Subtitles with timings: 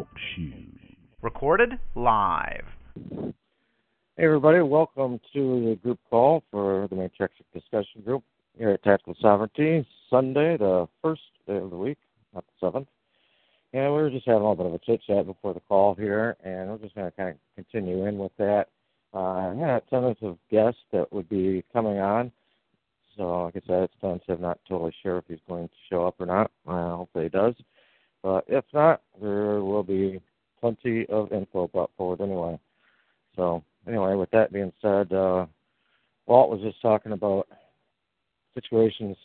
[0.00, 0.96] Talk Shoes.
[1.20, 2.64] Recorded live.
[4.16, 8.24] Hey, everybody, welcome to the group call for the Matrix Discussion Group
[8.56, 11.98] here at Tactical Sovereignty, Sunday, the first day of the week,
[12.34, 12.88] not the seventh.
[13.74, 15.94] And we were just having a little bit of a chit chat before the call
[15.94, 18.68] here, and we're just going to kind of continue in with that.
[19.12, 22.32] Uh, I had a tentative guest that would be coming on.
[23.18, 26.14] So, like I said, it's tentative, not totally sure if he's going to show up
[26.18, 26.50] or not.
[26.66, 27.54] Uh, hopefully he does.
[28.22, 30.20] But if not, there will be
[30.60, 32.58] plenty of info brought forward anyway.
[33.36, 35.46] So, anyway, with that being said, uh,
[36.26, 37.48] Walt was just talking about
[38.54, 39.16] situations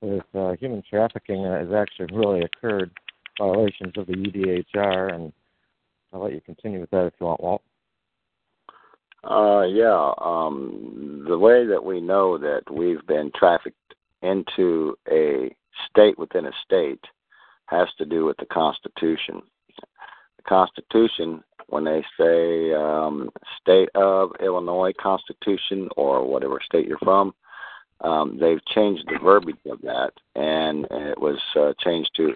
[0.00, 2.90] with uh, human trafficking that has actually really occurred,
[3.38, 5.32] violations of the UDHR, and
[6.12, 7.62] I'll let you continue with that if you want, Walt.
[9.24, 10.12] Uh, yeah.
[10.18, 13.76] Um, the way that we know that we've been trafficked
[14.22, 15.54] into a
[15.90, 17.00] state within a state
[17.74, 19.42] has to do with the Constitution.
[20.36, 27.34] The Constitution, when they say um, state of Illinois Constitution or whatever state you're from,
[28.00, 32.34] um, they've changed the verbiage of that, and it was uh, changed to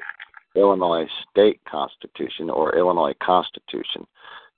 [0.54, 4.06] Illinois State Constitution or Illinois Constitution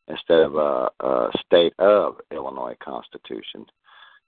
[0.09, 3.67] instead of a, a state of Illinois Constitution.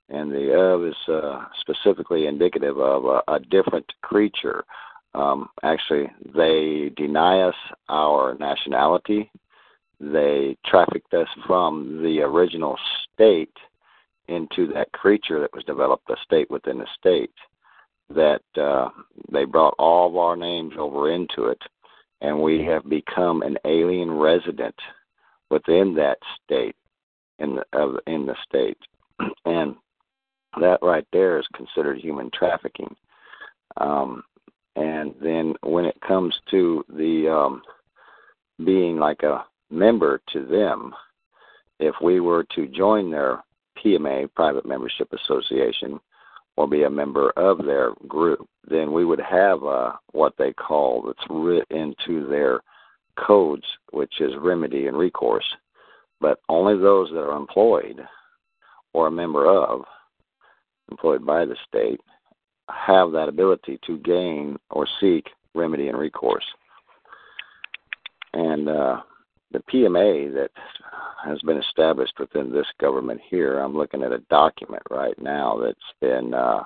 [0.08, 4.64] And the of is uh, specifically indicative of a, a different creature.
[5.14, 7.54] Um, actually, they deny us
[7.88, 9.30] our nationality.
[10.00, 12.76] They trafficked us from the original
[13.12, 13.52] state
[14.28, 17.32] into that creature that was developed, a state within a state.
[18.08, 18.88] That uh,
[19.30, 21.60] they brought all of our names over into it,
[22.20, 24.74] and we have become an alien resident
[25.50, 26.76] within that state
[27.38, 28.78] in the of in the state,
[29.44, 29.76] and
[30.60, 32.94] that right there is considered human trafficking.
[33.78, 34.22] Um,
[34.76, 37.62] and then when it comes to the um,
[38.64, 40.92] being like a member to them,
[41.78, 43.42] if we were to join their
[43.84, 45.98] PMA, Private Membership Association,
[46.56, 51.02] or be a member of their group, then we would have uh, what they call
[51.02, 52.60] that's written into their
[53.16, 55.46] codes, which is remedy and recourse.
[56.20, 58.00] But only those that are employed
[58.92, 59.82] or a member of,
[60.90, 62.00] employed by the state,
[62.74, 66.44] have that ability to gain or seek remedy and recourse.
[68.34, 69.00] And uh,
[69.52, 70.50] the PMA that
[71.24, 75.78] has been established within this government here, I'm looking at a document right now that's
[76.00, 76.62] been uh,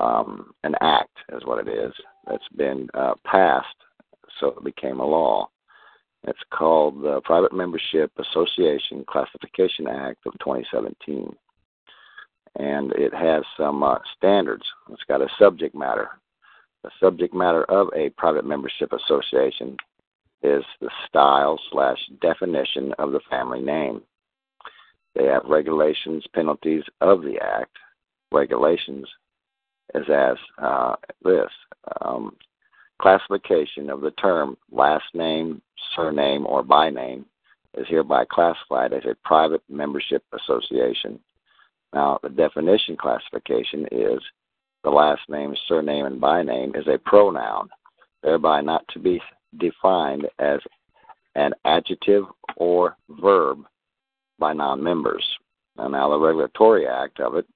[0.00, 1.92] um, an act, is what it is,
[2.26, 3.66] that's been uh, passed,
[4.40, 5.48] so it became a law.
[6.24, 11.34] It's called the Private Membership Association Classification Act of 2017.
[12.58, 14.64] And it has some uh, standards.
[14.90, 16.10] It's got a subject matter.
[16.82, 19.76] The subject matter of a private membership association
[20.42, 24.02] is the style slash definition of the family name.
[25.14, 27.76] They have regulations, penalties of the act.
[28.32, 29.06] Regulations
[29.94, 31.50] is as uh, this
[32.00, 32.36] um,
[33.00, 35.60] classification of the term last name,
[35.94, 37.26] surname, or by name
[37.74, 41.18] is hereby classified as a private membership association.
[41.94, 44.20] Now, the definition classification is
[44.82, 47.68] the last name, surname, and by name is a pronoun,
[48.22, 49.20] thereby not to be
[49.58, 50.60] defined as
[51.34, 52.24] an adjective
[52.56, 53.58] or verb
[54.38, 55.24] by non members.
[55.76, 57.46] Now, the regulatory act of it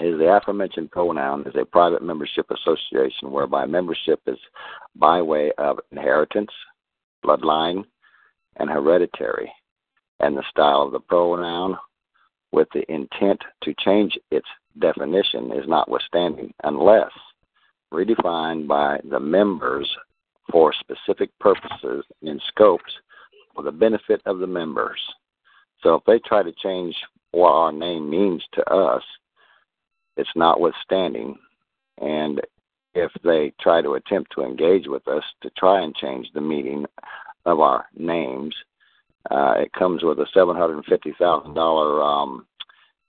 [0.00, 4.38] is the aforementioned pronoun is a private membership association whereby membership is
[4.94, 6.50] by way of inheritance,
[7.24, 7.84] bloodline,
[8.56, 9.50] and hereditary,
[10.20, 11.76] and the style of the pronoun
[12.52, 14.46] with the intent to change its
[14.78, 17.10] definition is notwithstanding unless
[17.92, 19.88] redefined by the members
[20.50, 22.92] for specific purposes and scopes
[23.54, 25.00] for the benefit of the members.
[25.82, 26.94] So if they try to change
[27.32, 29.02] what our name means to us,
[30.16, 31.36] it's notwithstanding.
[32.00, 32.40] And
[32.94, 36.86] if they try to attempt to engage with us to try and change the meaning
[37.46, 38.54] of our names,
[39.30, 42.46] uh, it comes with a seven hundred and fifty thousand dollar um,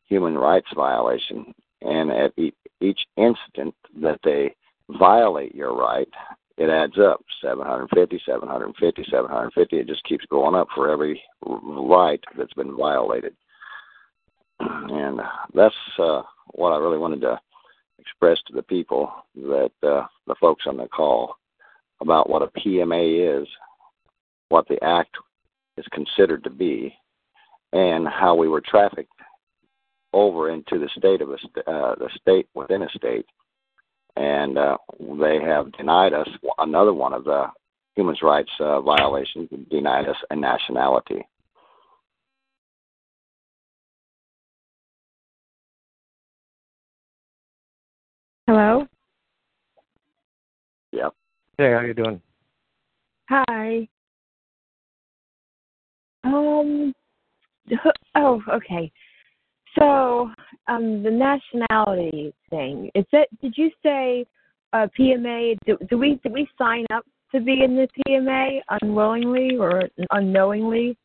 [0.05, 1.53] human rights violation.
[1.81, 2.33] And at
[2.81, 4.53] each instant that they
[4.89, 6.09] violate your right,
[6.57, 9.77] it adds up 750, 750, 750.
[9.77, 13.33] It just keeps going up for every right that's been violated.
[14.61, 15.21] And
[15.53, 17.39] that's uh, what I really wanted to
[17.97, 21.35] express to the people that uh, the folks on the call
[22.01, 23.47] about what a PMA is,
[24.49, 25.15] what the act
[25.79, 26.93] is considered to be,
[27.73, 29.11] and how we were trafficked
[30.13, 33.25] over into the state of a uh, the state within a state,
[34.15, 34.77] and uh,
[35.19, 36.27] they have denied us
[36.59, 37.45] another one of the
[37.95, 41.25] human rights uh, violations denied us a nationality.
[48.47, 48.87] Hello.
[50.91, 51.13] Yep.
[51.57, 52.19] Hey, how you doing?
[53.29, 53.87] Hi.
[56.23, 56.93] Um.
[58.15, 58.91] Oh, okay.
[59.77, 60.31] So,
[60.67, 62.89] um, the nationality thing.
[62.95, 63.29] Is it?
[63.41, 64.25] Did you say
[64.73, 65.57] uh, PMA?
[65.65, 70.97] Do, do we do we sign up to be in the PMA unwillingly or unknowingly?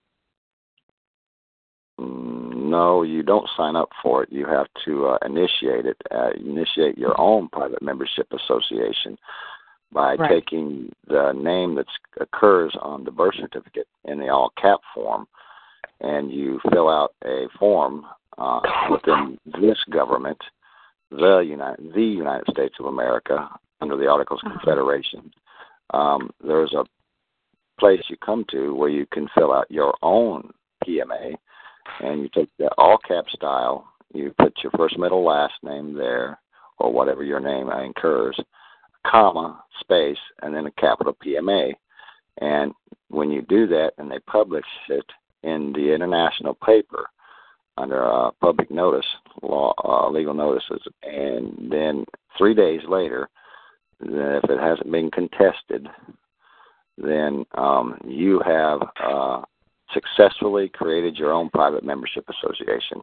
[2.00, 4.32] Mm, No, you don't sign up for it.
[4.32, 5.96] You have to uh, initiate it.
[6.10, 9.19] Uh, initiate your own private membership association
[9.94, 10.29] by Right.
[10.29, 11.87] taking the name that
[12.20, 15.26] occurs on the birth certificate in the all cap form,
[16.00, 18.05] and you fill out a form
[18.37, 18.61] uh,
[18.91, 20.38] within this government,
[21.11, 23.49] the United the United States of America,
[23.81, 24.58] under the Articles of Uh-huh.
[24.58, 25.32] Confederation.
[25.91, 26.85] Um, there's a
[27.79, 30.52] place you come to where you can fill out your own
[30.85, 31.37] PMA
[32.00, 36.41] and you take the all cap style, you put your first, middle, last name there,
[36.79, 38.38] or whatever your name incurs,
[39.06, 41.72] comma, space, and then a capital PMA.
[42.40, 42.72] And
[43.08, 45.06] when you do that and they publish it
[45.42, 47.06] in the international paper
[47.76, 49.06] under uh, public notice,
[49.42, 52.04] law, uh, legal notices, and then
[52.38, 53.28] three days later,
[54.00, 55.88] if it hasn't been contested,
[56.96, 59.42] then um, you have uh,
[59.92, 63.00] successfully created your own private membership association.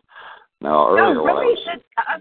[0.61, 1.45] Now, earlier no, really.
[1.47, 2.19] was, That, uh,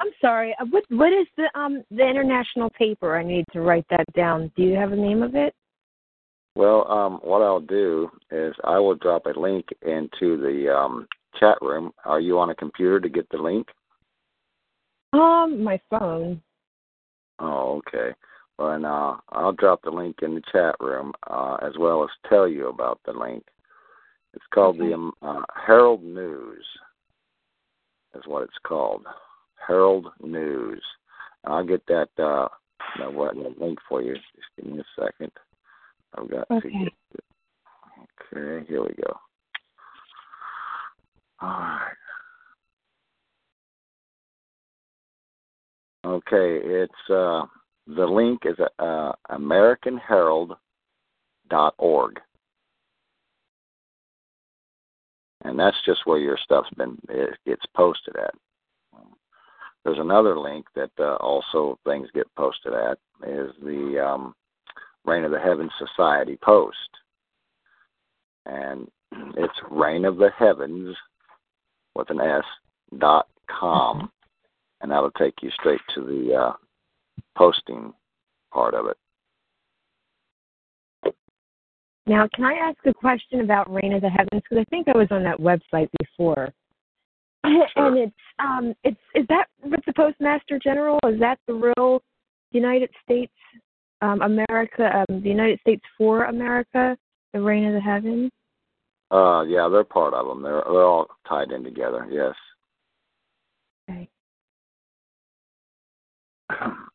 [0.00, 0.54] I'm sorry.
[0.60, 3.18] Uh, What what is the um the international paper?
[3.18, 4.50] I need to write that down.
[4.56, 5.54] Do you have a name of it?
[6.54, 11.06] well, um, what I'll do is I will drop a link into the um,
[11.38, 11.92] chat room.
[12.04, 13.68] Are you on a computer to get the link?
[15.12, 16.42] Um, my phone.
[17.38, 18.12] Oh, okay.
[18.58, 22.10] Well, and uh, I'll drop the link in the chat room uh, as well as
[22.28, 23.44] tell you about the link.
[24.34, 24.88] It's called Okay.
[24.88, 26.64] the um, uh, Herald News.
[28.16, 29.06] Is what it's called.
[29.66, 30.82] Herald News.
[31.44, 32.48] I'll get that uh,
[32.98, 34.14] that what that link for you.
[34.14, 34.26] Just
[34.56, 35.30] give me a second.
[36.16, 36.70] I've got to Okay.
[36.70, 36.92] get.
[38.32, 39.18] Okay, here we go.
[41.40, 41.92] All right.
[46.04, 47.44] Okay, it's uh,
[47.86, 52.20] the link is uh, AmericanHerald.org,
[55.44, 58.34] and that's just where your stuff's been it, it's posted at.
[59.88, 64.34] There's another link that uh, also things get posted at is the um,
[65.06, 66.76] Reign of the Heavens Society post,
[68.44, 68.86] and
[69.38, 70.94] it's Reign of the Heavens
[71.94, 72.44] with an S
[72.98, 74.10] dot com
[74.82, 76.52] and that'll take you straight to the uh,
[77.34, 77.94] posting
[78.52, 78.96] part of it.
[82.06, 84.42] Now, can I ask a question about Reign of the Heavens?
[84.42, 86.52] Because I think I was on that website before.
[87.76, 90.98] And it's um, it's is that with the Postmaster General?
[91.06, 92.02] Is that the real
[92.52, 93.32] United States,
[94.02, 96.96] um, America, um, the United States for America,
[97.32, 98.30] the Reign of the Heavens?
[99.10, 100.42] Uh, yeah, they're part of them.
[100.42, 102.06] They're they're all tied in together.
[102.10, 102.34] Yes.
[103.90, 104.08] Okay.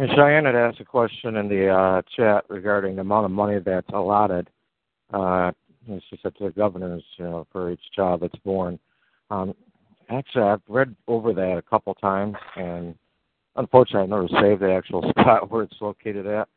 [0.00, 3.58] And Cheyenne had asked a question in the uh, chat regarding the amount of money
[3.58, 4.48] that's allotted.
[5.12, 5.50] Uh,
[5.88, 8.78] and she said to the governors, you know, for each child that's born.
[9.30, 9.54] Um,
[10.08, 12.94] actually, I've read over that a couple times, and
[13.56, 16.48] unfortunately, I've never saved the actual spot where it's located at.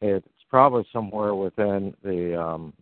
[0.00, 2.72] It's probably somewhere within the um,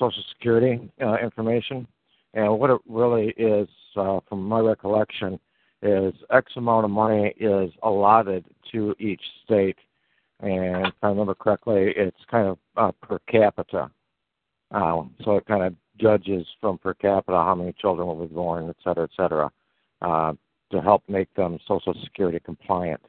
[0.00, 1.86] Social Security uh, information.
[2.34, 5.38] And what it really is, uh, from my recollection,
[5.82, 9.76] is X amount of money is allotted to each state,
[10.40, 13.90] and if I remember correctly, it's kind of uh, per capita.
[14.74, 18.68] Um, so it kind of judges from per capita how many children will be born,
[18.68, 19.50] et cetera, et cetera,
[20.02, 20.32] uh,
[20.72, 23.00] to help make them Social Security compliant,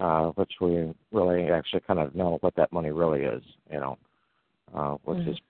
[0.00, 3.98] uh, which we really actually kind of know what that money really is, you know,
[4.74, 5.28] uh, which Mhm.
[5.28, 5.40] is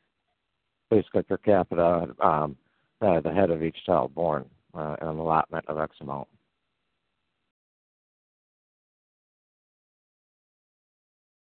[0.91, 2.57] basically per capita, um,
[3.01, 6.29] uh, the head of each child born, uh, and an allotment of X amount.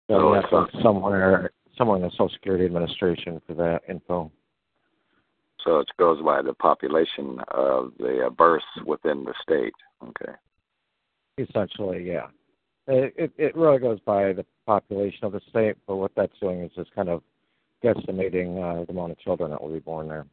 [0.08, 3.54] So Oh, we I have to look somewhere somewhere in the Social Security Administration for
[3.54, 4.30] that info.
[5.64, 9.72] So it goes by the population of the uh, births within the state.
[10.02, 10.32] Okay.
[11.38, 12.26] Essentially, yeah.
[12.86, 16.60] It, it it really goes by the population of the state, but what that's doing
[16.60, 17.22] is just kind of
[17.82, 20.26] guesstimating uh, the amount of children that will be born there.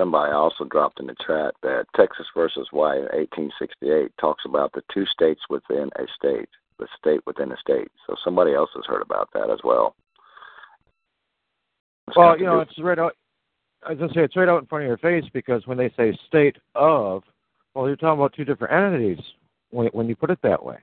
[0.00, 4.82] Somebody also dropped in the chat that Texas versus White in 1868 talks about the
[4.92, 7.88] two states within a state, the state within a state.
[8.06, 9.94] So somebody else has heard about that as well.
[12.08, 13.14] It's Well, you know, it's right out.
[13.88, 16.18] As I say it's right out in front of your face because when they say
[16.26, 17.22] state of,
[17.74, 19.22] well, you're talking about two different entities
[19.70, 20.78] when when you put it that way.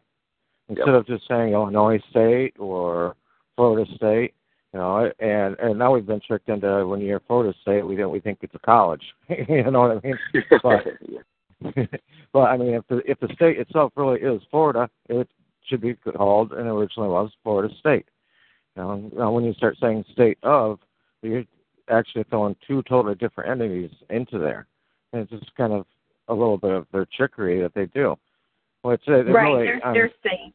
[0.69, 3.15] Instead of just saying Illinois State or
[3.55, 4.33] Florida State,
[4.77, 7.95] you know, and and now we've been tricked into when you hear Florida State, we
[7.95, 9.01] don't we think it's a college.
[9.49, 10.17] you know what I mean?
[10.61, 11.85] But Yeah.
[12.31, 15.27] but I mean, if the if the state itself really is Florida, it
[15.65, 18.05] should be called and originally was Florida State.
[18.75, 20.77] You know, now when you start saying state of,
[21.23, 21.45] you're
[21.89, 24.67] actually throwing two totally different entities into there,
[25.11, 25.87] and it's just kind of
[26.27, 28.15] a little bit of their trickery that they do.
[28.83, 29.49] Well, it's, it right.
[29.49, 30.53] really, they're, um, they're saying.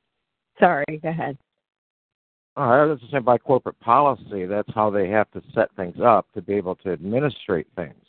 [0.60, 0.84] Sorry.
[1.02, 1.36] Go ahead.
[2.56, 5.96] Oh, I was just saying by corporate policy, that's how they have to set things
[6.04, 8.04] up to be able to administrate things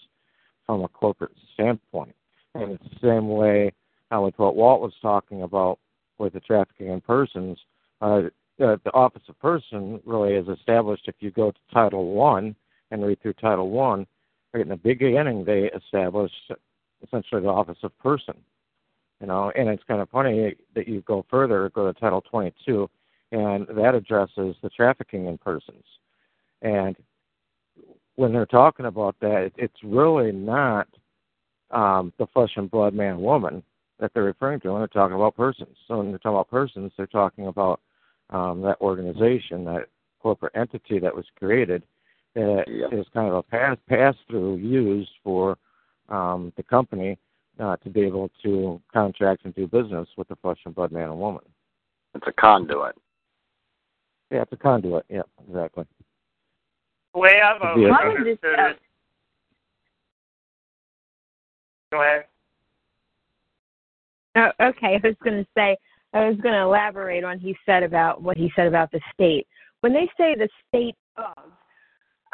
[0.66, 2.16] from a corporate standpoint.
[2.54, 3.72] And it's the same way
[4.14, 5.80] uh, with what Walt was talking about
[6.18, 7.58] with the trafficking in persons.
[8.02, 8.24] Uh,
[8.60, 12.56] the, the office of person really is established if you go to Title One
[12.92, 14.06] and read through Title One.
[14.54, 16.52] Right in the beginning, they established
[17.02, 18.36] essentially the office of person.
[19.22, 22.90] You know, and it's kind of funny that you go further, go to Title 22,
[23.34, 25.84] and that addresses the trafficking in persons.
[26.62, 26.96] And
[28.16, 30.88] when they're talking about that, it's really not
[31.72, 33.64] um, the flesh and blood man woman
[34.00, 35.76] that they're referring to when they're talking about persons.
[35.88, 37.82] So when they're talking about persons, they're talking about
[38.30, 39.88] um, that organization, that
[40.22, 41.84] corporate entity that was created
[42.36, 42.88] that Yeah.
[42.92, 45.58] is kind of a pass pass through used for
[46.10, 47.18] um, the company
[47.60, 51.10] uh, to be able to contract and do business with the flesh and blood man
[51.10, 51.44] and woman.
[52.16, 52.96] It's a conduit.
[54.32, 55.06] Yeah, it's a conduit.
[55.10, 55.86] Yeah, exactly.
[57.14, 57.94] The way I've always Yeah.
[57.94, 58.80] How is this, understood it.
[61.92, 62.26] Go ahead.
[64.36, 65.78] Oh, okay, I was going to say,
[66.14, 69.46] I was going to elaborate on he said about what he said about the state.
[69.82, 71.52] When they say the state of,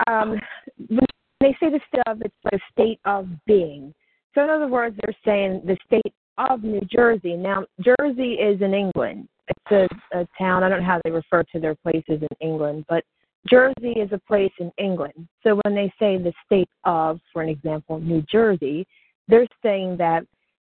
[0.08, 0.39] um,
[0.88, 1.05] when
[1.41, 3.93] they say the state of, it's like a state of being.
[4.34, 7.36] So in other words, they're saying the state of New Jersey.
[7.36, 9.27] Now, Jersey is in England.
[9.50, 10.63] It's a, a town.
[10.63, 13.03] I don't know how they refer to their places in England, but
[13.50, 15.27] Jersey is a place in England.
[15.44, 18.86] So when they say the state of, for an example, New Jersey,
[19.27, 20.24] they're saying that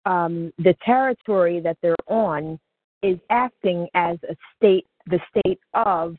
[0.05, 2.59] um, the territory that they're on
[3.03, 6.17] is acting as a state, the state of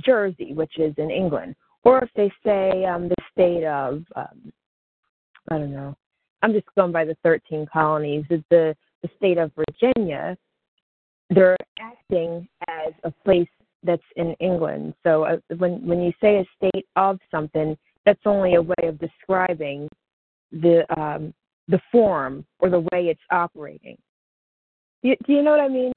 [0.00, 1.54] Jersey, which is in England.
[1.84, 4.52] Or if they say um, the state of, um,
[5.50, 5.96] I don't know,
[6.42, 10.36] I'm just going by the 13 colonies, is the, the state of Virginia,
[11.30, 13.48] they're acting as a place
[13.82, 14.94] that's in England.
[15.04, 18.98] So uh, when when you say a state of something, that's only a way of
[18.98, 19.88] describing
[20.52, 21.32] the um,
[21.68, 23.96] the form or the way it's operating.
[25.02, 25.92] Do you, do you know what I mean?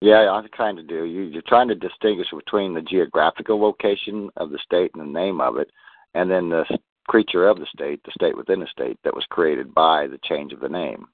[0.00, 1.04] Yeah, I kind of do.
[1.04, 5.40] You, you're trying to distinguish between the geographical location of the state and the name
[5.40, 5.70] of it,
[6.14, 6.64] and then the
[7.06, 10.52] creature of the state, the state within the state that was created by the change
[10.52, 11.06] of the name.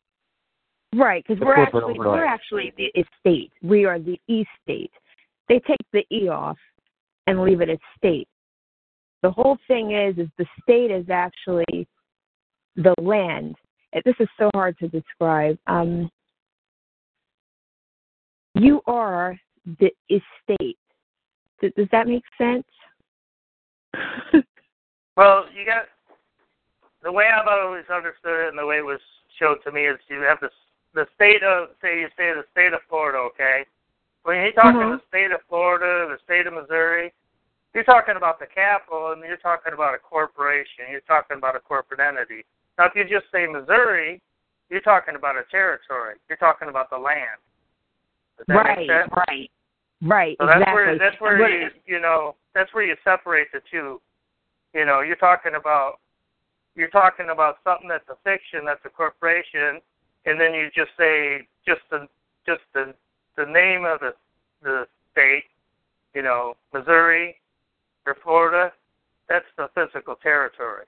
[0.94, 2.18] Right, because we're actually overlay.
[2.18, 3.52] we're actually the estate.
[3.62, 4.90] We are the estate.
[5.48, 6.56] They take the e off
[7.26, 8.28] and leave it as state.
[9.22, 11.86] The whole thing is is the state is actually
[12.76, 13.56] the land.
[14.04, 15.58] This is so hard to describe.
[15.66, 16.10] Um,
[18.54, 19.38] you are
[19.80, 20.78] the estate.
[21.60, 22.64] Does, does that make sense?
[25.18, 25.86] Well, you got
[27.02, 29.00] the way I've always understood it, and the way it was
[29.36, 30.48] showed to me is you have the
[30.98, 33.64] the state of say you say the state of Florida, okay?
[34.24, 34.98] When you're talking Mhm.
[34.98, 37.14] the state of Florida, the state of Missouri,
[37.72, 40.90] you're talking about the capital, and you're talking about a corporation.
[40.90, 42.44] You're talking about a corporate entity.
[42.76, 44.20] Now, if you just say Missouri,
[44.70, 46.16] you're talking about a territory.
[46.28, 47.38] You're talking about the land.
[48.48, 49.50] Right, right,
[50.02, 50.36] right.
[50.38, 50.74] So that's exactly.
[50.74, 54.00] where that's where you you know that's where you separate the two.
[54.74, 56.00] You know, you're talking about
[56.74, 59.80] you're talking about something that's a fiction, that's a corporation,
[60.28, 62.06] and then you just say just the
[62.46, 62.94] just the
[63.36, 64.12] the name of the
[64.62, 65.44] the state,
[66.14, 67.36] you know, Missouri
[68.06, 68.72] or Florida,
[69.28, 70.84] that's the physical territory.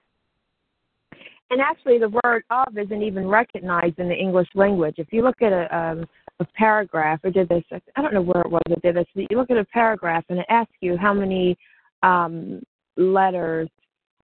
[1.51, 4.97] And actually, the word of isn't even recognized in the English language.
[4.99, 6.07] If you look at a, um,
[6.39, 7.65] a paragraph, I did this,
[7.97, 10.25] I don't know where it was I did this, but you look at a paragraph
[10.29, 11.59] and it asks you how many
[12.05, 12.63] um,
[12.97, 13.69] letters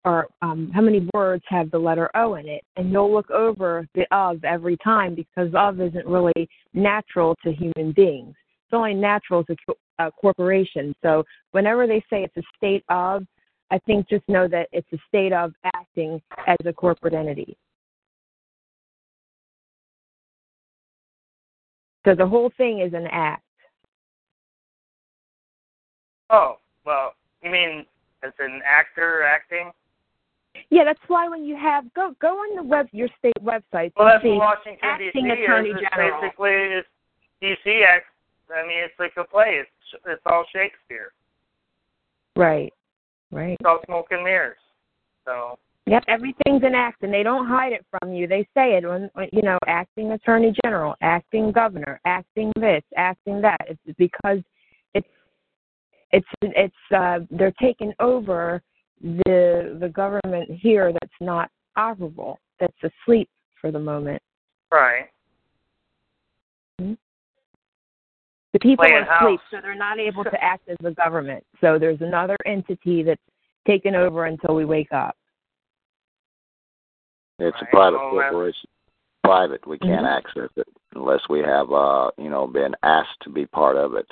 [0.06, 2.62] or um, how many words have the letter O in it.
[2.76, 7.92] And you'll look over the of every time because of isn't really natural to human
[7.92, 8.34] beings.
[8.64, 9.56] It's only natural to
[9.98, 10.94] a corporation.
[11.02, 13.26] So whenever they say it's a state of,
[13.72, 17.56] I think just know that it's a state of acting as a corporate entity.
[22.06, 23.42] So the whole thing is an act.
[26.30, 27.84] Oh, well, you mean
[28.22, 29.72] as an actor acting?
[30.70, 33.92] Yeah, that's why when you have go go on the web your state website.
[33.96, 35.42] Well, that's see Washington acting D.C.
[35.44, 35.76] attorney is.
[35.80, 36.20] It's general.
[36.20, 36.88] basically, it's
[37.40, 37.85] D.C.
[37.87, 38.06] acts.
[38.54, 39.62] I mean, it's like a play.
[39.62, 41.12] It's it's all Shakespeare.
[42.35, 42.73] Right.
[43.30, 43.56] Right.
[43.61, 44.58] It's all smoke and mirrors.
[45.25, 45.58] So
[45.88, 48.26] Yep, everything's an act, and they don't hide it from you.
[48.26, 53.40] They say it when, when you know, acting attorney general, acting governor, acting this, acting
[53.42, 53.61] that.
[53.68, 54.38] It's because
[54.94, 55.06] it's
[56.11, 58.62] it's it's uh, they're taking over
[59.03, 63.29] the the government here that's not operable, that's asleep
[63.61, 64.23] for the moment.
[64.71, 65.07] right.
[66.79, 69.49] The people Playing are asleep, house.
[69.50, 71.45] so they're not able to act as the government.
[71.61, 73.21] So there's another entity that's
[73.67, 75.15] taken over until we wake up.
[77.38, 78.31] It's a private Oh, well.
[78.31, 78.69] corporation.
[79.25, 79.67] Private.
[79.67, 80.17] We can't Mhm.
[80.17, 84.11] access it unless we have, uh, you know, been asked to be part of it.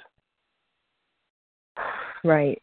[2.23, 2.61] Right.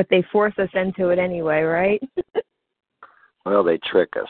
[0.00, 2.02] But they force us into it anyway, right?
[3.44, 4.28] Well, they trick us,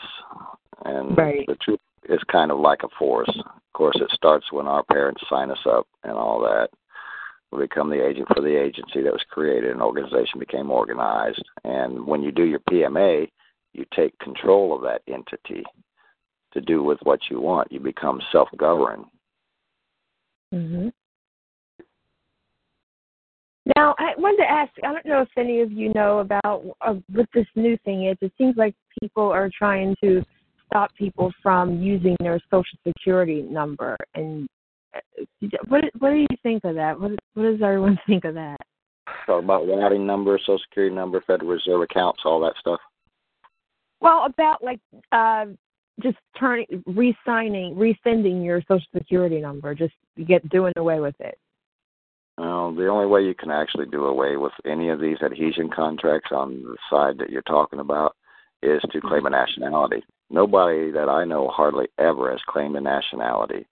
[0.83, 1.45] and Right.
[1.47, 3.29] the truth is kind of like a force.
[3.29, 6.69] Of course, it starts when our parents sign us up and all that.
[7.51, 9.71] We become the agent for the agency that was created.
[9.71, 13.29] An organization became organized, and when you do your PMA,
[13.73, 15.63] you take control of that entity
[16.53, 17.71] to do with what you want.
[17.71, 19.05] You become self-governed.
[20.51, 20.89] hmm
[23.99, 24.71] Now, I wanted to ask.
[24.83, 28.17] I don't know if any of you know about uh, what this new thing is.
[28.21, 30.23] It seems like people are trying to
[30.67, 33.97] stop people from using their social security number.
[34.15, 34.47] And
[34.95, 36.99] uh, what what do you think of that?
[36.99, 38.57] What what does everyone think of that?
[39.25, 42.79] Talk about routing number, social security number, Federal Reserve accounts, all that stuff.
[43.99, 44.79] Well, about like
[45.11, 45.45] uh,
[46.01, 49.93] just turning, re-signing, rescinding your social security number, just
[50.27, 51.37] get doing away with it.
[52.37, 56.31] Well, the only way you can actually do away with any of these adhesion contracts
[56.31, 58.15] on the side that you're talking about
[58.63, 60.03] is to claim a nationality.
[60.29, 63.65] Nobody that I know hardly ever has claimed a nationality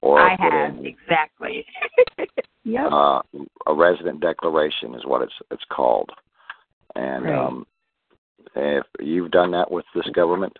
[0.00, 1.66] or I have in exactly.
[2.64, 2.90] yep.
[2.92, 3.20] uh,
[3.66, 6.10] a resident declaration is what it's it's called.
[6.94, 7.38] And Right.
[7.38, 7.66] um,
[8.54, 10.56] if you've done that with this government,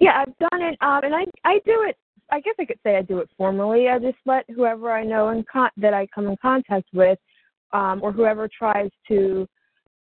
[0.00, 1.96] Yeah, I've done it, um, and I I do it.
[2.30, 3.88] I guess I could say I do it formally.
[3.88, 7.18] I just let whoever I know and con- that I come in contact with,
[7.72, 9.46] um, or whoever tries to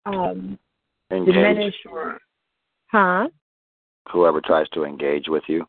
[0.05, 0.57] um,
[1.11, 2.19] engage diminish or,
[2.91, 3.27] huh?
[4.11, 5.65] whoever tries to engage with you.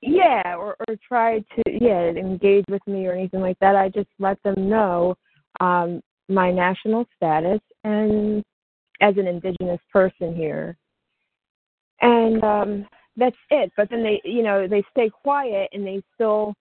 [0.00, 3.76] Yeah, or or try to yeah engage with me or anything like that.
[3.76, 5.16] I just let them know
[5.60, 8.44] um, my national status and
[9.00, 10.76] as an indigenous person here,
[12.00, 12.86] and um,
[13.16, 13.72] that's it.
[13.76, 16.54] But then they you know they stay quiet and they still.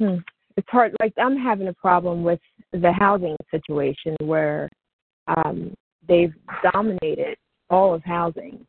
[0.00, 0.16] Hmm,
[0.56, 0.96] it's hard.
[1.00, 2.40] Like I'm having a problem with
[2.72, 4.68] the housing situation where
[5.28, 5.74] um,
[6.08, 6.34] they've
[6.72, 7.36] dominated
[7.70, 8.66] all of housing.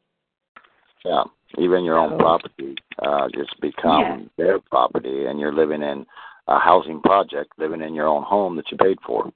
[1.04, 1.24] Yeah,
[1.58, 4.20] even your own property uh, just become Yeah.
[4.38, 6.06] their property, and you're living in
[6.48, 9.32] a housing project, living in your own home that you paid for.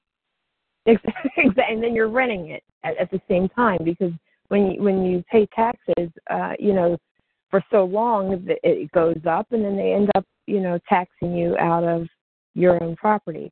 [0.85, 1.31] Exactly,
[1.69, 4.13] and then you're renting it at, at the same time because
[4.49, 6.97] when you, when you pay taxes, uh, you know,
[7.49, 11.57] for so long it goes up, and then they end up, you know, taxing you
[11.57, 12.07] out of
[12.55, 13.51] your own property.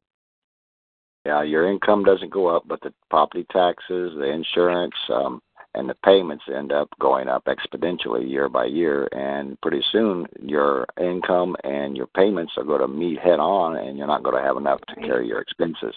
[1.25, 5.41] Yeah, your income doesn't go up, but the property taxes, the insurance, um,
[5.73, 9.07] and the payments end up going up exponentially year by year.
[9.11, 13.97] And pretty soon, your income and your payments are going to meet head on, and
[13.97, 15.95] you're not going to have enough to carry your expenses.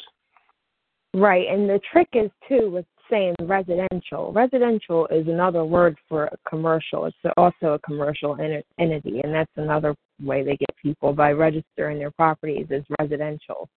[1.14, 4.32] Right, and the trick is too with saying residential.
[4.32, 7.06] Residential is another word for a commercial.
[7.06, 8.36] It's also a commercial
[8.78, 13.68] entity, and that's another way they get people by registering their properties as residential.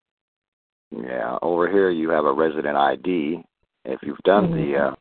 [0.92, 3.44] Yeah, over here you have a resident ID.
[3.86, 4.96] If you've done the uh,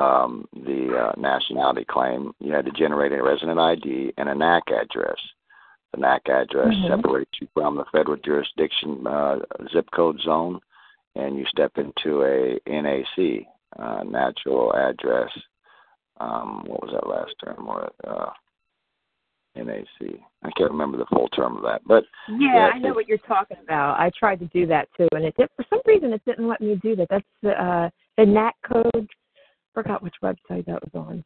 [0.00, 4.64] um, the uh, nationality claim, you had to generate a resident ID and a NAC
[4.70, 5.16] address.
[5.92, 6.88] The NAC address Mhm.
[6.88, 9.38] separates you from the federal jurisdiction uh,
[9.72, 10.60] zip code zone,
[11.14, 13.46] and you step into a NAC,
[13.78, 15.30] uh, natural address.
[16.18, 17.68] Um, what was that last term?
[17.68, 18.30] Or uh,
[19.56, 19.86] NAC.
[20.42, 23.18] I can't remember the full term of that, but Yeah, Yeah, I know what you're
[23.18, 23.98] talking about.
[23.98, 26.60] I tried to do that too, and it did, for some reason it didn't let
[26.60, 27.08] me do that.
[27.10, 29.08] That's the uh, the NAT code.
[29.74, 31.24] Forgot which website that was on.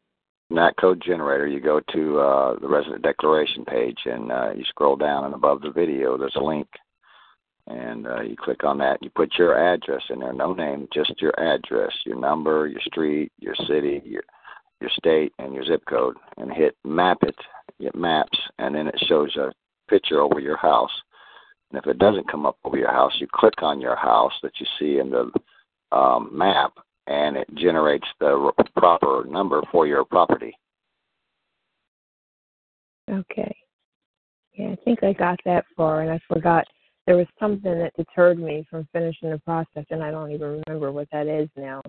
[0.49, 4.97] NAT code generator, you go to uh, the resident declaration page and uh, you scroll
[4.97, 6.67] down and above the video there's a link
[7.67, 9.01] and uh, you click on that.
[9.01, 13.31] You put your address in there, no name, just your address, your number, your street,
[13.39, 14.23] your city, your
[14.79, 17.35] your state, and your zip code, and hit map it.
[17.79, 19.51] It maps, and then it shows a
[19.89, 20.91] picture over your house.
[21.71, 24.51] And if it doesn't come up over your house, you click on your house that
[24.59, 25.31] you see in the
[25.95, 26.73] um, map,
[27.07, 30.53] and it generates the proper number for your property.
[33.09, 33.55] Okay.
[34.53, 36.67] Yeah, I think I got that far, and I forgot
[37.11, 40.93] there was something that deterred me from finishing the process, and I don't even remember
[40.93, 41.81] what that is now.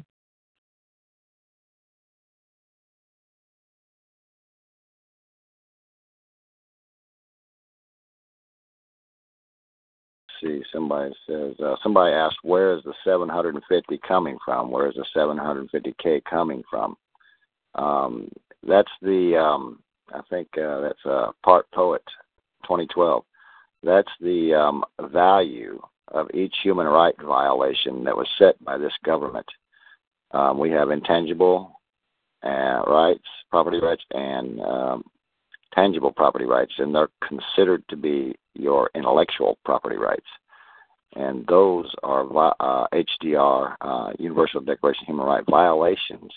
[10.42, 14.72] see, somebody says uh, somebody asked where is the 750 coming from?
[14.72, 16.96] Where is the 750k coming from?
[17.76, 18.28] Um,
[18.66, 19.78] that's the um,
[20.12, 22.02] I think uh, that's uh, Part Poet
[22.64, 23.22] 2012.
[23.82, 29.46] That's the um, value of each human right violation that was set by this government.
[30.32, 31.80] Um, we have intangible
[32.44, 35.04] uh, rights, property rights, and um,
[35.74, 40.26] tangible property rights, and they're considered to be your intellectual property rights.
[41.14, 42.24] And those are
[42.60, 46.30] uh, HDR, uh, Universal Declaration of Human Rights violations.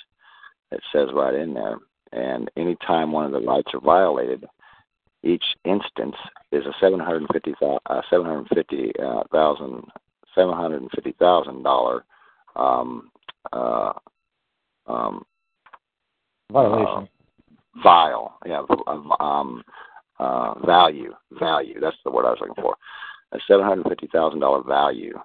[0.71, 1.77] It says right in there.
[2.11, 4.45] And anytime one of the rights are violated,
[5.25, 6.15] each instance
[6.51, 9.83] is a seven hundred fifty uh, seven hundred fifty uh, thousand
[10.35, 12.05] seven hundred fifty thousand dollar
[12.55, 13.09] um,
[13.51, 13.93] uh,
[14.87, 15.25] um,
[16.51, 16.85] violation.
[16.87, 17.05] Uh,
[17.83, 18.63] file, yeah,
[19.19, 19.63] um,
[20.19, 21.79] uh, value, value.
[21.81, 22.75] That's the word I was looking for.
[23.31, 25.19] A seven hundred fifty thousand dollar value.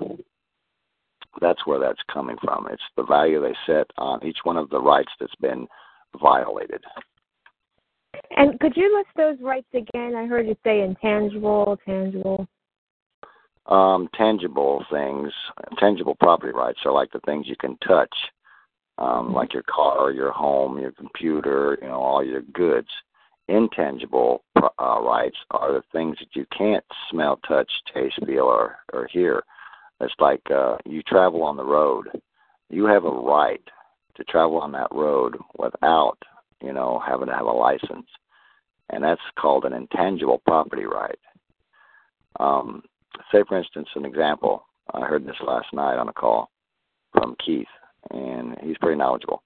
[1.40, 2.66] That's where that's coming from.
[2.70, 5.68] It's the value they set on each one of the rights that's been
[6.20, 6.82] violated.
[8.30, 10.14] And could you list those rights again?
[10.14, 12.46] I heard you say intangible, tangible.
[13.66, 15.30] Um, tangible things,
[15.78, 18.12] tangible property rights are like the things you can touch,
[18.98, 19.34] um, mm-hmm.
[19.34, 22.88] like your car, your home, your computer, you know, all your goods.
[23.48, 29.08] Intangible uh, rights are the things that you can't smell, touch, taste, feel, or, or
[29.12, 29.42] hear.
[30.00, 32.08] It's like uh, you travel on the road.
[32.70, 33.62] You have a right
[34.16, 36.18] to travel on that road without,
[36.62, 38.06] you know, having to have a license
[38.92, 41.18] and that's called an intangible property right.
[42.38, 42.82] Um,
[43.32, 44.66] say, for instance, an example.
[44.92, 46.50] I heard this last night on a call
[47.12, 47.68] from Keith,
[48.10, 49.42] and he's pretty knowledgeable.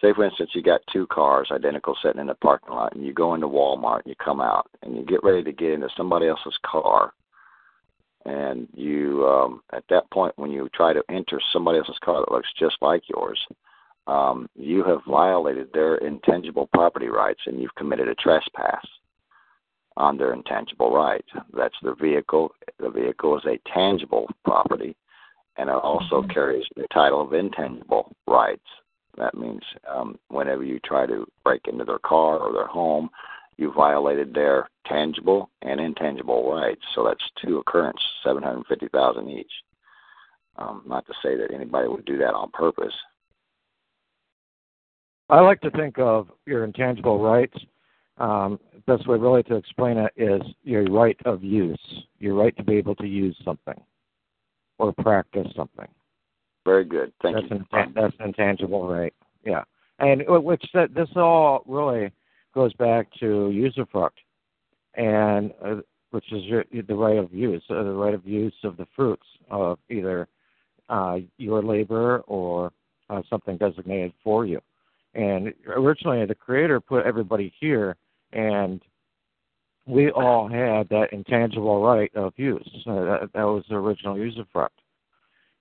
[0.00, 3.14] Say, for instance, you got two cars identical sitting in the parking lot, and you
[3.14, 6.26] go into Walmart, and you come out, and you get ready to get into somebody
[6.26, 7.14] else's car,
[8.26, 12.32] and you, um, at that point, when you try to enter somebody else's car that
[12.32, 13.38] looks just like yours,
[14.06, 18.84] um, you have violated their intangible property rights and you've committed a trespass
[19.96, 21.24] on their intangible right.
[21.56, 22.50] That's their vehicle.
[22.78, 24.96] The vehicle is a tangible property
[25.56, 26.30] and it also mm-hmm.
[26.30, 28.66] carries the title of intangible rights.
[29.16, 33.08] That means um, whenever you try to break into their car or their home,
[33.56, 36.82] you violated their tangible and intangible rights.
[36.94, 39.52] So that's two occurrences, seven hundred fifty thousand each.
[40.56, 42.94] Um, not to say that anybody would do that on purpose,
[45.30, 47.56] I like to think of your intangible rights.
[48.18, 51.80] Um, best way really to explain it is your right of use,
[52.18, 53.80] your right to be able to use something
[54.78, 55.88] or practice something.
[56.64, 57.12] Very good.
[57.22, 57.64] Thank that's you.
[57.72, 59.12] An, that's an intangible right.
[59.44, 59.64] Yeah,
[59.98, 62.10] and which that this all really
[62.54, 64.10] goes back to usufruct,
[64.94, 65.76] and uh,
[66.10, 69.26] which is your, the right of use, uh, the right of use of the fruits
[69.50, 70.28] of either
[70.88, 72.72] uh, your labor or
[73.10, 74.60] uh, something designated for you.
[75.14, 77.96] And originally, the creator put everybody here,
[78.32, 78.82] and
[79.86, 82.68] we all had that intangible right of use.
[82.86, 84.68] Uh, that, that was the original usufruct.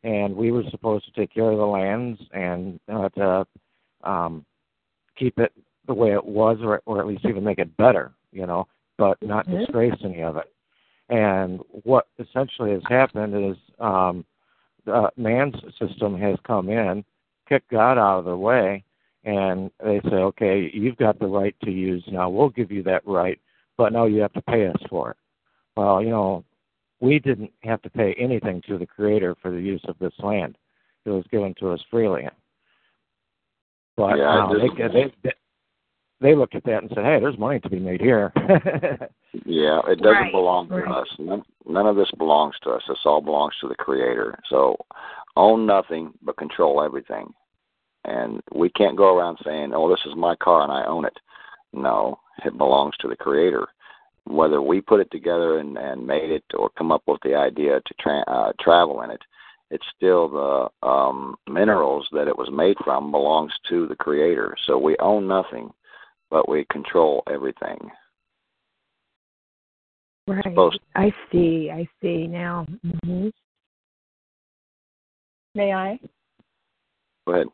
[0.03, 3.47] And we were supposed to take care of the lands and uh, to
[4.03, 4.45] um,
[5.17, 5.51] keep it
[5.87, 9.21] the way it was, or, or at least even make it better, you know, but
[9.21, 9.59] not mm-hmm.
[9.59, 10.51] disgrace any of it.
[11.09, 14.25] And what essentially has happened is um,
[14.85, 17.03] the man's system has come in,
[17.47, 18.83] kicked God out of the way,
[19.23, 22.29] and they say, okay, you've got the right to use now.
[22.29, 23.39] We'll give you that right,
[23.77, 25.17] but now you have to pay us for it.
[25.75, 26.43] Well, you know,
[26.99, 30.57] we didn't have to pay anything to the Creator for the use of this land.
[31.05, 32.27] It was given to us freely.
[33.95, 35.33] But yeah, uh, they, they, they
[36.23, 38.31] they looked at that and said, "Hey, there's money to be made here."
[39.45, 40.31] yeah, it doesn't right.
[40.31, 41.01] belong to right.
[41.01, 41.07] us.
[41.19, 42.81] None, none of this belongs to us.
[42.87, 44.39] This all belongs to the Creator.
[44.49, 44.77] So
[45.35, 47.33] own nothing, but control everything.
[48.05, 51.17] And we can't go around saying, "Oh, this is my car and I own it."
[51.73, 53.67] No, it belongs to the Creator.
[54.25, 57.81] whether we put it together and, and made it or come up with the idea
[57.85, 59.21] to tra- uh, travel in it,
[59.69, 64.55] it's still the um, minerals that it was made from belongs to the creator.
[64.65, 65.69] So we own nothing,
[66.29, 67.77] but we control everything.
[70.27, 70.43] Right.
[70.45, 71.69] Supposed- I see.
[71.71, 72.65] I see now.
[73.05, 73.27] hmm
[75.55, 75.99] May I?
[77.27, 77.47] Go ahead.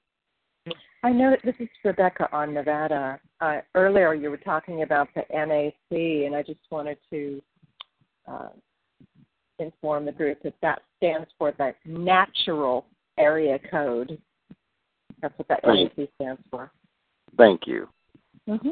[1.04, 3.20] I know that this is Rebecca on Nevada.
[3.40, 7.42] Uh, earlier, you were talking about the NAC, and I just wanted to
[8.28, 8.50] uh,
[9.60, 12.86] inform the group that that stands for the Natural
[13.18, 14.20] Area Code.
[15.22, 15.62] That's what that.
[15.66, 16.72] NAC stands for.
[17.38, 17.88] Thank you.
[18.48, 18.72] Mm-hmm.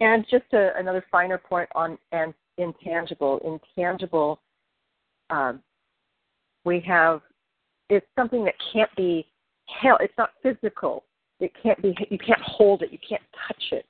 [0.00, 3.60] And just a, another finer point on and intangible.
[3.76, 4.40] Intangible,
[5.30, 5.60] um,
[6.64, 7.20] we have
[7.90, 9.26] it's something that can't be
[9.80, 10.00] held.
[10.00, 11.04] It's not physical.
[11.40, 11.94] It can't be.
[12.10, 12.92] You can't hold it.
[12.92, 13.86] You can't touch it.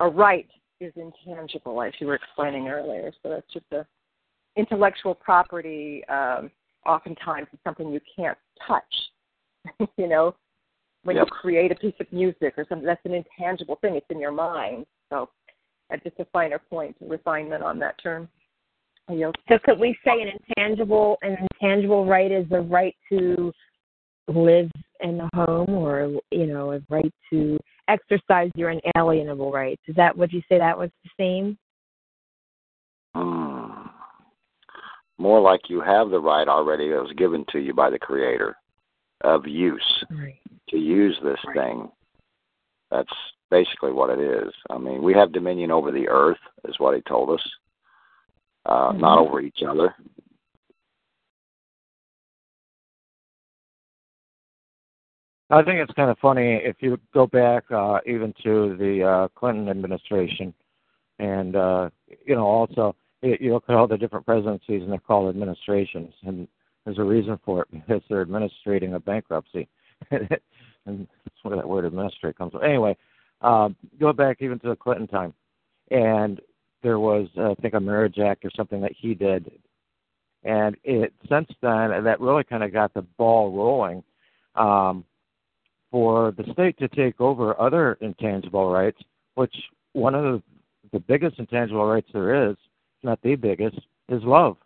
[0.00, 0.48] A right
[0.80, 3.12] is intangible, as you were explaining earlier.
[3.22, 3.86] So that's just a
[4.56, 6.04] intellectual property.
[6.08, 6.50] Um,
[6.86, 8.82] oftentimes, it's something you can't touch.
[9.96, 10.34] you know,
[11.04, 11.26] when Yep.
[11.26, 13.96] you create a piece of music or something, that's an intangible thing.
[13.96, 14.86] It's in your mind.
[15.10, 15.28] So
[15.90, 18.28] that's just a finer point, refinement on that term.
[19.08, 19.36] I yield.
[19.48, 23.52] So could we say an intangible an intangible right is the right to
[24.28, 27.58] live in a home or you know, a right to
[27.88, 29.82] exercise your inalienable rights.
[29.88, 31.58] Is that would you say that was the same?
[33.14, 33.88] Hmm.
[35.18, 38.56] More like you have the right already that was given to you by the Creator
[39.22, 40.40] of use Right.
[40.70, 41.90] to use this thing.
[42.90, 43.12] That's
[43.50, 44.52] basically what it is.
[44.70, 47.50] I mean, we have dominion over the earth, is what he told us,
[48.66, 49.94] uh, not over each other.
[55.52, 59.28] I think it's kind of funny if you go back uh, even to the uh,
[59.38, 60.54] Clinton administration,
[61.18, 61.90] and uh,
[62.24, 66.48] you know also you look at all the different presidencies and they're called administrations, and
[66.84, 69.68] there's a reason for it because they're administrating a bankruptcy,
[70.10, 70.26] and
[70.88, 72.64] that's where that word administrate comes from.
[72.64, 72.96] Anyway,
[73.42, 75.34] um, go back even to the Clinton time,
[75.90, 76.40] and
[76.82, 79.52] there was uh, I think a marriage act or something that he did,
[80.44, 84.02] and it since then that really kind of got the ball rolling.
[84.54, 85.04] Um,
[85.92, 88.98] for the state to take over other intangible rights,
[89.34, 89.54] which
[89.92, 90.42] one of the,
[90.92, 92.56] the biggest intangible rights there is,
[93.04, 93.78] not the biggest,
[94.08, 94.56] is love.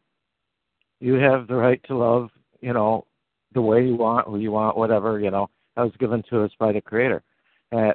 [1.01, 3.07] You have the right to love, you know,
[3.53, 6.53] the way you want, who you want, whatever, you know, that was given to us
[6.59, 7.23] by the Creator.
[7.73, 7.93] Uh,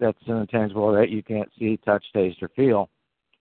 [0.00, 2.90] that's an intangible right you can't see, touch, taste, or feel.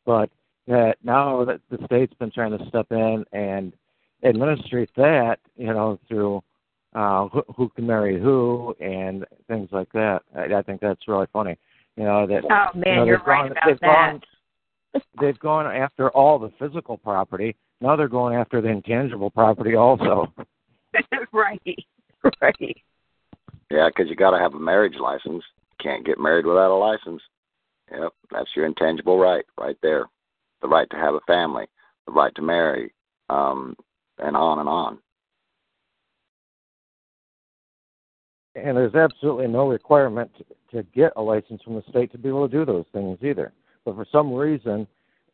[0.06, 0.30] But
[0.68, 3.74] that now that the state's been trying to step in and
[4.24, 6.44] administrate that, you know, through
[6.94, 10.22] uh, who, who can marry who and things like that.
[10.36, 11.58] I, I think that's really funny.
[11.98, 12.44] You know that.
[12.46, 14.22] Oh man, you know, you're they've right gone, about they've that.
[14.94, 17.56] Gone, they've gone after all the physical property.
[17.82, 20.32] Now they're going after the intangible property also.
[21.34, 21.62] right.
[22.42, 22.78] Right.
[23.72, 25.44] Yeah, because you got to have a marriage license.
[25.82, 27.22] Can't get married without a license.
[27.92, 30.06] Yep, that's your intangible right right there.
[30.62, 31.66] The right to have a family,
[32.06, 32.94] the right to marry,
[33.30, 33.76] um,
[34.20, 35.00] and on and on.
[38.56, 42.30] And there's absolutely no requirement to, to get a license from the state to be
[42.30, 43.54] able to do those things either.
[43.86, 44.88] But for some reason,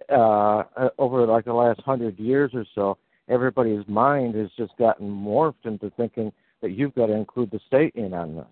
[0.09, 0.63] uh,
[0.97, 5.89] over like the last hundred years or so, everybody's mind has just gotten morphed into
[5.91, 8.45] thinking that you've got to include the state in on this.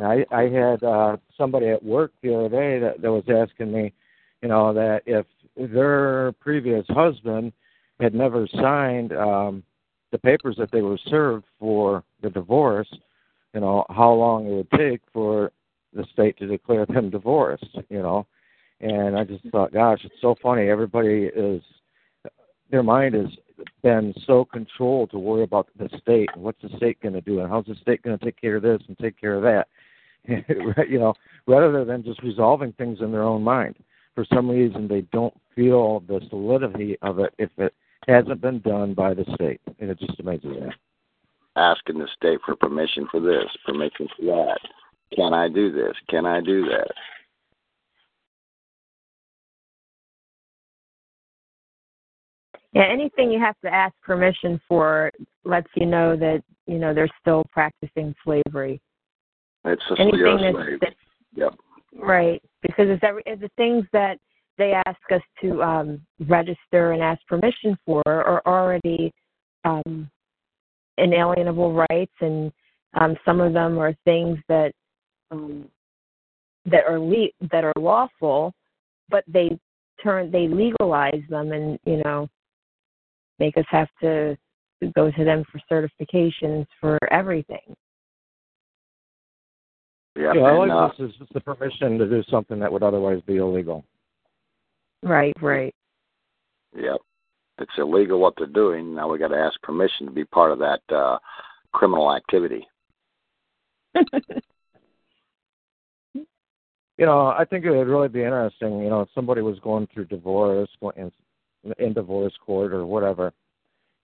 [0.00, 3.92] I, I had uh, somebody at work the other day that, that was asking me,
[4.42, 7.52] you know, that if their previous husband
[8.00, 9.62] had never signed um,
[10.12, 12.88] the papers that they were served for the divorce,
[13.58, 15.50] you know, how long it would take for
[15.92, 18.24] the state to declare them divorced, you know.
[18.80, 20.68] And I just thought, gosh, it's so funny.
[20.68, 21.60] Everybody is,
[22.70, 23.26] their mind has
[23.82, 27.40] been so controlled to worry about the state and what's the state going to do
[27.40, 29.66] and how's the state going to take care of this and take care of that,
[30.88, 31.14] you know,
[31.48, 33.74] rather than just resolving things in their own mind.
[34.14, 37.74] For some reason, they don't feel the solidity of it if it
[38.06, 40.70] hasn't been done by the state, and it just amazes me.
[41.58, 44.58] Asking the state for permission for this, permission for that.
[45.16, 45.92] Can I do this?
[46.08, 46.86] Can I do that?
[52.72, 55.10] Yeah, anything you have to ask permission for
[55.44, 58.80] lets you know that you know they're still practicing slavery.
[59.64, 60.78] It's a Anything slave.
[60.80, 60.94] that's
[61.34, 61.54] Yep.
[61.96, 64.18] right because it's every it's the things that
[64.58, 69.12] they ask us to um, register and ask permission for are already
[69.64, 70.08] um,
[70.98, 72.52] inalienable rights, and
[72.94, 74.72] um, some of them are things that
[75.30, 75.68] um,
[76.66, 78.52] that are le- that are lawful,
[79.08, 79.58] but they
[80.02, 82.28] turn they legalize them and you know
[83.38, 84.36] make us have to
[84.94, 87.74] go to them for certifications for everything.
[90.16, 92.82] Yep, yeah, all and, it uh, is is the permission to do something that would
[92.82, 93.84] otherwise be illegal.
[95.02, 95.74] Right, right.
[96.76, 96.96] Yep.
[97.58, 98.94] It's illegal what they're doing.
[98.94, 101.18] Now we got to ask permission to be part of that uh,
[101.72, 102.66] criminal activity.
[106.98, 108.80] You know, I think it would really be interesting.
[108.80, 111.12] You know, if somebody was going through divorce in,
[111.78, 113.32] in divorce court or whatever,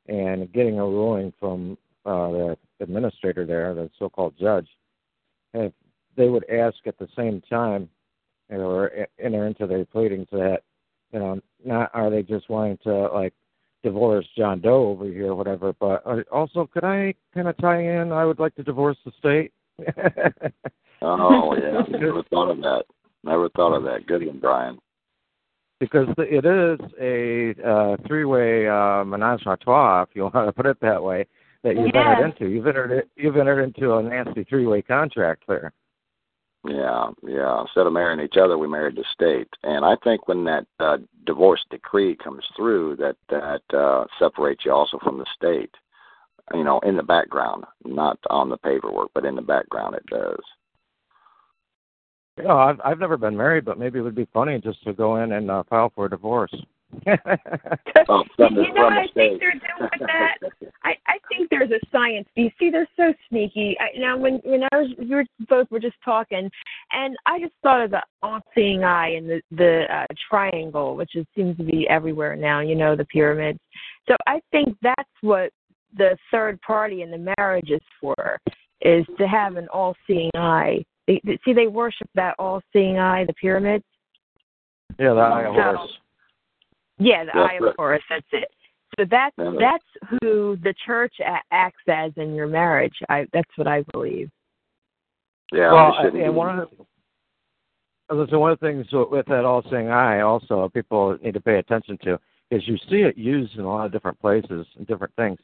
[0.06, 4.68] and getting a ruling from uh, the administrator there, the so-called judge,
[5.54, 5.72] if
[6.16, 7.88] they would ask at the same time,
[8.48, 10.60] or enter into their pleadings that,
[11.12, 13.32] you know, not are they just wanting to like
[13.84, 17.82] divorce John Doe over here or whatever, but uh, also could I kind of tie
[17.82, 18.10] in?
[18.10, 19.52] I would like to divorce the state.
[21.02, 22.84] oh yeah, never thought of that.
[23.22, 24.06] Never thought of that.
[24.06, 24.78] Good one, Brian.
[25.80, 30.66] Because it is a uh, three-way uh, menage a trois, if you want to put
[30.66, 31.26] it that way,
[31.62, 32.12] that you've Yeah.
[32.12, 32.46] entered into.
[32.48, 35.72] You've entered it, you've entered into a nasty three-way contract there.
[36.66, 37.60] Yeah, yeah.
[37.60, 39.48] Instead of marrying each other, we married the state.
[39.62, 40.96] And I think when that uh,
[41.26, 45.70] divorce decree comes through, that that uh, separates you also from the state.
[46.52, 50.40] You know, in the background, not on the paperwork, but in the background, it does.
[52.36, 55.22] Know, I've I've never been married, but maybe it would be funny just to go
[55.22, 56.54] in and uh, file for a divorce.
[58.08, 60.34] Oh, you from the- know what from the I think they're doing with that?
[60.84, 62.28] I, I think there's a science.
[62.34, 63.76] You see, they're so sneaky.
[63.80, 66.50] I, now, when when I was, you were both were just talking,
[66.92, 71.24] and I just thought of the all-seeing eye and the the uh, triangle, which is,
[71.34, 72.60] seems to be everywhere now.
[72.60, 73.58] You know, the pyramids.
[74.08, 75.50] So I think that's what
[75.96, 78.38] the third party in the marriage is for,
[78.82, 80.84] is to have an all-seeing eye.
[81.06, 83.84] They, they, see, they worship that all-seeing eye, the pyramids.
[84.98, 85.90] yeah, the eye of So- Horus.
[86.98, 88.02] Yeah, the Yeah, eye of but- Horus.
[88.08, 88.50] That's it.
[88.98, 92.94] So that's Yeah, but- that's who the church a- acts as in your marriage.
[93.08, 94.30] I that's what I believe.
[95.52, 99.44] Yeah, well, we shouldn't and one of the so one of the things with that
[99.44, 103.64] all-seeing eye, also people need to pay attention to, is you see it used in
[103.64, 105.38] a lot of different places and different things,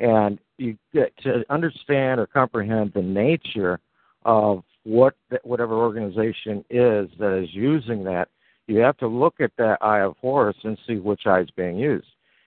[0.00, 3.80] and you get to understand or comprehend the nature
[4.24, 8.28] of what that- whatever organization is that is using that.
[8.66, 11.76] You have to look at that eye of Horus and see which eye is being
[11.76, 12.06] used,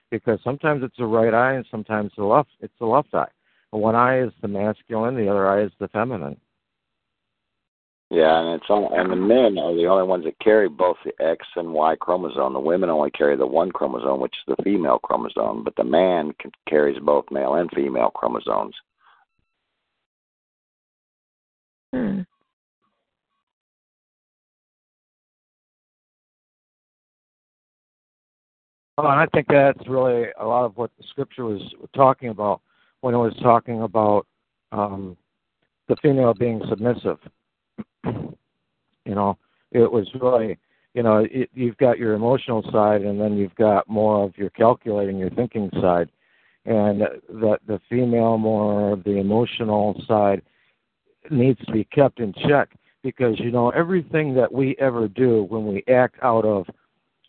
[0.10, 2.50] because sometimes it's the right eye and sometimes the left.
[2.60, 3.30] It's the left eye.
[3.72, 6.38] One eye is the masculine, the other eye is the feminine.
[8.10, 11.12] Yeah, and it's all, and the men are the only ones that carry both the
[11.24, 12.54] X and Y chromosome.
[12.54, 16.32] The women only carry the one chromosome, which is the female chromosome, but the man
[16.40, 18.76] can, carries both male and female chromosomes.
[21.94, 22.22] Hmm.
[28.98, 31.62] Well, and I think that's really a lot of what the scripture was
[31.96, 32.62] talking about
[33.02, 34.26] when it was talking about
[34.72, 35.16] um,
[35.88, 37.20] the female being submissive.
[38.06, 38.36] you
[39.06, 39.38] know,
[39.72, 40.58] it was really,
[40.96, 44.50] you know, it, you've got your emotional side, and then you've got more of your
[44.50, 46.10] calculating, your thinking side,
[46.66, 50.42] and the the female more of the emotional side
[51.30, 52.70] needs to be kept in check
[53.04, 56.66] because you know everything that we ever do when we act out of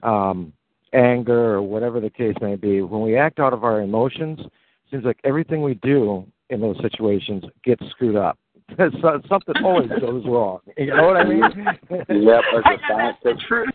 [0.02, 0.52] um,
[0.92, 4.50] anger or whatever the case may be, when we act out of our emotions, it
[4.90, 8.38] seems like everything we do in those situations gets screwed up.
[8.76, 10.60] So- Something always goes wrong.
[10.76, 11.40] You know what I mean?
[11.90, 13.68] Yep, there's I a know that's the scientific truth.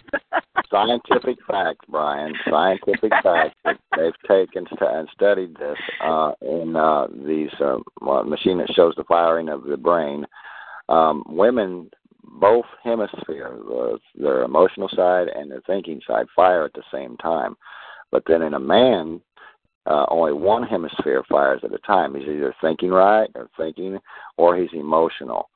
[0.69, 2.33] scientific fact, Brian.
[2.49, 3.55] Scientific fact.
[3.65, 7.77] that They've taken st- and studied this uh, in uh, these uh,
[8.23, 10.25] machine that shows the firing of the brain.
[10.89, 11.89] Um, women,
[12.23, 17.55] both hemispheres, the, their emotional side and their thinking side, fire at the same time.
[18.11, 19.21] But then in a man,
[19.85, 22.15] uh, only one hemisphere fires at a time.
[22.15, 23.99] He's either thinking right or thinking,
[24.37, 25.49] or he's emotional.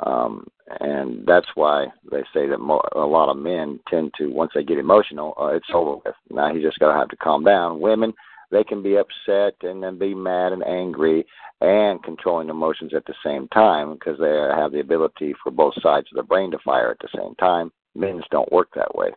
[0.00, 0.46] Um,
[0.80, 4.62] and that's why they say that mo- a lot of men tend to, once they
[4.62, 6.14] get emotional, uh, it's over with.
[6.30, 7.80] Now he's just got to have to calm down.
[7.80, 8.12] Women,
[8.50, 11.24] they can be upset and then be mad and angry
[11.60, 16.06] and controlling emotions at the same time because they have the ability for both sides
[16.12, 17.70] of the brain to fire at the same time.
[17.94, 19.10] Men's don't work that way.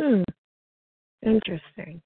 [0.00, 0.22] Hmm.
[1.24, 2.02] Interesting.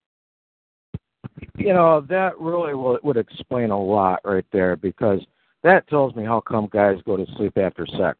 [1.57, 5.21] you know that really will, would explain a lot right there because
[5.63, 8.19] that tells me how come guys go to sleep after sex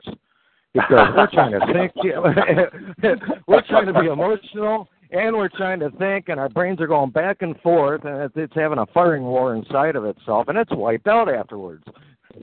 [0.73, 1.61] because we're trying to
[3.03, 6.87] think we're trying to be emotional and we're trying to think and our brains are
[6.87, 10.59] going back and forth and it's, it's having a firing war inside of itself and
[10.59, 11.85] it's wiped out afterwards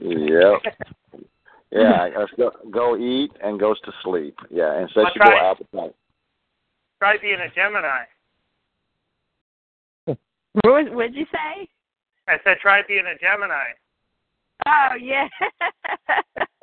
[0.00, 0.62] Yep.
[1.74, 4.38] Yeah, let's go, go eat and goes to sleep.
[4.48, 5.50] Yeah, and says That's you go right.
[5.50, 5.94] appetite.
[7.00, 8.04] try being a Gemini.
[10.62, 11.68] What would you say?
[12.28, 13.74] I said try being a Gemini.
[14.68, 15.26] Oh yeah.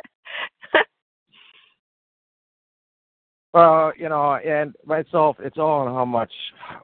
[3.54, 6.32] Well, you know, and myself, it's all on how much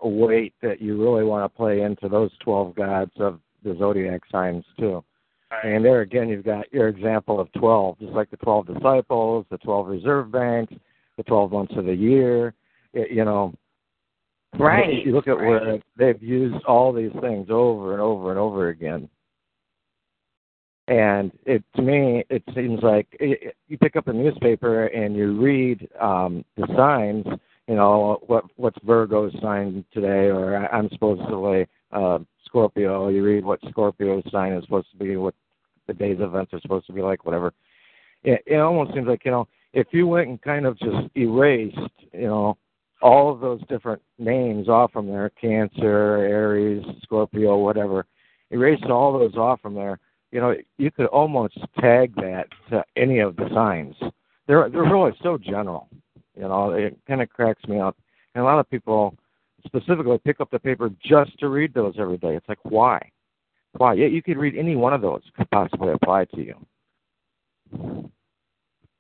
[0.02, 4.66] weight that you really want to play into those 12 gods of the zodiac signs,
[4.78, 5.04] too.
[5.50, 5.66] Right.
[5.66, 9.58] And there again, you've got your example of 12, just like the 12 disciples, the
[9.60, 10.74] 12 reserve banks,
[11.16, 12.54] the 12 months of the year.
[12.94, 13.54] It, you know,
[14.60, 15.06] right.
[15.06, 15.48] You look at right.
[15.48, 19.08] where they've used all these things over and over and over again.
[20.88, 25.40] And it to me, it seems like it, you pick up a newspaper and you
[25.40, 27.26] read um, the signs.
[27.68, 33.10] You know what what's Virgo's sign today, or I'm supposedly uh, Scorpio.
[33.10, 35.36] You read what Scorpio's sign is supposed to be, what
[35.88, 37.54] the day's events are supposed to be like, whatever.
[38.24, 41.78] It, it almost seems like you know if you went and kind of just erased,
[42.14, 42.58] you know,
[43.02, 48.06] all of those different names off from there, Cancer, Aries, Scorpio, whatever,
[48.52, 50.00] erased all those off from there
[50.32, 53.96] you know, you could almost tag that to any of the signs.
[54.48, 55.90] They're they're really so general.
[56.36, 57.98] You know, it kind of cracks me up.
[58.36, 59.16] And a lot of people
[59.66, 62.36] specifically pick up the paper just to read those every day.
[62.36, 63.10] It's like why?
[63.74, 63.94] Why?
[63.94, 66.56] Yeah, you could read any one of those could possibly apply to you.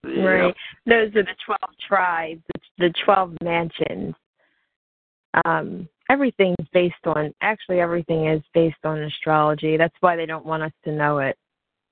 [0.04, 0.54] Right.
[0.86, 2.44] Those are the twelve tribes,
[2.78, 4.16] the twelve mansions.
[5.46, 9.78] Um, everything's based on actually everything is based on astrology.
[9.78, 11.38] That's why they don't want us to know it.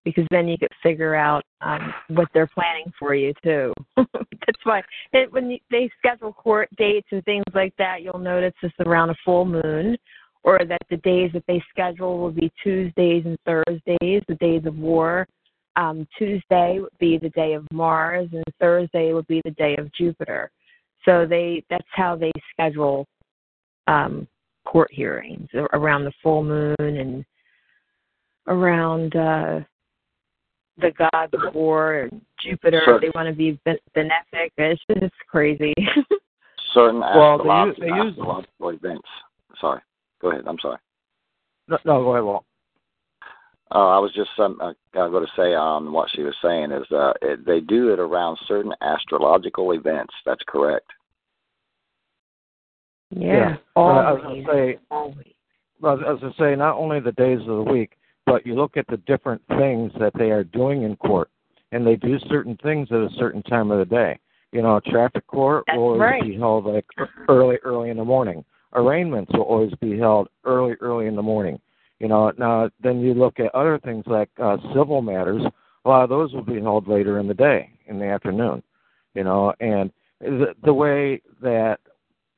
[0.03, 3.73] Because then you could figure out um, what they're planning for you too.
[3.97, 8.53] That's why it, when you, they schedule court dates and things like that, you'll notice
[8.61, 9.97] it's around a full moon,
[10.43, 14.77] or that the days that they schedule will be Tuesdays and Thursdays, the days of
[14.77, 15.27] war.
[15.75, 19.91] Um, Tuesday would be the day of Mars, and Thursday would be the day of
[19.93, 20.51] Jupiter.
[21.03, 23.07] So they that's how they schedule
[23.87, 24.27] um,
[24.65, 27.25] court hearings around the full moon and
[28.47, 29.59] around uh,
[30.77, 32.81] the gods of war and Jupiter.
[32.85, 32.99] Sure.
[32.99, 33.59] They want to be
[33.95, 34.51] benefic.
[34.57, 35.73] It's just crazy.
[36.73, 39.07] Certain Well, they use- they use- astrological events.
[39.61, 39.81] Sorry.
[40.21, 40.43] Go ahead.
[40.47, 40.77] I'm sorry.
[41.67, 42.45] No, no go ahead, Walt.
[43.71, 46.85] Oh, I was just um, uh, going to say on what she was saying is
[46.91, 50.13] uh, it, they do it around certain astrological events.
[50.25, 50.85] That's correct.
[53.11, 54.45] Yeah, I was always.
[54.45, 55.27] say, always.
[55.79, 58.87] well, as I say, not only the days of the week, but you look at
[58.87, 61.29] the different things that they are doing in court,
[61.71, 64.19] and they do certain things at a certain time of the day.
[64.51, 66.23] You know, traffic court That's will always right.
[66.23, 66.85] be held like
[67.29, 68.43] early, early in the morning.
[68.73, 71.59] Arraignments will always be held early, early in the morning.
[71.99, 75.41] You know, now then you look at other things like uh, civil matters.
[75.85, 78.63] A lot of those will be held later in the day, in the afternoon.
[79.13, 81.79] You know, and the, the way that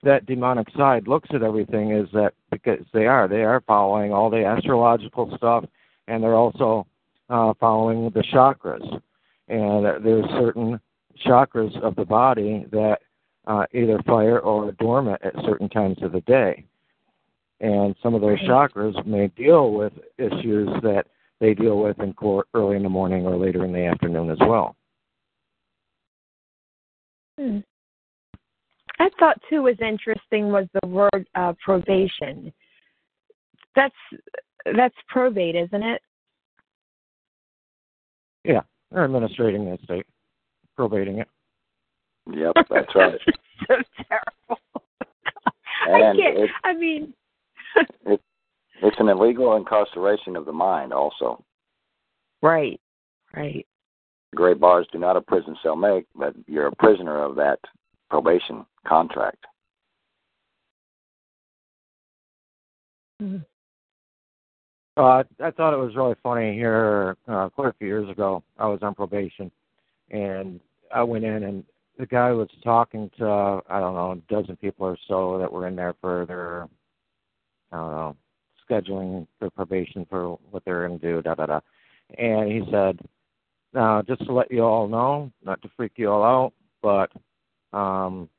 [0.04, 4.30] that demonic side looks at everything is that because they are they are following all
[4.30, 5.66] the astrological stuff
[6.08, 6.88] and they're also
[7.30, 9.02] uh, following the chakras.
[9.50, 10.80] And there's certain
[11.26, 13.00] chakras of the body that
[13.46, 16.66] uh, either fire or are dormant at certain times of the day.
[17.60, 21.06] And some of those chakras may deal with issues that
[21.40, 24.38] they deal with in court early in the morning or later in the afternoon as
[24.42, 24.76] well.
[27.40, 27.60] Hmm.
[29.00, 32.52] I thought too was interesting was the word uh, probation.
[33.76, 33.96] That's
[34.76, 36.02] that's probate, isn't it?
[38.44, 40.06] yeah they're administrating the estate
[40.76, 41.28] probating it
[42.34, 43.14] Yep, that's right.
[43.68, 43.76] so
[44.10, 44.62] terrible.
[45.84, 46.20] I can't.
[46.20, 47.14] it- I mean,
[48.84, 50.94] It's an illegal incarceration of the mind.
[50.94, 51.44] Also,
[52.44, 52.80] right,
[53.36, 53.66] right.
[54.36, 57.60] great bars do not a prison cell make, but you're a prisoner of that
[58.10, 59.46] probation contract.
[63.22, 63.46] Mhm.
[64.96, 67.18] Uh, I thought it was really funny here.
[67.28, 69.52] Uh, quite a few years ago, I was on probation,
[70.10, 70.60] and
[70.92, 71.64] I went in, and
[71.98, 75.52] the guy was talking to uh, I don't know a dozen people or so that
[75.52, 76.68] were in there for their
[77.72, 78.16] I don't know
[78.70, 81.22] scheduling their probation for what they're going to do.
[81.22, 81.60] Da da da.
[82.18, 83.00] And he said,
[83.74, 87.12] "Now, just to let you all know, not to freak you all out, but
[87.78, 88.30] um,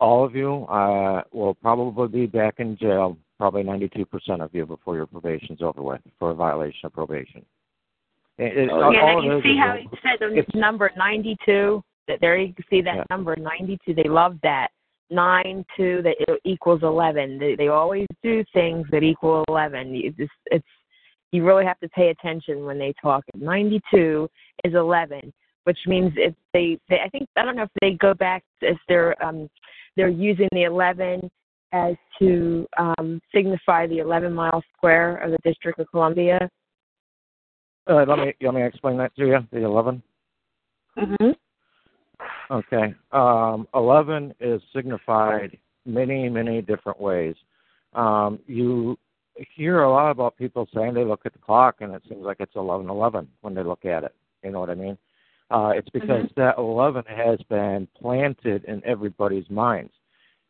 [0.00, 4.06] all of you uh, will probably be back in jail probably 92%
[4.40, 7.44] of you before your probation's over with for a violation of probation.
[8.38, 10.54] It, it, Oh, yeah, all and it you see how a- he said the it's-
[10.54, 11.82] number ninety-two.
[12.08, 13.04] That there you can see that Yeah.
[13.10, 13.94] number ninety-two.
[13.94, 14.68] They love that
[15.10, 17.38] nine two that it equals eleven.
[17.38, 19.94] They they always do things that equal eleven.
[19.94, 20.66] You just it's
[21.32, 23.24] you really have to pay attention when they talk.
[23.34, 24.28] Ninety-two
[24.64, 25.32] is eleven,
[25.66, 28.78] which means if they, they I think I don't know if they go back if
[28.88, 29.50] they're um
[29.96, 31.28] they're using the 11
[31.72, 36.38] as to um, signify the 11 mile square of the District of Columbia.
[37.88, 39.38] Uh, let me let me explain that to you.
[39.50, 40.02] The 11.
[40.98, 41.30] Mm-hmm.
[42.50, 42.94] Okay.
[43.12, 47.34] Um, 11 is signified many many different ways.
[47.94, 48.96] Um, you
[49.56, 52.38] hear a lot about people saying they look at the clock and it seems like
[52.40, 54.14] it's 11:11 when they look at it.
[54.44, 54.96] You know what I mean?
[55.50, 56.40] Uh, it's because mm-hmm.
[56.40, 59.92] that 11 has been planted in everybody's minds.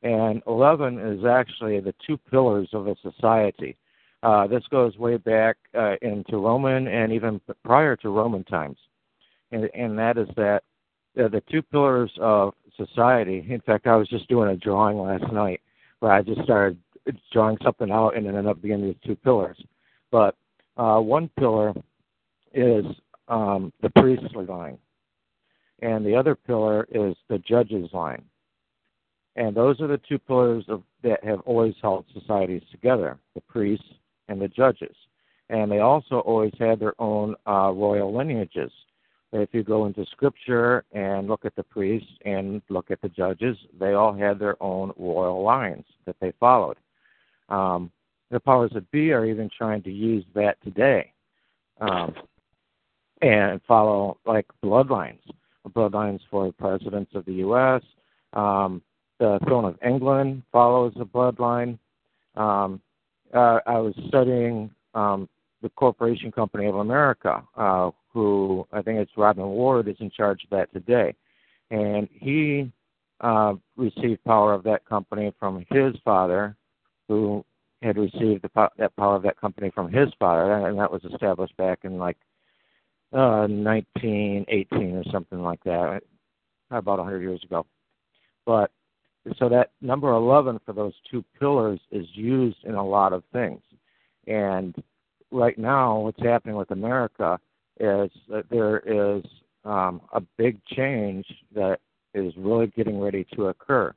[0.02, 3.76] And 11 is actually the two pillars of a society.
[4.22, 8.78] Uh, this goes way back uh, into Roman and even prior to Roman times.
[9.52, 10.62] And, and that is that
[11.18, 13.46] uh, the two pillars of society.
[13.48, 15.60] In fact, I was just doing a drawing last night
[16.00, 16.78] where I just started
[17.32, 19.58] drawing something out and it ended up being these two pillars.
[20.10, 20.36] But
[20.76, 21.72] uh, one pillar
[22.52, 22.84] is
[23.28, 24.78] um, the priestly line,
[25.80, 28.24] and the other pillar is the judge's line.
[29.36, 33.84] And those are the two pillars of, that have always held societies together the priests
[34.28, 34.96] and the judges.
[35.50, 38.72] And they also always had their own uh, royal lineages.
[39.32, 43.56] If you go into scripture and look at the priests and look at the judges,
[43.78, 46.78] they all had their own royal lines that they followed.
[47.48, 47.90] Um,
[48.30, 51.12] the powers that be are even trying to use that today
[51.80, 52.14] um,
[53.22, 55.20] and follow like bloodlines,
[55.70, 57.82] bloodlines for presidents of the U.S.
[58.32, 58.82] Um,
[59.18, 61.78] the throne of England follows a bloodline.
[62.36, 62.80] Um,
[63.34, 65.28] uh, I was studying um,
[65.62, 70.44] the Corporation Company of America, uh, who I think it's Robin Ward is in charge
[70.44, 71.14] of that today,
[71.70, 72.70] and he
[73.20, 76.56] uh, received power of that company from his father,
[77.08, 77.44] who
[77.82, 81.56] had received the that power of that company from his father, and that was established
[81.56, 82.16] back in like
[83.12, 86.02] uh, 1918 or something like that,
[86.70, 87.66] about 100 years ago.
[88.44, 88.70] But
[89.38, 93.60] so that number 11 for those two pillars is used in a lot of things.
[94.26, 94.74] And
[95.30, 97.38] right now, what's happening with America
[97.80, 99.24] is that there is
[99.64, 101.80] um, a big change that
[102.14, 103.92] is really getting ready to occur.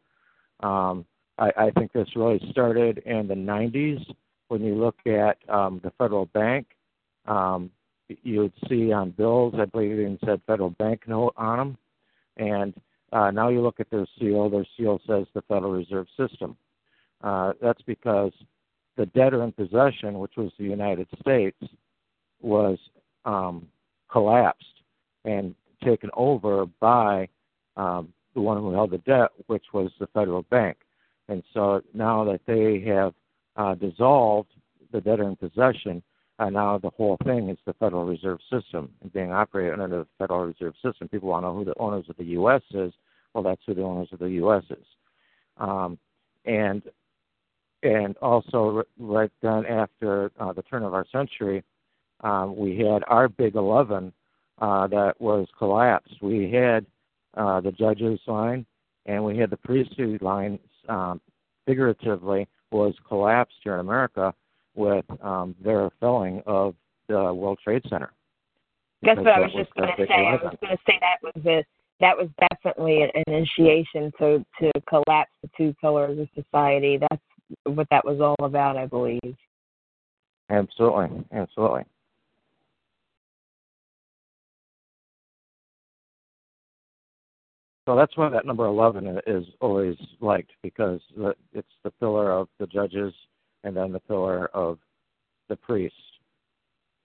[0.62, 1.06] Um,
[1.38, 4.04] I, I think this really started in the 90s
[4.50, 6.68] when you look at um, the federal bank.
[7.26, 7.72] Um,
[8.24, 11.78] you would see on bills, I believe it even said federal bank note on them.
[12.38, 12.74] And
[13.12, 16.56] uh, now you look at their seal, their seal says the Federal Reserve System.
[17.22, 18.32] Uh, that's because
[18.98, 21.58] the debtor in possession, which was the United States,
[22.42, 22.78] was
[23.26, 23.68] um,
[24.12, 24.66] collapsed
[25.26, 25.54] and
[25.84, 27.28] taken over by
[27.78, 30.78] um, the one who held the debt, which was the federal bank.
[31.28, 33.14] And so now that they have
[33.56, 34.50] uh, dissolved
[34.92, 36.02] the debtor in possession,
[36.40, 40.08] uh, now the whole thing is the Federal Reserve System and being operated under the
[40.18, 41.10] Federal Reserve System.
[41.10, 42.62] People want to know who the owners of the U.S.
[42.72, 42.94] is.
[43.34, 44.64] Well, that's who the owners of the U.S.
[44.70, 44.86] is.
[45.58, 46.00] Um,
[46.46, 46.82] and
[47.84, 51.64] and also right then after uh, the turn of our century,
[52.22, 54.14] um, we had our Big Eleven
[54.60, 56.22] uh, that was collapsed.
[56.22, 56.86] We had
[57.36, 58.66] uh, the judges line
[59.06, 60.60] and we had the priesthood line.
[60.88, 61.22] Um,
[61.66, 64.34] figuratively, was collapsed here in America
[64.80, 66.74] with um, their filling of
[67.10, 68.12] the World Trade Center.
[69.04, 70.14] That's what I was just going to say.
[70.14, 71.66] I was going to say that was a,
[72.00, 76.98] that was definitely an initiation to to collapse the two pillars of society.
[76.98, 77.22] That's
[77.66, 79.36] what that was all about, I believe.
[80.50, 81.84] Absolutely, absolutely.
[87.86, 91.02] So that's why that number 11 is always liked because
[91.54, 93.14] it's the pillar of the judges
[93.64, 94.80] and then the pillar of
[95.50, 95.98] the priests,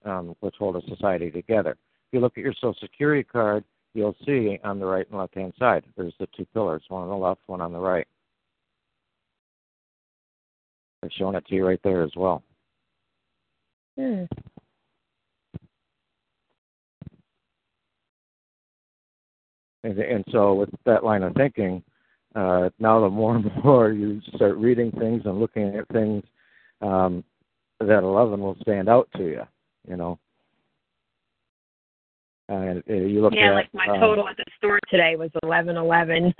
[0.05, 1.71] um, which hold a society together.
[1.71, 5.35] If you look at your Social Security card, you'll see on the right and left
[5.35, 8.07] hand side there's the two pillars, one on the left, one on the right.
[11.01, 12.43] They're showing it to you right there as well.
[13.97, 14.23] Hmm.
[19.83, 21.83] And, and so, with that line of thinking,
[22.35, 26.23] uh, now the more and more you start reading things and looking at things,
[26.81, 27.23] um,
[27.79, 29.43] that 11 will stand out to you,
[29.87, 30.19] you know.
[32.47, 35.31] And uh, you look yeah, at, like my um, total at the store today was
[35.41, 36.31] eleven eleven.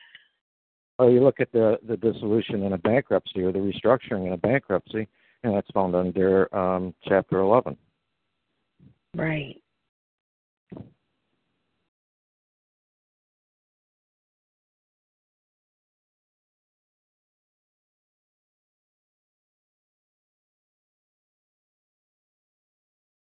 [0.98, 4.38] oh, you look at the the dissolution in a bankruptcy or the restructuring in a
[4.38, 5.06] bankruptcy,
[5.42, 7.76] and that's found under um, Chapter 11.
[9.14, 9.62] Right.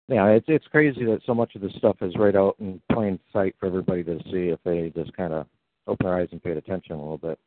[0.09, 3.19] yeah, it's it's crazy that so much of this stuff is right out in plain
[3.31, 5.45] sight for everybody to see if they just kind of
[5.87, 7.37] open their eyes and paid attention a little bit.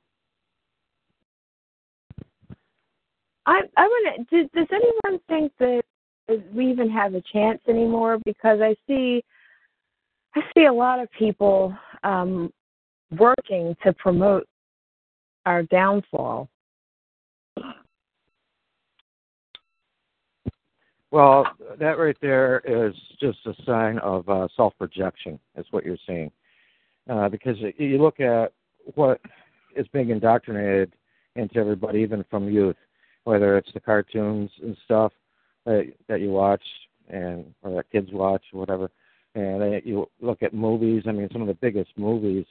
[3.47, 4.45] I I want to.
[4.55, 5.83] Does anyone think that
[6.55, 8.19] we even have a chance anymore?
[8.25, 9.25] Because I see,
[10.37, 12.53] I see a lot of people um,
[13.19, 14.47] working to promote
[15.47, 16.49] our downfall.
[21.13, 21.47] Well,
[21.79, 26.33] that right there is just a sign of uh, self projection, is what you're seeing.
[27.09, 28.53] Uh, because you look at
[28.95, 29.21] what
[29.77, 30.95] is being indoctrinated
[31.37, 32.77] into everybody, even from youth,
[33.25, 35.13] whether it's the cartoons and stuff
[35.67, 36.63] that, that you watch
[37.09, 38.91] and or that kids watch, or whatever.
[39.35, 41.03] And you look at movies.
[41.07, 42.47] I mean, some of the biggest movies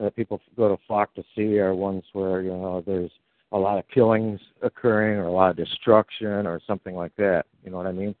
[0.00, 3.12] that people go to flock to see are ones where you know there's
[3.52, 7.44] a lot of killings occurring or a lot of destruction or something like that.
[7.64, 8.14] You know what I mean?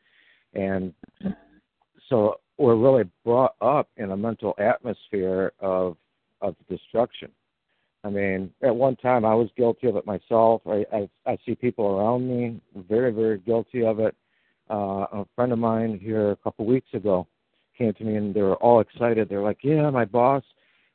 [0.54, 0.92] And
[2.08, 5.96] so we're really brought up in a mental atmosphere of
[6.40, 7.30] of destruction.
[8.04, 10.62] I mean, at one time I was guilty of it myself.
[10.66, 14.14] I I, I see people around me very very guilty of it.
[14.70, 17.26] Uh, a friend of mine here a couple weeks ago
[17.76, 19.28] came to me and they were all excited.
[19.28, 20.42] They're like, "Yeah, my boss,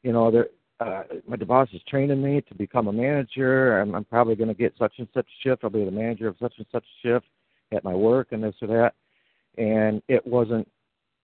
[0.04, 0.50] you know, they're
[0.80, 3.80] uh, my boss is training me to become a manager.
[3.80, 5.64] I'm, I'm probably going to get such and such shift.
[5.64, 7.26] I'll be the manager of such and such shift
[7.72, 8.94] at my work and this or that.
[9.58, 10.68] And it wasn't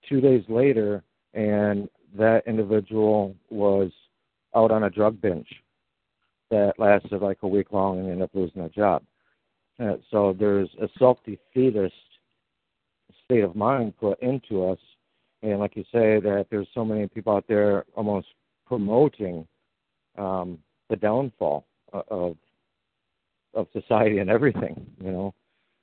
[0.09, 1.87] two days later, and
[2.17, 3.91] that individual was
[4.55, 5.47] out on a drug binge
[6.49, 9.03] that lasted like a week long and ended up losing their job.
[9.79, 11.93] Uh, so there's a self-defeatist
[13.25, 14.77] state of mind put into us,
[15.41, 18.27] and like you say, that there's so many people out there almost
[18.65, 19.47] promoting
[20.17, 20.59] um,
[20.89, 22.37] the downfall of
[23.53, 25.33] of society and everything, you know,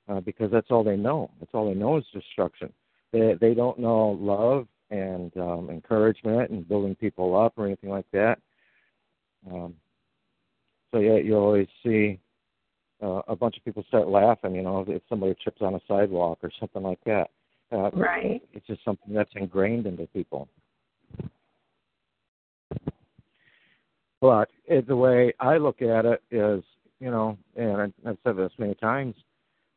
[0.09, 1.31] uh, because that's all they know.
[1.39, 2.71] That's all they know is destruction.
[3.13, 8.05] They they don't know love and um, encouragement and building people up or anything like
[8.11, 8.39] that.
[9.49, 9.75] Um,
[10.91, 12.19] so yeah, you always see
[13.01, 16.39] uh, a bunch of people start laughing, you know, if somebody trips on a sidewalk
[16.43, 17.29] or something like that.
[17.71, 18.41] Uh, right.
[18.53, 20.49] It's just something that's ingrained into people.
[24.19, 26.63] But it, the way I look at it is,
[26.99, 29.15] you know, and I've said this many times,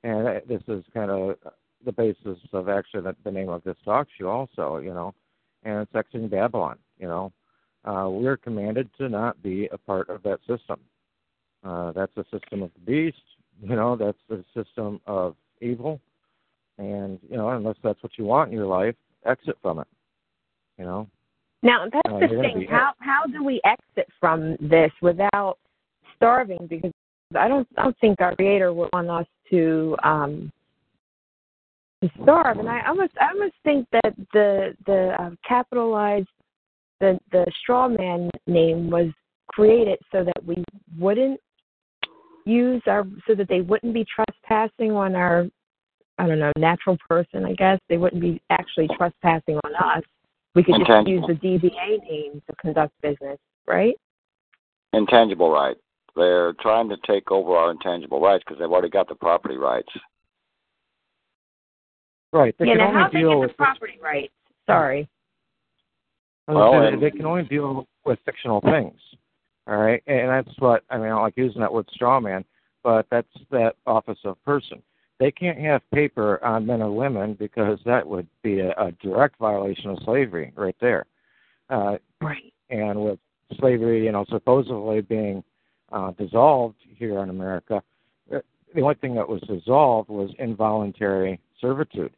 [0.03, 1.36] and this is kind of
[1.84, 5.14] the basis of actually the, the name of this talk show, also, you know,
[5.62, 6.78] and it's Exiting Babylon.
[6.99, 7.32] You know,
[7.84, 10.80] uh, we're commanded to not be a part of that system.
[11.64, 13.22] Uh, that's the system of the beast.
[13.62, 16.01] You know, that's the system of evil.
[16.76, 19.86] And you know, unless that's what you want in your life, exit from it.
[20.78, 21.09] You know,
[21.64, 22.66] now that's uh, the thing.
[22.70, 25.56] How how do we exit from this without
[26.14, 26.66] starving?
[26.68, 26.92] Because
[27.36, 30.52] I don't I don't think our Creator would want us to um
[32.02, 32.58] to starve.
[32.58, 36.28] And I almost I almost think that the the um, capitalized
[37.00, 39.08] the the straw man name was
[39.48, 40.62] created so that we
[40.98, 41.40] wouldn't
[42.44, 45.46] use our so that they wouldn't be trespassing on our
[46.18, 47.46] I don't know natural person.
[47.46, 50.04] I guess they wouldn't be actually trespassing on us
[50.55, 53.94] we could just use the DBA name to conduct business, right?
[54.92, 55.76] Intangible right.
[56.16, 59.88] They're trying to take over our intangible rights because they've already got the property rights.
[62.32, 62.55] Right.
[62.59, 64.32] They yeah, now how they get the property rights?
[64.66, 65.09] Sorry.
[66.46, 68.98] Well, and, they can only deal with fictional things.
[69.66, 71.07] All right, and that's what I mean.
[71.07, 72.44] I don't like using that word straw man,
[72.82, 74.82] but that's that office of person
[75.20, 79.38] they can't have paper on men or women because that would be a, a direct
[79.38, 81.06] violation of slavery right there.
[81.70, 82.52] Uh, right.
[82.70, 83.18] And with
[83.58, 85.44] slavery, you know, supposedly being
[85.92, 87.82] uh, dissolved here in America,
[88.34, 88.38] uh,
[88.74, 92.14] the only thing that was dissolved was involuntary servitude.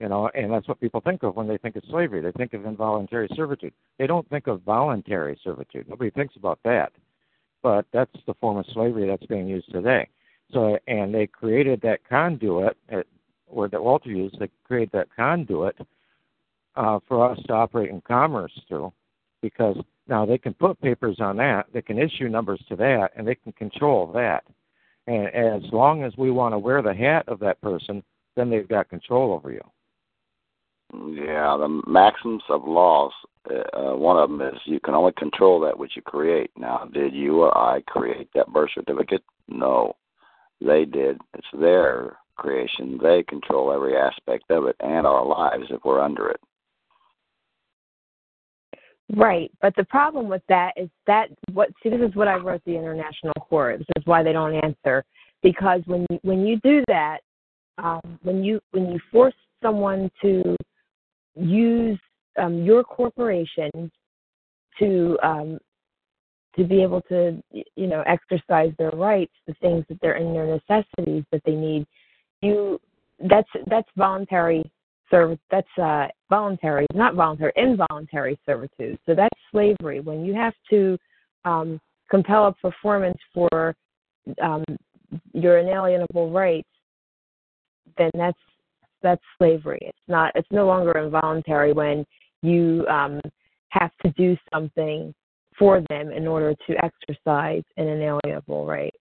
[0.00, 2.20] You know, and that's what people think of when they think of slavery.
[2.20, 3.72] They think of involuntary servitude.
[4.00, 5.88] They don't think of voluntary servitude.
[5.88, 6.90] Nobody thinks about that.
[7.62, 10.08] But that's the form of slavery that's being used today.
[10.52, 13.06] So, and they created that conduit, at,
[13.46, 15.76] or that Walter used, they created that conduit
[16.76, 18.92] uh, for us to operate in commerce through,
[19.40, 19.76] because
[20.08, 23.34] now they can put papers on that, they can issue numbers to that, and they
[23.34, 24.44] can control that.
[25.06, 28.02] And as long as we want to wear the hat of that person,
[28.36, 29.62] then they've got control over you.
[30.92, 33.12] Yeah, the maxims of laws.
[33.50, 36.50] Uh, one of them is you can only control that which you create.
[36.56, 39.22] Now, did you or I create that birth certificate?
[39.48, 39.96] No.
[40.64, 41.18] They did.
[41.34, 42.98] It's their creation.
[43.02, 46.40] They control every aspect of it and our lives if we're under it.
[49.14, 52.62] Right, but the problem with that is that what see this is what I wrote
[52.64, 53.78] the international court.
[53.78, 55.04] This is why they don't answer
[55.42, 57.18] because when you, when you do that,
[57.76, 60.56] um, when you when you force someone to
[61.34, 61.98] use
[62.38, 63.90] um, your corporation
[64.78, 65.58] to um,
[66.56, 70.46] to be able to you know exercise their rights, the things that they're in their
[70.46, 71.86] necessities that they need.
[72.40, 72.80] You
[73.28, 74.70] that's that's voluntary
[75.10, 75.38] service.
[75.50, 78.98] That's uh, voluntary, not voluntary, involuntary servitude.
[79.06, 80.98] So that's slavery when you have to
[81.44, 81.80] um,
[82.10, 83.74] compel a performance for
[84.42, 84.64] um,
[85.32, 86.68] your inalienable rights.
[87.98, 88.38] Then that's
[89.02, 89.80] that's slavery.
[89.82, 90.32] It's not.
[90.34, 92.04] It's no longer involuntary when
[92.42, 93.20] you um,
[93.68, 95.14] have to do something
[95.58, 98.94] for them in order to exercise an inalienable right.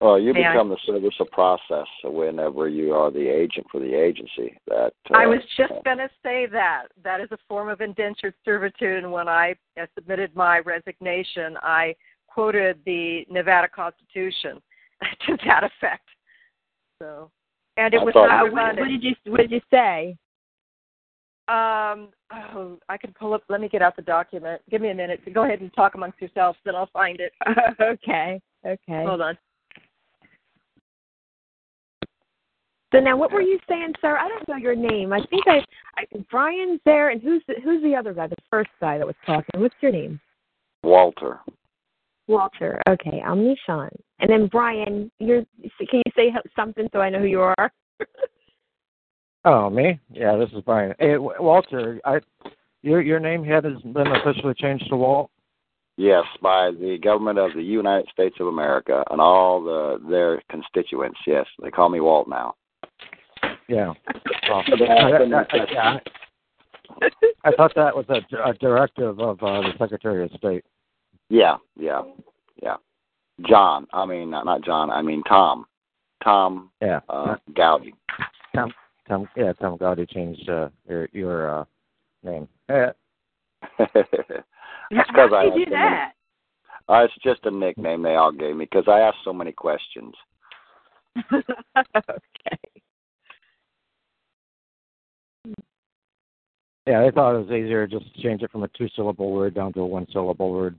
[0.00, 4.58] Well, you become the service of process whenever you are the agent for the agency.
[4.66, 8.34] That uh, I was just going to say that that is a form of indentured
[8.44, 9.54] servitude, and when I
[9.94, 11.94] submitted my resignation, I
[12.26, 14.60] quoted the Nevada Constitution
[15.26, 16.06] to that effect.
[17.00, 17.30] So,
[17.78, 20.14] and it I was not Uh, what, what did you What did you say?
[21.48, 23.44] Um, oh, I can pull up.
[23.48, 24.62] Let me get out the document.
[24.68, 25.20] Give me a minute.
[25.32, 27.32] Go ahead and talk amongst yourselves, then I'll find it.
[27.80, 28.40] okay.
[28.64, 29.04] Okay.
[29.06, 29.38] Hold on.
[32.92, 34.16] So now, what were you saying, sir?
[34.16, 35.12] I don't know your name.
[35.12, 35.58] I think I,
[35.98, 38.26] I Brian's there, and who's the, who's the other guy?
[38.26, 39.60] The first guy that was talking.
[39.60, 40.20] What's your name?
[40.82, 41.40] Walter.
[42.26, 42.80] Walter.
[42.88, 43.90] Okay, I'm Nishan.
[44.18, 45.44] And then Brian, you're.
[45.78, 47.72] Can you say something so I know who you are?
[49.46, 50.00] Oh, me?
[50.12, 50.92] Yeah, this is Brian.
[50.98, 52.18] Hey, Walter, I,
[52.82, 55.30] your your name hasn't been officially changed to Walt.
[55.96, 61.20] Yes, by the government of the United States of America and all the their constituents.
[61.28, 62.54] Yes, they call me Walt now.
[63.68, 63.92] Yeah.
[64.48, 65.70] Well, Yeah, I, I've been I, in touch.
[65.76, 67.08] I,
[67.44, 70.64] I thought that was a, a directive of uh, the Secretary of State.
[71.30, 72.02] Yeah, yeah,
[72.60, 72.76] yeah.
[73.48, 73.86] John.
[73.92, 74.90] I mean, not, not John.
[74.90, 75.66] I mean Tom.
[76.24, 77.00] Tom Yeah.
[77.08, 77.94] uh, Gowdy.
[78.54, 78.72] Tom,
[79.08, 81.64] Tom, yeah, Tom Gaudy changed uh, your your uh,
[82.22, 82.48] name.
[82.68, 82.92] Yeah.
[83.78, 86.12] That's because I did you do so many- that?
[86.88, 90.14] Uh, it's just a nickname they all gave me because I asked so many questions.
[91.32, 91.46] okay.
[96.86, 99.54] Yeah, I thought it was easier just to change it from a two syllable word
[99.54, 100.78] down to a one syllable word.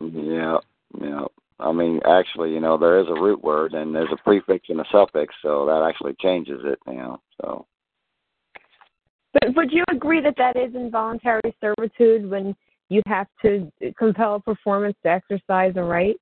[0.00, 0.58] Yeah,
[1.00, 1.26] yeah.
[1.60, 4.80] I mean, actually, you know, there is a root word and there's a prefix and
[4.80, 6.78] a suffix, so that actually changes it.
[6.86, 7.66] You know, so
[9.32, 12.54] But would you agree that that is involuntary servitude when
[12.88, 16.16] you have to compel a performance to exercise a right?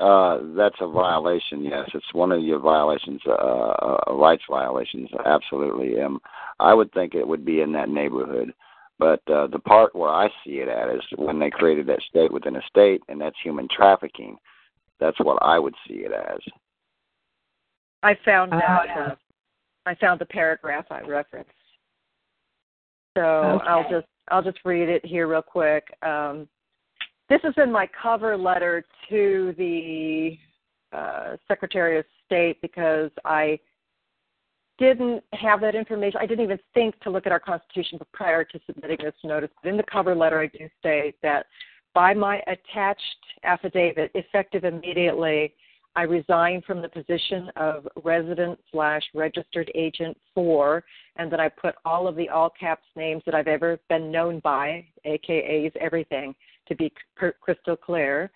[0.00, 1.62] uh, that's a violation.
[1.62, 5.10] Yes, it's one of your violations, uh, uh, rights violations.
[5.26, 6.00] Absolutely.
[6.00, 6.20] Um,
[6.58, 8.52] I would think it would be in that neighborhood.
[8.98, 12.32] But uh, the part where I see it at is when they created that state
[12.32, 14.36] within a state, and that's human trafficking.
[15.00, 16.38] That's what I would see it as.
[18.02, 18.82] I found that.
[18.86, 19.06] yeah.
[19.06, 19.14] Uh,
[19.86, 21.50] I found the paragraph I referenced.
[23.16, 23.66] So Okay.
[23.66, 25.84] I'll just I'll just read it here real quick.
[26.02, 26.48] Um,
[27.28, 30.38] this is in my cover letter to the
[30.92, 33.58] uh, Secretary of State because I
[34.78, 36.20] didn't have that information.
[36.20, 39.50] I didn't even think to look at our Constitution prior to submitting this notice.
[39.62, 41.46] But in the cover letter, I do state that
[41.94, 43.02] by my attached
[43.44, 45.54] affidavit, effective immediately,
[45.96, 50.82] I resign from the position of resident slash registered agent for,
[51.16, 54.40] and then I put all of the all caps names that I've ever been known
[54.40, 56.34] by, AKAs, everything,
[56.66, 56.92] to be
[57.40, 58.32] crystal clear,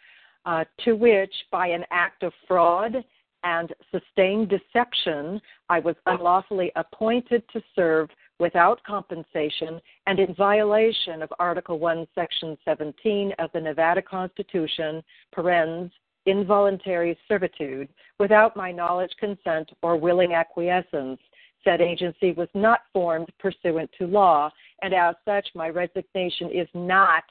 [0.47, 3.05] uh, to which by an act of fraud
[3.45, 11.33] and sustained deception, I was unlawfully appointed to serve without compensation and in violation of
[11.39, 15.03] Article 1, Section 17 of the Nevada Constitution,
[15.35, 15.91] parens,
[16.27, 21.21] involuntary servitude, without my knowledge, consent, or willing acquiescence.
[21.65, 24.51] Said agency was not formed pursuant to law,
[24.83, 27.25] and as such, my resignation is not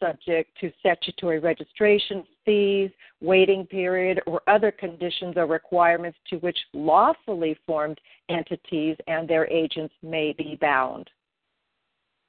[0.00, 2.90] subject to statutory registration fees,
[3.20, 9.94] waiting period, or other conditions or requirements to which lawfully formed entities and their agents
[10.02, 11.08] may be bound.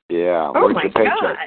[0.10, 0.52] Yeah.
[0.56, 1.22] Oh where's my your paycheck?
[1.22, 1.38] God!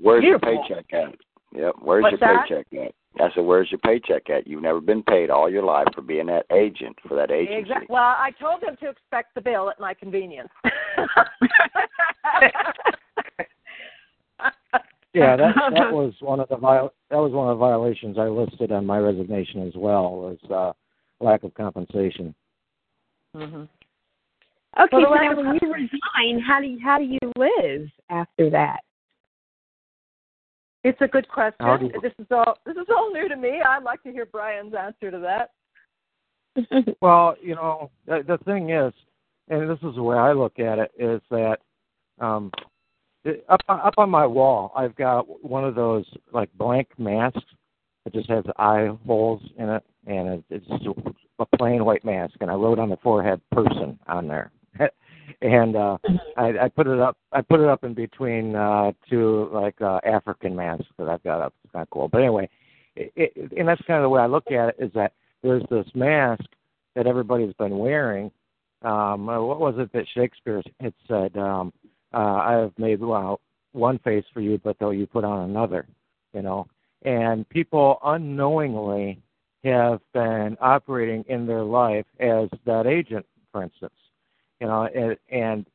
[0.00, 0.52] Where's Beautiful.
[0.52, 1.58] your paycheck at?
[1.58, 1.74] Yep.
[1.80, 2.48] Where's What's your that?
[2.48, 2.94] paycheck at?
[3.20, 4.46] I said, where's your paycheck at?
[4.46, 7.60] You've never been paid all your life for being that agent for that agency.
[7.60, 7.86] Exactly.
[7.88, 10.48] Well, I told them to expect the bill at my convenience.
[15.14, 18.26] Yeah, that that was one of the viol- that was one of the violations I
[18.28, 20.72] listed on my resignation as well was uh,
[21.24, 22.34] lack of compensation.
[23.34, 23.64] hmm
[24.76, 27.88] Okay, Well, the so now when you resign, how do you, how do you live
[28.10, 28.80] after that?
[30.82, 31.64] It's a good question.
[31.80, 33.60] You- This is all this is all new to me.
[33.62, 35.50] I'd like to hear Brian's answer to that.
[37.00, 38.92] Well, you know, the, the thing is,
[39.48, 41.58] and this is the way I look at it, is that
[42.20, 42.50] um,
[43.48, 47.40] up up on my wall, I've got one of those like blank masks.
[48.06, 50.66] It just has eye holes in it, and it's
[51.38, 52.34] a plain white mask.
[52.40, 54.50] And I wrote on the forehead "person" on there.
[55.42, 55.98] and uh
[56.36, 60.00] I, I put it up I put it up in between uh two like uh
[60.04, 61.54] African masks that I've got up.
[61.64, 62.08] It's kind of cool.
[62.08, 62.48] But anyway,
[62.96, 65.12] it, it, and that's kind of the way I look at it is that
[65.42, 66.44] there's this mask
[66.94, 68.30] that everybody's been wearing.
[68.82, 71.72] Um what was it that Shakespeare had said um
[72.14, 73.40] uh I have made well
[73.72, 75.86] one face for you but though you put on another,
[76.32, 76.66] you know.
[77.02, 79.20] And people unknowingly
[79.64, 83.92] have been operating in their life as that agent, for instance
[84.60, 85.66] you know, and, and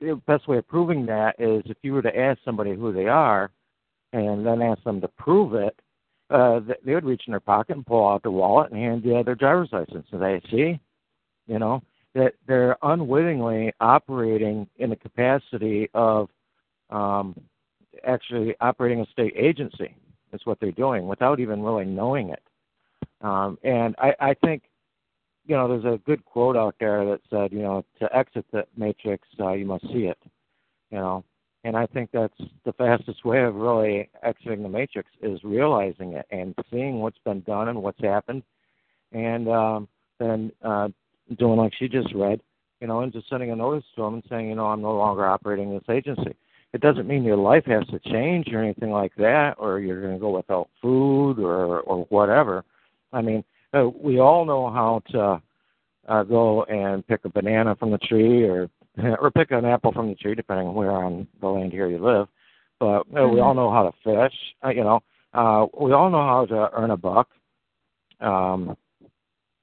[0.00, 3.06] the best way of proving that is if you were to ask somebody who they
[3.06, 3.50] are,
[4.12, 5.78] and then ask them to prove it,
[6.30, 9.22] uh, they would reach in their pocket and pull out their wallet and hand you
[9.22, 10.06] their driver's license.
[10.10, 10.80] And they see,
[11.46, 11.82] you know,
[12.14, 16.28] that they're unwittingly operating in the capacity of
[16.90, 17.38] um,
[18.04, 19.94] actually operating a state agency.
[20.32, 22.42] Is what they're doing without even really knowing it.
[23.20, 24.62] Um, and I, I think
[25.50, 28.64] you know, there's a good quote out there that said, you know, to exit the
[28.76, 30.18] matrix, uh, you must see it.
[30.92, 31.24] You know,
[31.64, 36.26] and I think that's the fastest way of really exiting the matrix is realizing it
[36.30, 38.44] and seeing what's been done and what's happened,
[39.10, 39.88] and um,
[40.20, 40.88] then uh,
[41.38, 42.40] doing like she just read,
[42.80, 44.96] you know, and just sending a notice to them and saying, you know, I'm no
[44.96, 46.36] longer operating this agency.
[46.72, 50.14] It doesn't mean your life has to change or anything like that, or you're going
[50.14, 52.64] to go without food or or whatever.
[53.12, 53.42] I mean,
[53.74, 55.42] uh, we all know how to
[56.08, 58.70] uh, go and pick a banana from the tree or
[59.20, 61.98] or pick an apple from the tree, depending on where on the land here you
[61.98, 62.28] live.
[62.78, 63.58] But uh, we all mm-hmm.
[63.58, 64.36] know how to fish.
[64.64, 65.00] Uh, you know,
[65.34, 67.28] uh, we all know how to earn a buck.
[68.20, 68.76] Um,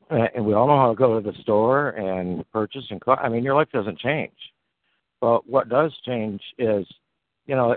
[0.09, 3.19] and we all know how to go to the store and purchase and cook.
[3.21, 4.33] I mean, your life doesn't change.
[5.19, 6.85] But what does change is,
[7.45, 7.75] you know,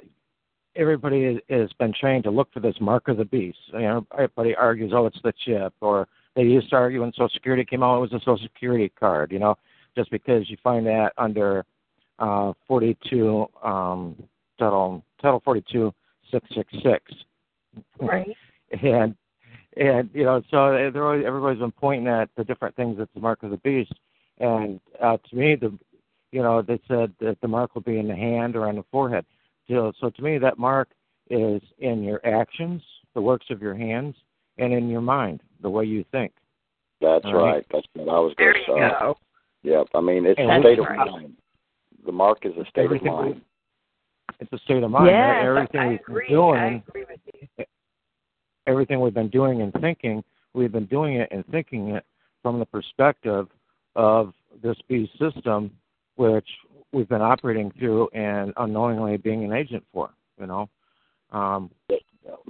[0.76, 3.59] everybody has been trained to look for this mark of the beast.
[3.72, 6.07] You know, everybody argues, oh, it's the chip, or
[6.37, 9.33] they used to argue when Social Security came out, it was a Social Security card.
[9.33, 9.57] You know,
[9.97, 11.64] just because you find that under
[12.18, 14.16] uh, 42 um,
[14.59, 15.93] title title 42
[16.31, 17.24] 666.
[18.01, 18.28] Right.
[18.83, 19.14] and
[19.81, 23.51] and you know, so everybody's been pointing at the different things that's the mark of
[23.51, 23.93] the beast.
[24.39, 25.76] And uh, to me, the
[26.33, 28.85] you know, they said that the mark will be in the hand or on the
[28.93, 29.24] forehead.
[29.68, 30.89] So, so to me, that mark
[31.28, 32.83] is in your actions,
[33.14, 34.14] the works of your hands,
[34.59, 36.33] and in your mind, the way you think.
[37.01, 37.33] That's right.
[37.33, 37.66] right.
[37.72, 38.91] That's what I was going to say.
[39.01, 39.16] Go.
[39.62, 39.89] Yep.
[39.95, 41.01] I mean, it's and a state right.
[41.01, 41.37] of mind.
[42.05, 43.41] The mark is a state Everything of mind.
[44.39, 45.09] it's a state of mind.
[45.11, 46.28] Yes, Everything I we've agree.
[46.28, 47.20] doing, I agree with
[47.59, 47.64] you.
[48.67, 50.23] Everything we've been doing and thinking,
[50.55, 52.05] we've been doing it and thinking it
[52.43, 53.49] from the perspective
[53.97, 54.33] of
[54.63, 55.71] this beast system,
[56.17, 56.47] which
[56.93, 60.11] we've been operating through and unknowingly being an agent for.
[60.39, 60.69] You know,
[61.33, 61.71] um,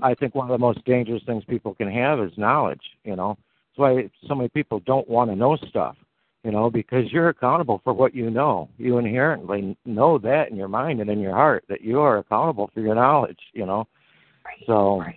[0.02, 2.82] I think one of the most dangerous things people can have is knowledge.
[3.04, 3.36] You know,
[3.70, 5.96] that's why so many people don't want to know stuff.
[6.44, 8.70] You know, because you're accountable for what you know.
[8.78, 12.70] You inherently know that in your mind and in your heart that you are accountable
[12.72, 13.40] for your knowledge.
[13.52, 13.86] You know,
[14.44, 14.64] right.
[14.66, 15.00] so.
[15.00, 15.16] Right.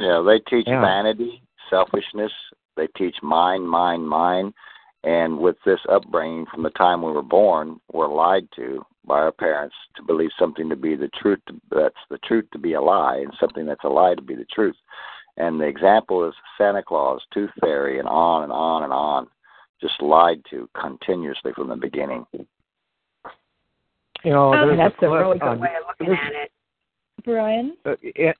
[0.00, 0.80] Yeah, they teach yeah.
[0.80, 2.32] vanity, selfishness.
[2.76, 4.54] They teach mind, mind, mind.
[5.04, 9.32] And with this upbringing from the time we were born, we're lied to by our
[9.32, 11.40] parents to believe something to be the truth
[11.70, 14.46] that's the truth to be a lie and something that's a lie to be the
[14.54, 14.76] truth.
[15.36, 19.26] And the example is Santa Claus, Tooth Fairy, and on and on and on,
[19.80, 22.26] just lied to continuously from the beginning.
[24.22, 26.52] You know, oh, that's a, a really good on, way of looking at it.
[27.24, 27.74] Brian?
[27.86, 28.36] Uh, it,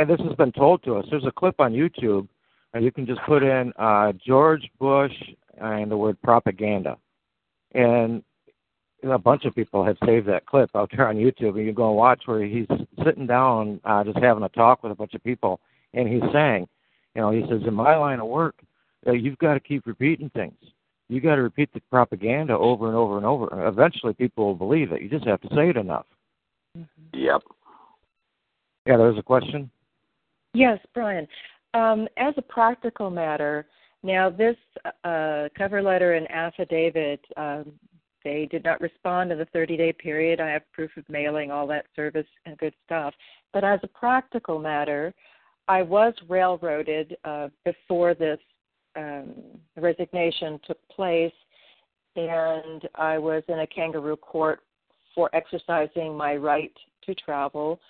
[0.00, 1.04] and this has been told to us.
[1.10, 2.26] There's a clip on YouTube,
[2.72, 5.12] and you can just put in uh, George Bush
[5.60, 6.96] and the word propaganda.
[7.72, 8.22] And
[9.02, 11.88] a bunch of people have saved that clip out there on YouTube, and you go
[11.88, 12.66] and watch where he's
[13.04, 15.60] sitting down, uh, just having a talk with a bunch of people,
[15.92, 16.66] and he's saying,
[17.14, 18.54] you know, he says, in my line of work,
[19.06, 20.56] uh, you've got to keep repeating things.
[21.10, 23.68] You got to repeat the propaganda over and over and over.
[23.68, 25.02] Eventually, people will believe it.
[25.02, 26.06] You just have to say it enough.
[27.12, 27.42] Yep.
[28.86, 29.70] Yeah, there's a question.
[30.54, 31.26] Yes, Brian.
[31.74, 33.66] Um, as a practical matter,
[34.02, 34.56] now, this
[35.04, 37.72] uh, cover letter and affidavit, um,
[38.24, 40.40] they did not respond in the 30 day period.
[40.40, 43.14] I have proof of mailing, all that service and good stuff.
[43.52, 45.12] But as a practical matter,
[45.68, 48.38] I was railroaded uh, before this
[48.96, 49.34] um,
[49.76, 51.32] resignation took place,
[52.16, 54.60] and I was in a kangaroo court
[55.14, 56.72] for exercising my right
[57.04, 57.80] to travel,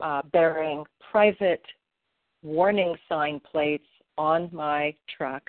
[0.00, 1.62] uh, bearing private
[2.42, 3.86] warning sign plates
[4.18, 5.42] on my truck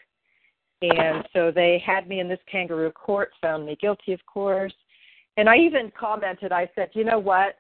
[0.82, 4.74] and so they had me in this kangaroo court, found me guilty, of course.
[5.38, 7.56] And I even commented, I said, you know what?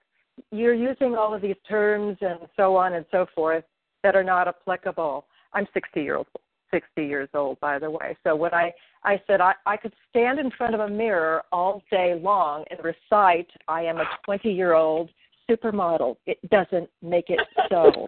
[0.52, 3.64] you're using all of these terms and so on and so forth
[4.04, 5.26] that are not applicable.
[5.54, 6.28] I'm 60 years old,
[6.72, 8.18] 60 years old, by the way.
[8.24, 8.74] So when I
[9.04, 12.80] I said I, I could stand in front of a mirror all day long and
[12.84, 15.10] recite, "I am a 20 year old
[15.52, 17.40] supermodel." It doesn't make it
[17.70, 18.08] so.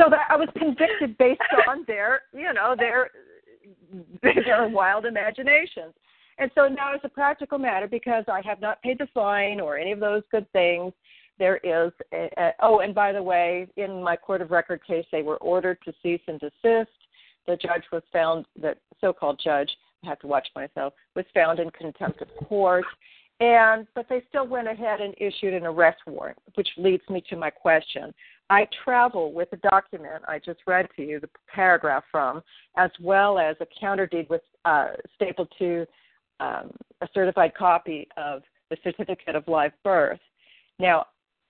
[0.00, 3.10] so that I was convicted based on their, you know, their
[4.22, 5.94] their wild imaginations.
[6.38, 9.78] And so now, as a practical matter, because I have not paid the fine or
[9.78, 10.92] any of those good things,
[11.38, 11.92] there is.
[12.12, 15.38] A, a, oh, and by the way, in my court of record case, they were
[15.38, 16.90] ordered to cease and desist.
[17.46, 21.70] The judge was found, that so-called judge, I have to watch myself, was found in
[21.70, 22.84] contempt of court.
[23.38, 27.36] And but they still went ahead and issued an arrest warrant, which leads me to
[27.36, 28.14] my question.
[28.48, 32.42] I travel with a document I just read to you the paragraph from,
[32.76, 35.84] as well as a counter deed with uh, stapled to
[36.40, 36.70] um,
[37.02, 40.20] a certified copy of the certificate of live birth.
[40.78, 41.06] Now,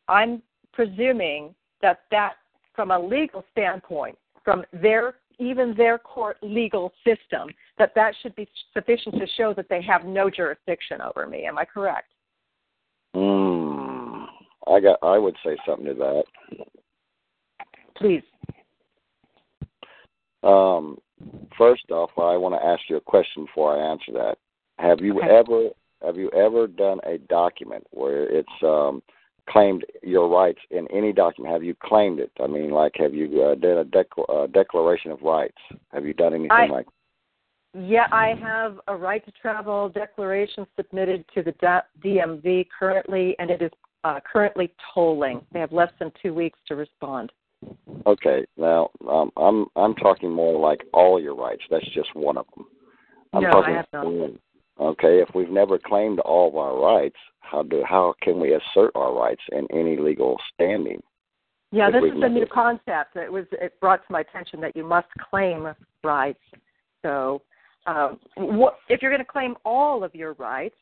[0.08, 0.42] I'm
[0.72, 2.34] presuming that that,
[2.74, 8.48] from a legal standpoint, from their even their court legal system, that that should be
[8.72, 11.44] sufficient to show that they have no jurisdiction over me.
[11.44, 12.12] Am I correct?
[13.14, 14.26] Mm,
[14.66, 14.98] I got.
[15.02, 16.24] I would say something to that.
[17.96, 18.22] Please.
[20.42, 20.98] Um,
[21.56, 24.38] first off, I want to ask you a question before I answer that.
[24.78, 25.28] Have you Okay.
[25.30, 25.70] ever
[26.04, 29.02] have you ever done a document where it's um,
[29.48, 31.52] claimed your rights in any document?
[31.52, 32.30] Have you claimed it?
[32.42, 35.58] I mean, like, have you uh, done a dec- uh, declaration of rights?
[35.92, 36.86] Have you done anything I- like?
[37.78, 41.52] Yeah, I have a right to travel declaration submitted to the
[42.02, 43.70] DMV currently, and it is
[44.02, 45.42] uh, currently tolling.
[45.52, 47.32] They have less than two weeks to respond.
[48.06, 51.62] Okay, now um, I'm I'm talking more like all your rights.
[51.70, 52.66] That's just one of them.
[53.34, 54.30] I'm No, I talking, have not.
[54.78, 58.92] Okay, if we've never claimed all of our rights, how do how can we assert
[58.94, 61.02] our rights in any legal standing?
[61.72, 63.16] Yeah, this is a new concept.
[63.16, 65.68] It was it brought to my attention that you must claim
[66.04, 66.40] rights.
[67.02, 67.42] So,
[67.86, 70.76] um, what, if you're going to claim all of your rights,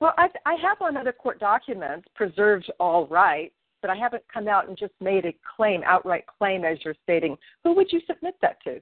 [0.00, 4.48] well, I, I have on other court documents preserved all rights, but I haven't come
[4.48, 7.36] out and just made a claim, outright claim, as you're stating.
[7.62, 8.80] Who would you submit that to?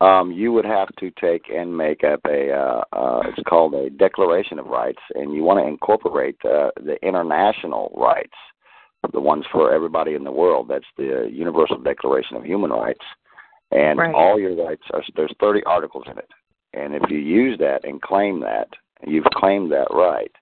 [0.00, 3.90] Um, you would have to take and make up a uh, uh, it's called a
[3.90, 8.34] declaration of rights, and you want to incorporate uh, the international rights,
[9.12, 10.66] the ones for everybody in the world.
[10.68, 13.04] That's the Universal Declaration of Human Rights,
[13.70, 14.14] and Right.
[14.14, 16.30] all your rights are there's 30 articles in it,
[16.72, 18.68] and if you use that and claim that,
[19.06, 20.32] you've claimed that right.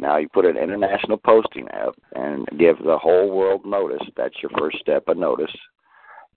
[0.00, 4.02] Now you put an international posting up and give the whole world notice.
[4.16, 5.54] That's your first step of notice.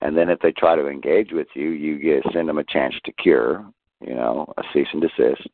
[0.01, 2.95] And then if they try to engage with you, you get send them a chance
[3.05, 3.65] to cure,
[4.01, 5.47] you know, a cease and desist.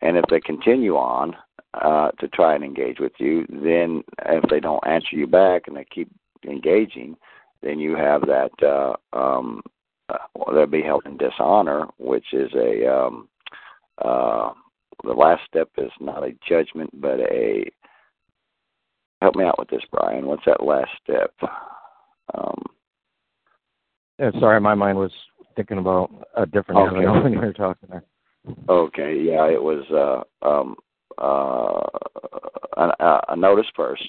[0.00, 1.36] And if they continue on
[1.74, 5.76] uh, to try and engage with you, then if they don't answer you back and
[5.76, 6.10] they keep
[6.46, 7.16] engaging,
[7.62, 9.62] then you have that uh, um,
[10.08, 13.28] uh, well, they'll be held in dishonor, which is a um,
[14.04, 14.52] uh,
[15.02, 17.64] the last step is not a judgment, but a
[19.22, 20.26] help me out with this, Brian.
[20.26, 21.32] What's that last step?
[22.34, 22.62] Um,
[24.40, 25.12] sorry, my mind was
[25.56, 27.06] thinking about a different Okay.
[27.22, 28.04] when you were talking there.
[28.68, 30.76] Okay, yeah, it was uh, um,
[31.18, 31.80] uh,
[32.76, 34.08] a, a notice first.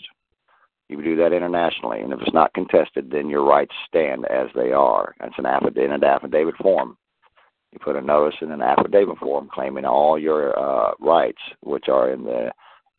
[0.90, 4.72] You do that internationally, and if it's not contested, then your rights stand as they
[4.72, 5.16] are.
[5.20, 6.98] That's an affidavit an affidavit form.
[7.72, 12.12] You put a notice in an affidavit form claiming all your uh, rights, which are
[12.12, 12.52] in the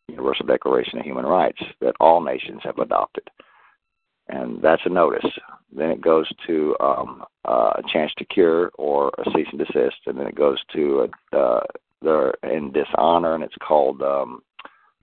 [0.09, 3.23] Universal Declaration of Human Rights that all nations have adopted,
[4.29, 5.25] and that's a notice.
[5.75, 9.97] Then it goes to um, uh, a chance to cure or a cease and desist,
[10.05, 11.63] and then it goes to a, uh,
[12.01, 14.41] they're in dishonor, and it's called um,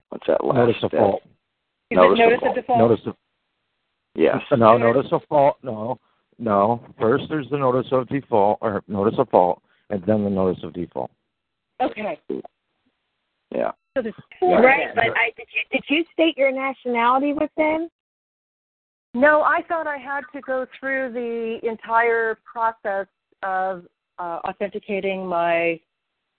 [0.09, 1.01] what's that last Notice of step?
[1.01, 1.23] fault.
[1.91, 2.79] Is Notice of notice of default?
[2.79, 3.17] Notice of
[4.15, 4.37] Yes.
[4.57, 5.57] no notice of fault.
[5.63, 5.99] No,
[6.39, 6.81] no.
[7.01, 9.61] First, there's the notice of default or notice of fault,
[9.91, 11.11] and then the notice of default.
[11.83, 12.21] Okay.
[13.51, 13.73] Yeah.
[13.97, 14.61] So there's Yeah.
[14.61, 17.89] Right, but I did you did you state your nationality with them?
[19.15, 23.07] No, I thought I had to go through the entire process
[23.43, 23.85] of
[24.19, 25.79] uh, authenticating my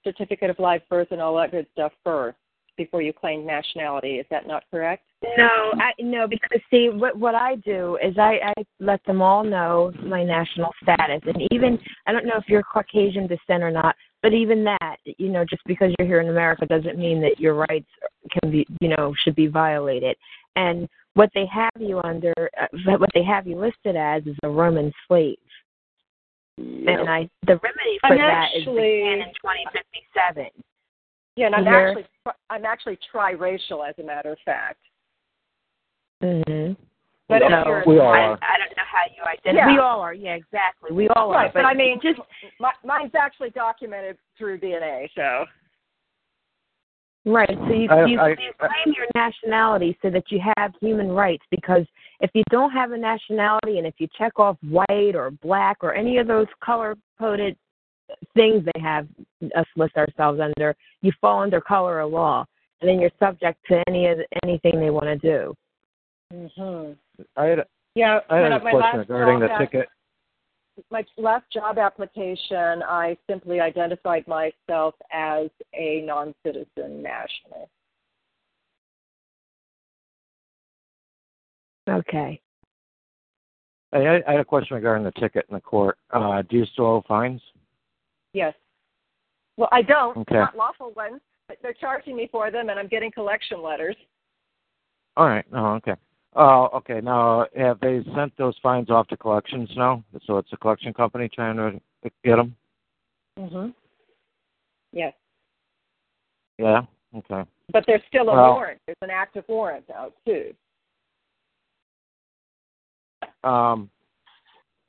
[0.03, 2.37] certificate of live birth and all that good stuff first
[2.77, 4.15] before you claim nationality.
[4.15, 5.03] Is that not correct?
[5.37, 9.43] No, I no because see what what I do is I I let them all
[9.43, 13.95] know my national status and even I don't know if you're Caucasian descent or not,
[14.21, 17.55] but even that you know just because you're here in America doesn't mean that your
[17.55, 17.89] rights
[18.29, 20.15] can be you know should be violated.
[20.57, 22.67] And what they have you under uh,
[22.99, 25.37] what they have you listed as is a Roman slave.
[26.57, 26.99] Yep.
[26.99, 30.63] And I the remedy for I'm that is actually- the Canon 2057.
[31.37, 31.87] Yeah, and I'm Here.
[31.89, 32.05] actually
[32.49, 34.79] I'm actually triracial, as a matter of fact.
[36.23, 36.73] Mm-hmm.
[37.27, 38.39] But We if all- you're we all I, are.
[38.41, 39.67] I don't know how you identify.
[39.67, 39.73] Yeah.
[39.73, 40.13] We all are.
[40.13, 40.91] Yeah, exactly.
[40.95, 41.51] We all right, are.
[41.53, 42.19] but I mean, just
[42.59, 45.07] my, mine's actually documented through DNA.
[45.15, 45.45] So
[47.25, 47.49] right.
[47.49, 51.43] So you I- you, I- you claim your nationality so that you have human rights.
[51.51, 51.85] Because
[52.21, 55.93] if you don't have a nationality, and if you check off white or black or
[55.93, 57.55] any of those color coded
[58.35, 59.07] things they have
[59.55, 62.45] us list ourselves under, you fall under color of law,
[62.81, 65.53] and then you're subject to any of the, anything they want to do.
[66.33, 66.93] mm-hmm.
[67.37, 67.65] I had, a,
[67.95, 69.87] yeah, I had a question regarding the ticket.
[70.91, 77.69] My last job application, I simply identified myself as a non-citizen national.
[81.89, 82.41] Okay.
[83.93, 85.97] I had, I had a question regarding the ticket in the court.
[86.11, 87.41] Uh, do you still owe fines?
[88.33, 88.53] Yes.
[89.57, 90.17] Well, I don't.
[90.17, 90.35] Okay.
[90.35, 91.21] Not lawful ones.
[91.47, 93.95] But they're charging me for them, and I'm getting collection letters.
[95.15, 95.45] All right.
[95.53, 95.93] Oh, okay.
[96.35, 96.99] Oh, okay.
[97.01, 100.03] Now, have they sent those fines off to collections now?
[100.25, 101.79] So it's a collection company trying to
[102.23, 102.55] get them?
[103.39, 103.69] Mm-hmm.
[104.91, 105.13] Yes.
[106.57, 106.81] Yeah.
[107.15, 107.49] Okay.
[107.71, 108.81] But there's still a Well- warrant.
[108.85, 110.53] There's an active warrant out too.
[113.43, 113.89] Um,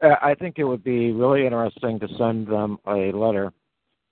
[0.03, 3.53] I think it would be really interesting to send them a letter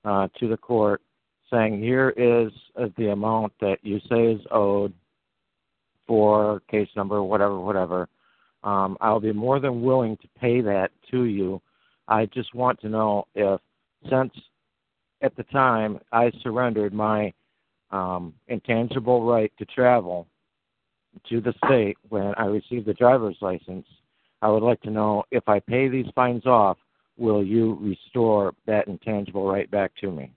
[0.05, 1.03] uh, to the court
[1.51, 4.93] saying, "Here is uh, the amount that you say is owed
[6.07, 8.09] for case number, whatever, whatever.
[8.63, 11.61] Um, I'll be more than willing to pay that to you.
[12.09, 13.61] I just want to know if,
[14.11, 14.33] since
[15.23, 17.33] at the time I surrendered my
[17.91, 20.27] um, intangible right to travel
[21.29, 23.87] to the state when I received the driver's license,
[24.43, 26.77] I would like to know if I pay these fines off,
[27.17, 30.33] will you restore that intangible right back to me?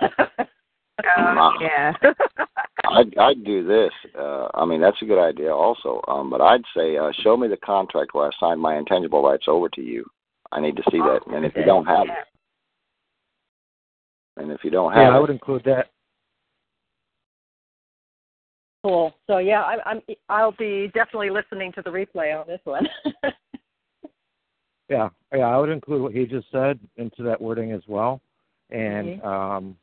[1.06, 1.52] Wow.
[1.60, 1.92] yeah.
[2.90, 3.92] I'd I'd do this.
[4.18, 6.00] Uh, I mean, that's a good idea, also.
[6.08, 9.44] Um, but I'd say, uh, show me the contract where I signed my intangible rights
[9.48, 10.04] over to you.
[10.50, 11.20] I need to see that.
[11.28, 12.26] And if you don't have it,
[14.36, 15.90] and if you don't have Yeah, I it, would include that.
[18.84, 19.14] cool.
[19.26, 20.00] So yeah, I, I'm.
[20.28, 22.86] I'll be definitely listening to the replay on this one.
[24.88, 28.20] Yeah, yeah, I would include what he just said into that wording as well,
[28.68, 29.76] and um,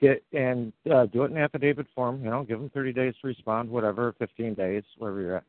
[0.00, 2.22] get and uh, do it in affidavit form.
[2.24, 5.44] You know, give them 30 days to respond, whatever, 15 days, wherever you're at.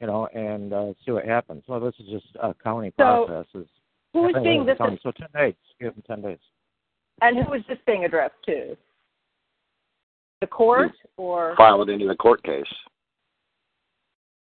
[0.00, 1.62] You know, and uh, see what happens.
[1.68, 3.46] Well, this is just a county So, process.
[3.54, 3.66] Is
[4.12, 4.78] who is being this?
[4.78, 5.54] county, so 10 days.
[5.80, 6.38] Give them 10 days.
[7.20, 8.76] And who is this being addressed to?
[10.40, 12.64] The court or file it into the court case.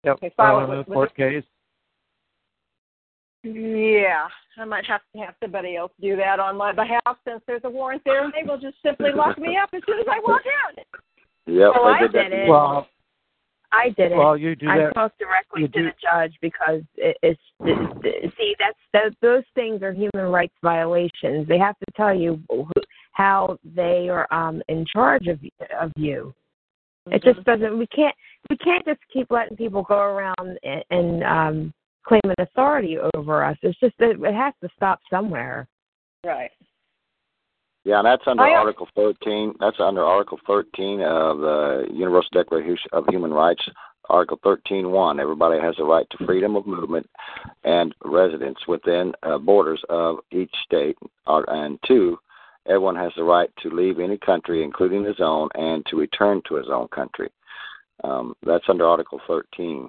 [0.05, 0.16] Yep.
[0.16, 1.45] Okay, file it with- with court case.
[3.43, 4.28] Yeah,
[4.59, 7.70] I might have to have somebody else do that on my behalf since there's a
[7.70, 10.43] warrant there, and they will just simply lock me up as soon as I walk
[10.68, 10.84] out.
[11.47, 12.28] Yep, Oh, they I did that.
[12.28, 12.49] did it.
[12.49, 12.86] Well,
[13.72, 14.16] I did it.
[14.18, 14.91] well, you do I that.
[14.91, 19.45] spoke directly you to do- the judge because it, it's it, see that's that, those
[19.55, 21.49] things are human rights violations.
[21.49, 22.66] They have to tell you who,
[23.12, 25.38] how they are um in charge of
[25.80, 26.34] of you.
[27.07, 27.28] It Mm-hmm.
[27.30, 27.78] just doesn't.
[27.78, 28.14] We can't.
[28.51, 31.74] We can't just keep letting people go around and, and um
[32.07, 33.57] claim an authority over us.
[33.63, 35.69] It's just that it has to stop somewhere.
[36.25, 36.51] right.
[37.85, 39.55] Yeah, and that's under I- Article 13.
[39.59, 43.63] That's under Article 13 of the Universal Declaration of Human Rights.
[44.11, 45.21] Article 13.1.
[45.21, 47.09] Everybody has a right to freedom of movement
[47.64, 50.97] and residence within uh, borders of each state.
[51.27, 52.18] Uh, and two,
[52.67, 56.57] everyone has the right to leave any country, including his own, and to return to
[56.57, 57.31] his own country.
[58.03, 59.89] Um, that's under Article 13.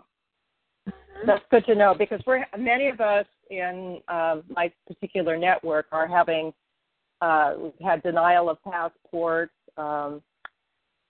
[1.25, 6.07] That's good to know because we're many of us in um, my particular network are
[6.07, 6.53] having
[7.21, 10.21] uh, we've had denial of passports um,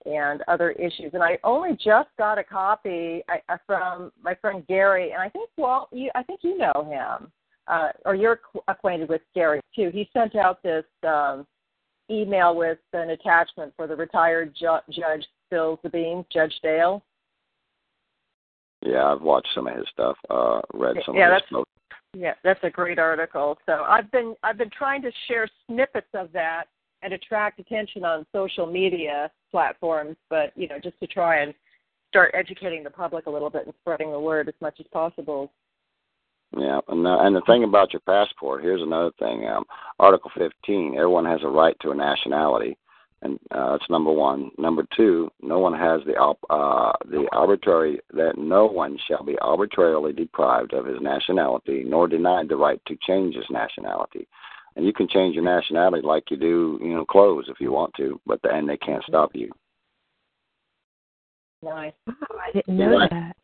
[0.05, 1.11] and other issues.
[1.13, 5.29] And I only just got a copy I, I- from my friend Gary, and I
[5.29, 7.31] think well, you I think you know him,
[7.67, 9.89] uh, or you're ac- acquainted with Gary too.
[9.93, 11.47] He sent out this um,
[12.09, 17.01] email with an attachment for the retired ju- judge Phil Sabine, Judge Dale.
[18.81, 21.63] Yeah, I've watched some of his stuff, uh, read some Yeah, of his stuff.
[22.13, 23.57] Yeah, that's a great article.
[23.65, 26.65] So I've been I've been trying to share snippets of that
[27.03, 31.53] and attract attention on social media platforms, but you know, just to try and
[32.09, 35.51] start educating the public a little bit and spreading the word as much as possible.
[36.57, 39.47] Yeah, and the, and the thing about your passport, here's another thing.
[39.47, 39.63] Um,
[39.99, 42.77] Article 15, everyone has a right to a nationality.
[43.21, 44.51] And uh, that's number one.
[44.57, 50.13] Number two, no one has the uh, the arbitrary that no one shall be arbitrarily
[50.13, 54.27] deprived of his nationality, nor denied the right to change his nationality.
[54.75, 57.93] And you can change your nationality like you do, you know, clothes if you want
[57.97, 59.51] to, but the, and they can't stop you.
[61.61, 61.93] Nice.
[62.09, 63.09] Oh, I didn't know Right.
[63.09, 63.35] that.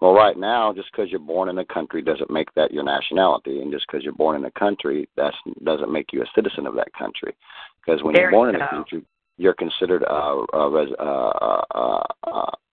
[0.00, 3.60] Well, right now, just because you're born in a country doesn't make that your nationality,
[3.60, 5.32] and just because you're born in a country that
[5.64, 7.34] doesn't make you a citizen of that country.
[7.84, 8.70] Because when There you're born you in a go.
[8.70, 9.04] country,
[9.38, 12.02] you're considered a, a, res, uh, uh,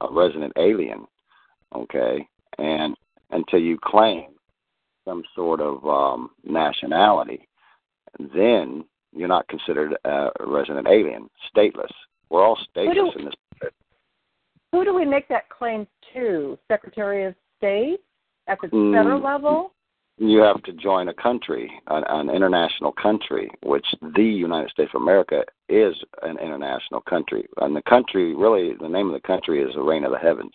[0.02, 1.06] a resident alien,
[1.76, 2.27] okay?
[2.57, 2.95] And
[3.32, 4.32] until you claim
[5.07, 7.48] some sort of um, nationality,
[8.34, 8.84] then
[9.14, 11.91] you're not considered a resident alien, stateless.
[12.30, 13.34] We're all stateless do- in this.
[14.72, 16.57] Who do we make that claim to?
[16.68, 17.99] Secretary of State
[18.48, 18.94] at the Mm.
[18.94, 19.72] federal level?
[20.18, 23.86] You have to join a country, an, an international country, which
[24.16, 25.94] the United States of America is
[26.24, 27.46] an international country.
[27.58, 30.54] And the country, really, the name of the country is the Reign of the Heavens.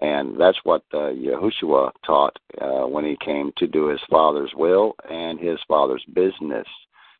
[0.00, 4.94] And that's what uh, Yahushua taught uh, when he came to do his father's will
[5.08, 6.66] and his father's business.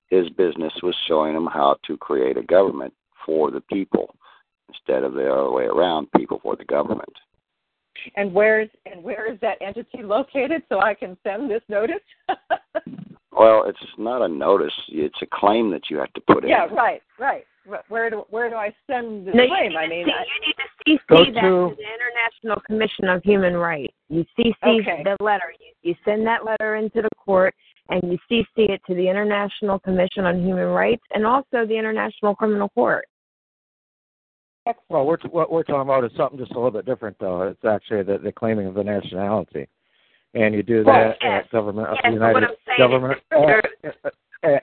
[0.08, 2.92] His business was showing him how to create a government
[3.24, 4.14] for the people
[4.68, 7.12] instead of the other way around, people for the government.
[8.16, 11.96] And where's and where is that entity located so I can send this notice?
[13.36, 16.50] Well, it's not a notice; it's a claim that you have to put in.
[16.50, 17.44] yeah, right, right.
[17.88, 19.76] Where do where do I send the No, claim?
[19.76, 20.54] I mean, see- I, you need
[20.96, 23.92] to Go CC that to- to the International Commission of Human Rights.
[24.08, 25.02] You CC Okay.
[25.02, 25.52] the letter.
[25.58, 27.54] You, you send that letter into the court,
[27.88, 32.36] and you CC it to the International Commission on Human Rights and also the International
[32.36, 33.04] Criminal Court.
[34.88, 37.42] Well, we're what we're talking about is something just a little bit different, though.
[37.42, 39.68] It's actually the, the claiming of the nationality,
[40.32, 41.44] and you do that Right, yes.
[41.44, 43.20] at government of Yes, the United I'm government.
[43.30, 43.36] uh,
[43.84, 44.58] uh, uh,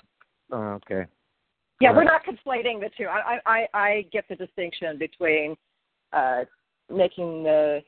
[0.52, 1.06] oh, okay.
[1.80, 2.08] yeah, we're Right.
[2.08, 3.06] not conflating the two.
[3.06, 5.56] I I I I get the distinction between
[6.14, 6.46] uh,
[6.90, 7.84] making the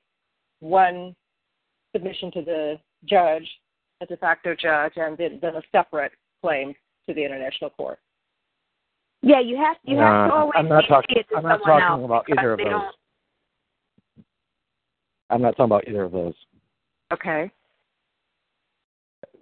[0.60, 1.15] one
[1.95, 3.48] submission to the judge,
[4.02, 6.11] a de facto judge, and then, then a separate
[6.41, 6.76] claim
[7.07, 7.99] to the international court.
[9.25, 11.15] Yeah, you have you have to always I'm not talking.
[11.17, 12.67] it to I'm not talking else about either of those.
[12.69, 12.95] don't-
[15.29, 16.33] I'm not talking about either of those.
[17.13, 17.49] Okay.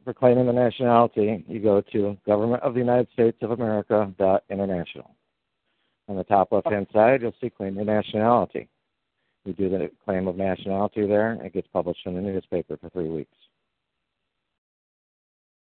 [0.03, 4.43] For claiming the nationality, you go to Government of the United States of America dot
[4.49, 5.15] international.
[6.07, 8.67] On the top left hand side, you'll see claim your nationality.
[9.45, 11.33] You do the claim of nationality there.
[11.43, 13.35] It gets published in the newspaper for three weeks.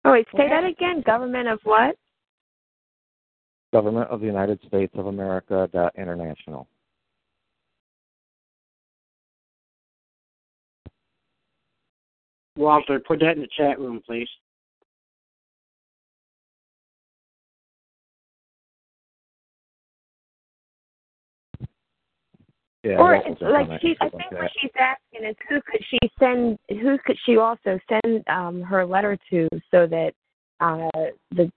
[0.04, 1.00] Oh wait, say that again.
[1.06, 1.96] Government of what?
[3.74, 6.68] Government of the United States of America dot international.
[12.56, 14.28] Walter, put that in the chat room, please.
[22.84, 24.50] Yeah, or it's like I she, I think look what at.
[24.60, 26.58] she's asking is who could she send?
[26.68, 30.12] Who could she also send um, her letter to so that
[30.60, 31.50] uh, the,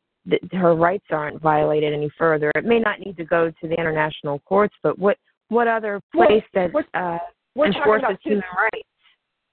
[0.54, 2.52] her rights aren't violated any further?
[2.56, 5.18] It may not need to go to the international courts, but what
[5.50, 7.20] what other Well, place that we're- uh,
[7.56, 8.88] We're enforces human rights?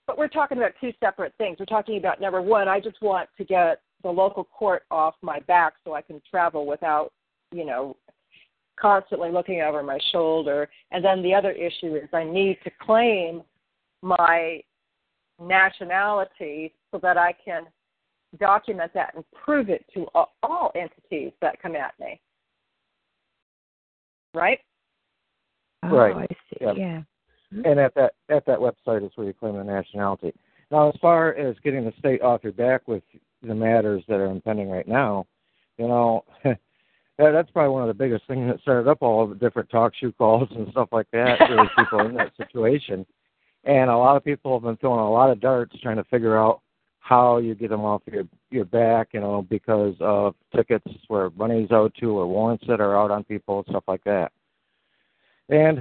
[0.06, 1.58] but we're talking about two separate things.
[1.58, 5.40] We're talking about number one, I just want to get the local court off my
[5.40, 7.12] back so I can travel without,
[7.52, 7.96] you know,
[8.76, 10.68] constantly looking over my shoulder.
[10.90, 13.42] And then the other issue is I need to claim
[14.02, 14.62] my
[15.40, 17.66] nationality so that I can
[18.38, 20.06] document that and prove it to
[20.42, 22.20] all entities that come at me.
[24.34, 24.58] Right?
[25.84, 26.14] Oh, right.
[26.14, 26.64] Oh, I see.
[26.64, 26.74] Yep.
[26.76, 27.02] Yeah.
[27.54, 27.66] Mm-hmm.
[27.66, 30.32] and at that at that website is where you claim the nationality.
[30.70, 33.02] Now, as far as getting the state off your back with
[33.42, 35.26] the matters that are impending right now,
[35.78, 36.58] you know, that,
[37.18, 40.10] that's probably one of the biggest things that started up all the different talk show
[40.12, 41.38] calls and stuff like that.
[41.48, 43.06] Really, people in that situation,
[43.64, 46.36] and a lot of people have been throwing a lot of darts trying to figure
[46.36, 46.60] out
[47.04, 51.68] how you get them off your your back, you know, because of tickets where money's
[51.70, 54.32] owed to or warrants that are out on people and stuff like that.
[55.50, 55.80] And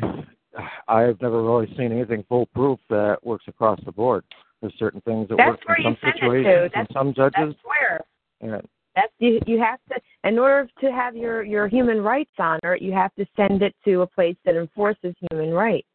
[0.89, 4.25] I've never really seen anything foolproof that works across the board.
[4.61, 6.25] There's certain things that That's work in some send it to.
[6.25, 7.33] situations and some judges.
[7.37, 8.01] That's where.
[8.41, 9.39] And That's you.
[9.47, 13.25] You have to, in order to have your your human rights honored, you have to
[13.37, 15.87] send it to a place that enforces human rights.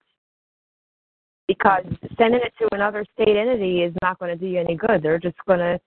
[1.48, 1.84] Because
[2.18, 5.02] sending it to another state entity is not going to do you any good.
[5.02, 5.80] They're just going to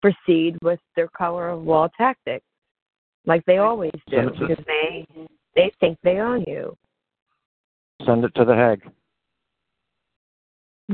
[0.00, 2.40] proceed with their color of law tactic,
[3.26, 5.06] like they always do, because they
[5.56, 6.76] they think they own you.
[8.06, 8.82] send it to the Hague.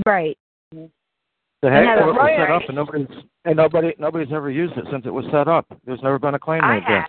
[0.07, 0.39] Right.
[0.73, 2.39] The Hague have it was right.
[2.39, 3.07] set up, and nobody's
[3.45, 5.67] and nobody nobody's ever used it since it was set up.
[5.85, 7.07] There's never been a claim I made there.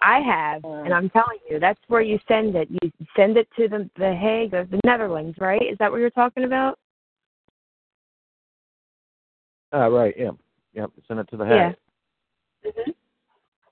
[0.00, 0.10] Have.
[0.10, 2.68] I have, and I'm telling you, that's where you send it.
[2.70, 5.62] You send it to the the Hague of the Netherlands, right?
[5.62, 6.78] Is that what you're talking about?
[9.72, 10.14] Uh, right.
[10.16, 10.30] Yeah.
[10.74, 10.90] Yep.
[11.06, 11.54] Send it to the Hague.
[11.54, 12.70] Yeah.
[12.70, 12.90] Mm-hmm.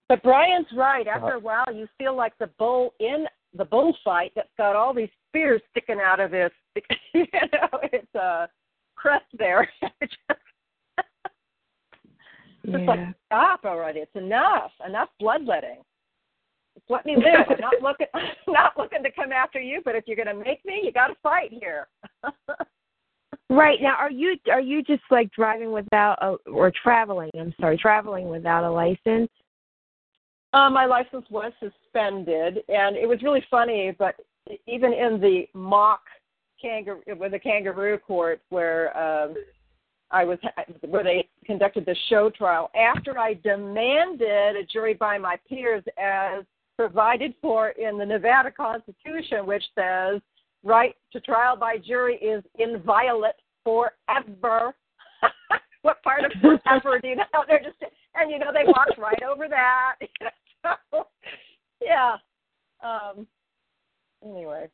[0.09, 1.07] But Brian's right.
[1.07, 3.27] After a while, you feel like the bull in
[3.57, 6.51] the bullfight that's got all these spears sticking out of his,
[7.15, 8.49] you know, it's a
[8.95, 9.69] crest there.
[10.01, 10.41] it's just,
[12.65, 12.79] yeah.
[12.79, 14.01] like stop already.
[14.01, 14.73] It's enough.
[14.87, 15.79] Enough bloodletting.
[16.89, 17.47] Let me live.
[17.49, 18.07] I'm not looking,
[18.49, 19.81] not looking to come after you.
[19.85, 21.89] But if you're going to make me, you got to fight here.
[23.49, 27.31] Right now, are you are you just like driving without a, or traveling?
[27.39, 29.31] I'm sorry, traveling without a license.
[30.53, 33.95] Uh, my license was suspended, and it was really funny.
[33.97, 34.17] But
[34.67, 36.01] even in the mock
[36.61, 39.35] kangaroo, with the kangaroo court, where um,
[40.11, 40.39] I was,
[40.89, 46.45] where they conducted the show trial, after I demanded a jury by my peers as
[46.77, 50.21] provided for in the Nevada Constitution, which says
[50.63, 53.35] right to trial by jury is inviolate
[53.65, 54.75] forever.
[55.83, 57.25] what part of forever do you know?
[57.49, 57.77] They're just,
[58.15, 59.97] and you know, they walked right over that.
[60.93, 61.07] so,
[61.83, 62.17] yeah.
[62.83, 63.27] Um.
[64.25, 64.69] Anyway,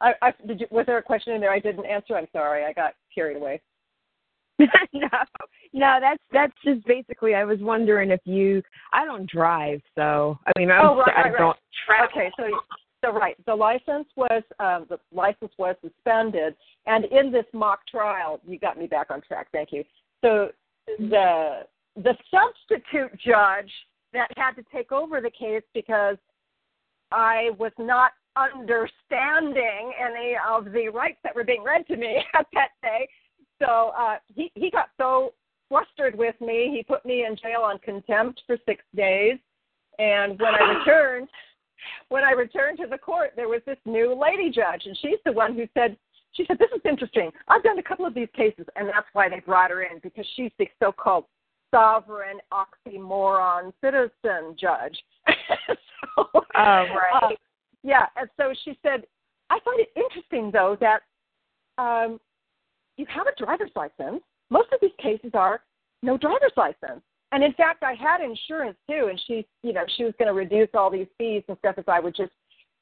[0.00, 0.60] I, I did.
[0.60, 2.16] You, was there a question in there I didn't answer?
[2.16, 3.60] I'm sorry, I got carried away.
[4.92, 5.08] no,
[5.72, 7.34] no, that's that's just basically.
[7.34, 8.62] I was wondering if you.
[8.92, 11.56] I don't drive, so I mean, I'm, oh, right, I right, don't
[11.88, 12.08] right.
[12.10, 12.44] Okay, so
[13.04, 16.54] so right, the license was um, the license was suspended,
[16.86, 19.48] and in this mock trial, you got me back on track.
[19.52, 19.84] Thank you.
[20.22, 20.48] So
[20.98, 21.66] the
[21.96, 23.70] the substitute judge
[24.12, 26.16] that had to take over the case because
[27.12, 32.46] I was not understanding any of the rights that were being read to me at
[32.54, 33.08] that day.
[33.62, 35.32] So uh, he he got so
[35.68, 39.38] flustered with me, he put me in jail on contempt for six days.
[39.98, 41.28] And when I returned,
[42.08, 45.32] when I returned to the court, there was this new lady judge, and she's the
[45.32, 45.96] one who said,
[46.32, 47.30] she said, this is interesting.
[47.48, 50.26] I've done a couple of these cases, and that's why they brought her in because
[50.36, 51.24] she's the so-called
[51.74, 54.96] sovereign oxymoron citizen judge.
[55.66, 57.10] so, Oh, right.
[57.22, 57.28] uh,
[57.82, 59.04] yeah, and so she said,
[59.50, 61.00] I find it interesting though that
[61.78, 62.20] um,
[62.96, 64.22] you have a driver's license.
[64.50, 65.60] Most of these cases are
[66.02, 67.02] no driver's license.
[67.32, 70.34] And in fact, I had insurance too, and she, you know, she was going to
[70.34, 72.32] reduce all these fees and stuff if I would just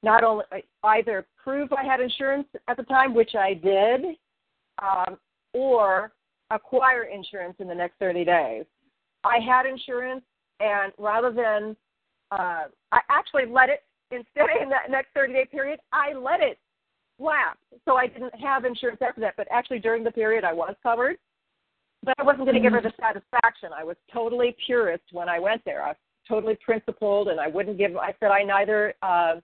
[0.03, 0.45] not only
[0.85, 4.17] either prove I had insurance at the time, which I did,
[4.83, 5.17] um,
[5.55, 6.13] or
[6.51, 8.65] acquire insurance in the next 30 days.
[9.25, 10.23] I had insurance,
[10.61, 11.75] and rather than,
[12.31, 16.59] uh, I actually let it instead in that next 30 day period, I let it
[17.19, 17.59] lapse.
[17.85, 21.17] So I didn't have insurance after that, but actually during the period I was covered
[22.05, 23.71] but I wasn't going to give her the satisfaction.
[23.77, 25.83] I was totally purist when I went there.
[25.83, 25.97] I was
[26.29, 27.97] totally principled, and I wouldn't give.
[27.97, 29.37] I said I neither uh,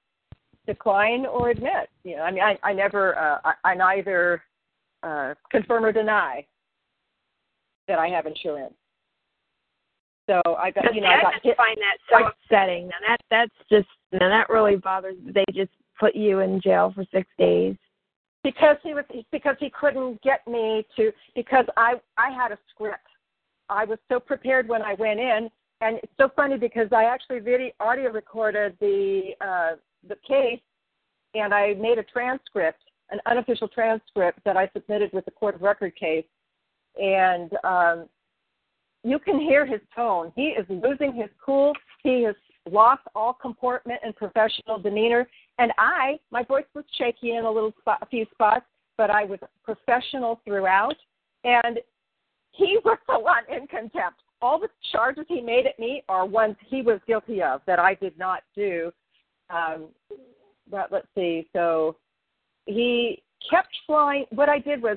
[0.67, 1.89] decline or admit.
[2.05, 4.43] You know, I mean, I, I never, uh, I, I neither
[5.03, 6.47] uh, confirm or deny
[7.89, 8.75] that I have insurance.
[10.29, 11.57] So I got, you know, I got hit.
[11.57, 12.89] find that so upsetting.
[12.89, 15.17] Now that that's just now that really bothers.
[15.25, 17.77] They just put you in jail for six days.
[18.43, 23.07] because he was because he couldn't get me to because I I had a script.
[23.69, 25.51] I was so prepared when I went in,
[25.81, 29.77] and it's so funny because I actually video audio recorded the uh,
[30.09, 30.61] the case,
[31.35, 35.63] and I made a transcript, an unofficial transcript that I submitted with the court of
[35.63, 36.25] record case,
[36.97, 38.09] and um,
[39.05, 40.33] you can hear his tone.
[40.35, 41.73] He is losing his cool.
[42.03, 42.35] He has
[42.71, 45.29] lost all comportment and professional demeanor.
[45.61, 48.65] And I, my voice was shaky in a little spot, a few spots,
[48.97, 50.97] but I was professional throughout.
[51.45, 51.79] And
[52.53, 54.23] he was the one in contempt.
[54.41, 57.93] All the charges he made at me are ones he was guilty of that I
[57.95, 58.91] did not do.
[59.51, 59.89] Um,
[60.71, 61.47] but let's see.
[61.53, 61.97] So
[62.65, 64.25] he kept trying.
[64.31, 64.97] What I did was,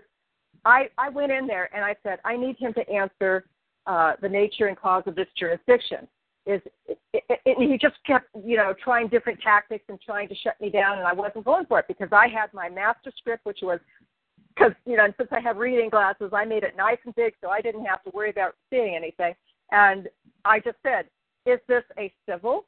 [0.64, 3.44] I I went in there and I said I need him to answer
[3.86, 6.08] uh, the nature and cause of this jurisdiction
[6.46, 10.36] is it, it, it, he just kept you know trying different tactics and trying to
[10.36, 13.46] shut me down and i wasn't going for it because i had my master script
[13.46, 13.80] which was
[14.54, 17.34] because you know and since i have reading glasses i made it nice and big
[17.42, 19.34] so i didn't have to worry about seeing anything.
[19.72, 20.10] And
[20.46, 21.06] i just said
[21.46, 22.66] is this a civil?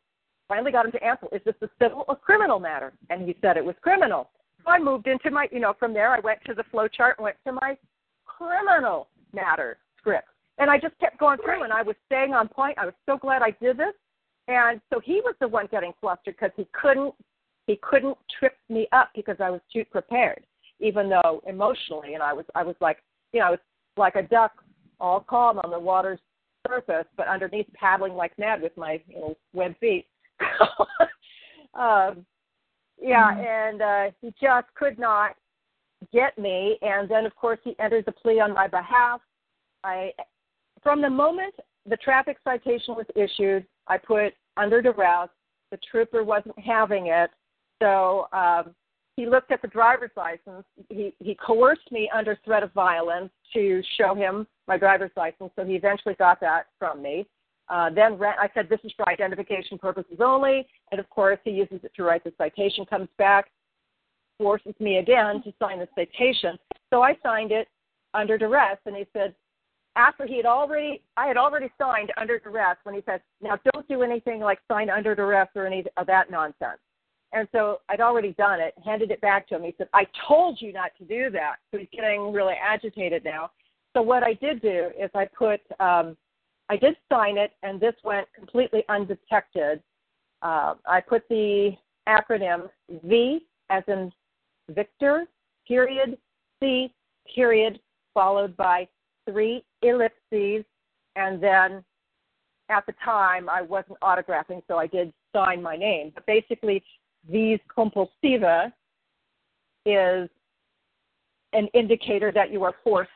[0.49, 2.93] Finally got him to answer is this a civil or criminal matter?
[3.09, 4.29] And he said it was criminal.
[4.63, 7.17] So i moved into my you know from there i went to the flow chart
[7.17, 7.77] and went to my
[8.25, 12.77] criminal matter script and I just kept going through, and I was staying on point.
[12.77, 13.93] I was so glad I did this.
[14.47, 17.13] And so he was the one getting flustered because he couldn't
[17.67, 20.45] he couldn't trip me up because I was too prepared,
[20.79, 22.99] even though emotionally, and I was I was like
[23.33, 23.59] you know I was
[23.97, 24.51] like a duck,
[24.99, 26.19] all calm on the water's
[26.67, 30.05] surface, but underneath paddling like mad with my you know, web feet.
[31.73, 32.25] um,
[33.01, 35.35] yeah, and uh, he just could not
[36.13, 36.77] get me.
[36.81, 39.21] And then, of course, he entered the plea on my behalf.
[39.83, 40.11] I,
[40.85, 41.55] from the moment
[41.89, 45.29] the traffic citation was issued, I put under duress.
[45.71, 47.31] The trooper wasn't having it,
[47.81, 48.75] so um,
[49.17, 50.63] he looked at the driver's license.
[50.89, 55.51] He he coerced me under threat of violence to show him my driver's license.
[55.55, 57.25] So he eventually got that from me.
[57.67, 60.67] Uh, then ran, I said, this is for identification purposes only.
[60.91, 63.49] And of course, he uses it to write the citation, comes back,
[64.37, 66.59] forces me again to sign the citation.
[66.91, 67.67] So I signed it
[68.13, 68.77] under duress.
[68.85, 69.33] And he said,
[69.95, 73.87] after he had already, I had already signed under duress when he said, now don't
[73.87, 76.79] do anything like sign under duress or any of that nonsense.
[77.33, 79.63] And so I'd already done it, handed it back to him.
[79.63, 81.55] He said, I told you not to do that.
[81.71, 83.51] So he's getting really agitated now.
[83.93, 86.17] So what I did do is I put, um,
[86.69, 89.81] I did sign it, and this went completely undetected.
[90.41, 91.71] Uh, I put the
[92.07, 92.69] acronym
[93.03, 94.11] V as in
[94.69, 95.25] Victor,
[95.67, 96.17] period,
[96.61, 96.93] C,
[97.33, 97.79] period,
[98.13, 98.87] followed by
[99.29, 100.65] three ellipses,
[101.15, 101.83] and then
[102.69, 106.11] at the time I wasn't autographing, so I did sign my name.
[106.13, 106.83] But basically,
[107.29, 108.71] vis compulsiva
[109.85, 110.29] is
[111.53, 113.11] an indicator that you are forced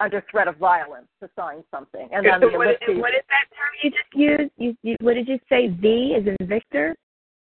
[0.00, 2.08] under threat of violence to sign something.
[2.12, 4.52] And then so the what, ellipses, what is that term you just used?
[4.56, 5.68] You, you, what did you say?
[5.68, 6.94] V is in Victor?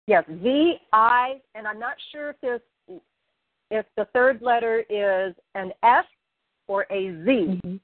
[0.09, 2.61] yes, V I, and I'm not sure if this
[3.71, 6.07] if the third letter is an S
[6.69, 7.77] or a Z, Mm-hmm.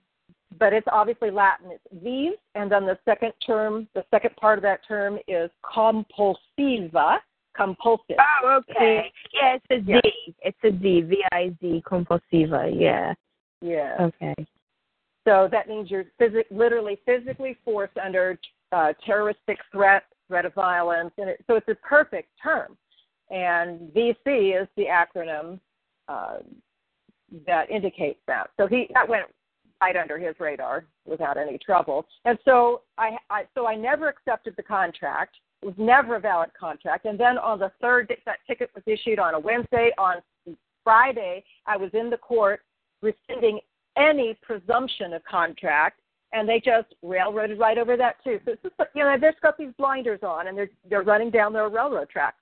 [0.59, 1.71] but it's obviously Latin.
[1.73, 7.19] It's vis, and then the second term, the second part of that term is compulsiva,
[7.57, 8.17] compulsive.
[8.19, 9.11] Oh, okay.
[9.33, 9.93] Yeah, it's a Z.
[9.93, 10.33] Yeah.
[10.43, 11.01] It's a Z.
[11.03, 12.73] V I Z compulsiva.
[12.79, 13.15] Yeah.
[13.61, 13.97] Yeah.
[14.01, 14.35] Okay.
[15.27, 18.39] So that means you're physic- literally physically forced under
[18.73, 22.77] uh, terroristic threat, threat of violence, and it, so it's a perfect term.
[23.31, 25.59] And VC is the acronym
[26.09, 26.39] uh,
[27.47, 28.51] that indicates that.
[28.57, 29.25] So he that went
[29.81, 32.07] right under his radar without any trouble.
[32.25, 35.37] And so I, I so I never accepted the contract.
[35.63, 37.07] It was never a valid contract.
[37.07, 39.91] And then on the third day, that ticket was issued on a Wednesday.
[39.99, 40.17] On
[40.83, 42.61] Friday, I was in the court
[43.03, 43.61] rescinding
[43.97, 46.01] any presumption of contract,
[46.33, 48.41] and they just railroaded right over that too.
[48.45, 51.53] So it's just you know they've got these blinders on, and they're they're running down
[51.53, 52.37] their railroad tracks.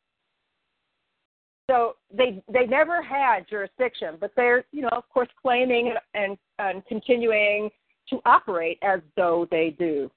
[1.72, 6.84] So they they never had jurisdiction, but they're you know of course claiming and and
[6.86, 7.70] continuing
[8.10, 10.10] to operate as though they do.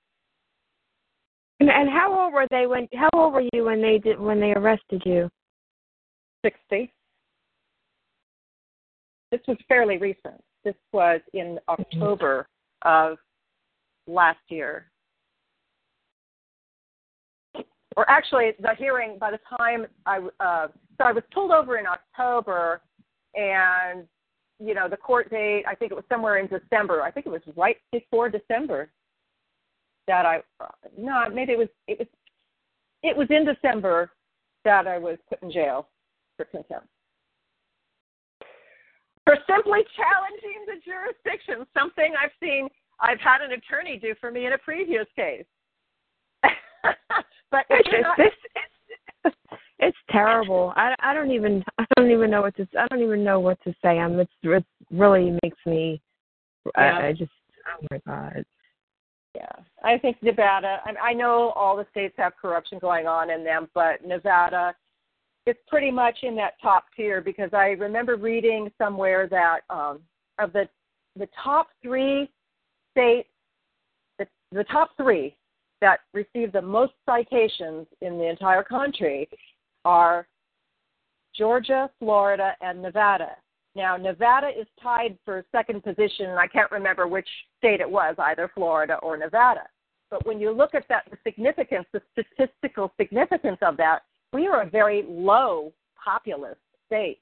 [1.62, 2.90] And, and how old were they when?
[2.94, 5.30] How old were you when they did when they arrested you?
[6.44, 6.92] Sixty.
[9.32, 10.44] This was fairly recent.
[10.66, 11.82] This was in mm-hmm.
[11.82, 12.48] October
[12.82, 13.18] of
[14.08, 14.88] last year.
[17.98, 20.68] Or actually, the hearing by the time I uh,
[20.98, 22.82] so I was pulled over in October,
[23.36, 24.06] and
[24.60, 25.64] you know the court date.
[25.68, 27.02] I think it was somewhere in December.
[27.02, 28.90] I think it was right before December
[30.08, 30.42] that I
[30.98, 32.08] no maybe it was it was
[33.04, 34.12] it was in December
[34.64, 35.90] that I was put in jail
[36.38, 36.88] for contempt
[39.26, 41.66] for simply challenging the jurisdiction.
[41.74, 42.68] Something I've seen
[43.00, 45.46] I've had an attorney do for me in a previous case.
[47.56, 48.36] but It's, not, it's,
[49.24, 49.36] it's,
[49.80, 50.74] it's terrible.
[50.76, 53.62] I, I don't even I don't even know what to I don't even know what
[53.64, 54.00] to say.
[54.00, 56.02] I'm it's it really makes me
[56.78, 56.98] Yeah.
[57.00, 57.32] I, I just
[57.68, 58.46] oh my god.
[59.36, 59.52] Yeah,
[59.84, 60.80] I think Nevada.
[60.86, 64.74] I, I know all the states have corruption going on in them, but Nevada
[65.46, 70.00] is pretty much in that top tier because I remember reading somewhere that um,
[70.40, 70.68] of the
[71.18, 72.30] the top three
[72.92, 73.30] states,
[74.20, 75.36] the the top three
[75.86, 79.30] that receive the most citations in the entire country
[79.86, 80.28] are
[81.38, 83.36] Georgia, Florida, and Nevada.
[83.76, 87.28] Now, Nevada is tied for second position, and I can't remember which
[87.60, 89.68] state it was, either Florida or Nevada.
[90.10, 94.00] But when you look at that, the significance, the statistical significance of that,
[94.34, 95.72] we are a very low
[96.04, 96.58] populous
[96.88, 97.20] state.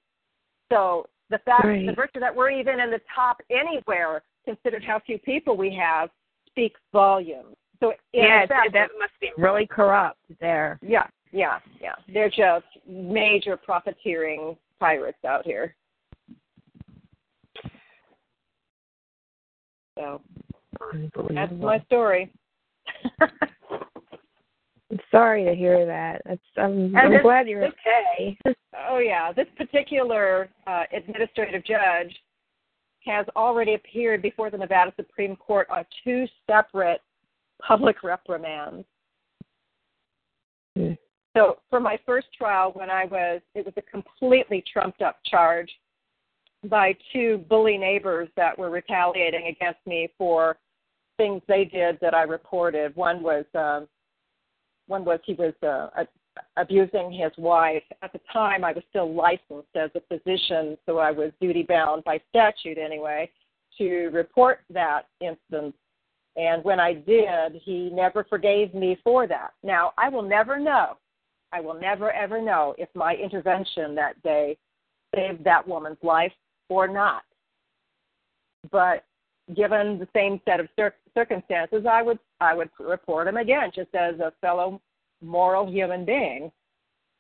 [0.72, 1.85] So the fact, Right.
[1.85, 6.10] the virtue that we're even in the top anywhere, considered how few people we have,
[6.45, 7.57] speaks volumes.
[7.84, 10.80] So Yeah, that must be really corrupt there.
[10.82, 11.96] yeah, yeah, yeah.
[12.14, 15.76] They're just major profiteering pirates out here.
[20.00, 20.22] So
[21.34, 22.32] that's my story.
[23.20, 23.30] I'm
[25.12, 26.22] sorry to hear that.
[26.26, 28.38] That's I'm, I'm this- glad you're this- okay.
[28.90, 32.16] oh yeah, this particular uh, administrative judge
[33.06, 37.02] has already appeared before the Nevada Supreme Court on two separate
[37.65, 38.85] public reprimands.
[40.77, 40.94] Hmm.
[41.35, 45.72] So for my first trial, when I was, it was a completely trumped up charge
[46.65, 50.57] by two bully neighbors that were retaliating against me for
[51.18, 52.95] things they did that I reported.
[52.95, 53.88] One was, um,
[54.88, 55.90] one was he was uh,
[56.57, 57.84] abusing his wife.
[58.02, 62.03] At the time, I was still licensed as a physician, so I was duty bound
[62.03, 63.30] by statute anyway
[63.77, 65.73] to report that instance.
[66.36, 69.54] And when I did, he never forgave me for that.
[69.62, 70.98] Now, I will never know.
[71.52, 74.58] I will never, ever know if my intervention that day
[75.16, 76.34] saved that woman's life
[76.70, 77.22] or not.
[78.72, 79.06] But
[79.56, 83.94] given the same set of cir- circumstances, I would I would report him again, just
[83.94, 84.82] as a fellow
[85.22, 86.52] moral human being.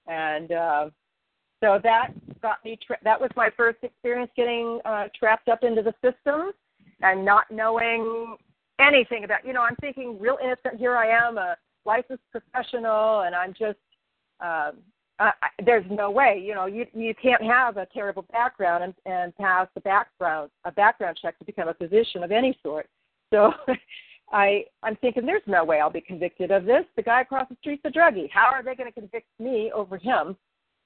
[0.07, 0.89] And uh,
[1.63, 2.11] so that
[2.41, 2.79] got me.
[2.85, 6.51] Tra- that was my first experience getting uh, trapped up into the system
[7.01, 8.37] and not knowing
[8.83, 9.45] anything about.
[9.45, 10.79] You know, I'm thinking real innocent.
[10.79, 11.55] Here I am, a
[11.85, 13.79] licensed professional, and I'm just.
[14.39, 14.79] Um,
[15.19, 15.29] uh,
[15.63, 19.67] there's no way, you know, you you can't have a terrible background and, and pass
[19.75, 22.89] the background a background check to become a physician of any sort.
[23.31, 23.53] So
[24.31, 26.83] I I'm thinking there's no way I'll be convicted of this.
[26.95, 28.29] The guy across the street's a druggie.
[28.31, 30.35] How are they going to convict me over him?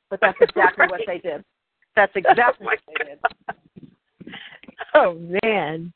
[0.10, 0.92] But that's exactly right.
[0.92, 1.44] what they did.
[1.96, 3.20] That's exactly what they did.
[4.94, 5.94] Oh man.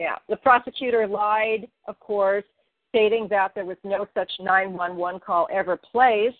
[0.00, 2.44] Yeah, the prosecutor lied, of course,
[2.88, 6.36] stating that there was no such 911 call ever placed.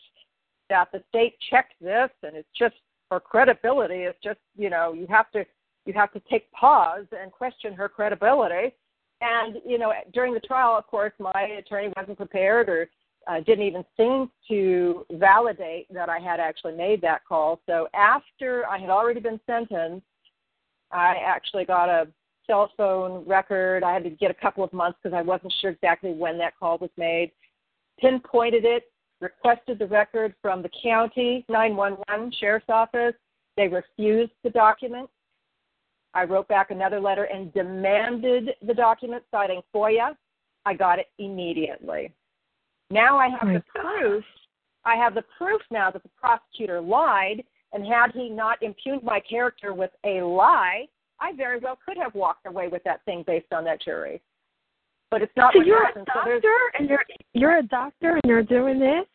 [0.69, 2.74] That the state checked this, and it's just
[3.09, 4.03] for credibility.
[4.03, 5.45] It's just you know you have to
[5.87, 8.73] you have to take pause and question her credibility
[9.20, 12.89] and you know, during the trial, of course, my attorney wasn't prepared or
[13.27, 17.61] uh, didn't even seem to validate that I had actually made that call.
[17.66, 20.07] So after I had already been sentenced,
[20.91, 22.09] I actually got a
[22.51, 23.85] cell phone record.
[23.85, 26.59] I had to get a couple of months because I wasn't sure exactly when that
[26.59, 27.31] call was made.
[28.01, 28.91] Pinpointed it,
[29.21, 33.15] requested the record from the county 911 sheriff's office.
[33.57, 35.09] They refused the document.
[36.13, 40.17] I wrote back another letter and demanded the document citing FOIA.
[40.67, 42.13] I got it immediately.
[42.91, 43.85] Now I have oh the God.
[44.01, 44.25] proof.
[44.85, 49.21] I have the proof now that the prosecutor lied, and had he not impugned my
[49.21, 50.87] character with a lie,
[51.21, 54.21] I very well could have walked away with that thing based on that jury.
[55.11, 55.53] But it's not.
[55.55, 59.07] So you're a doctor, so and you're you're a doctor, and you're doing this.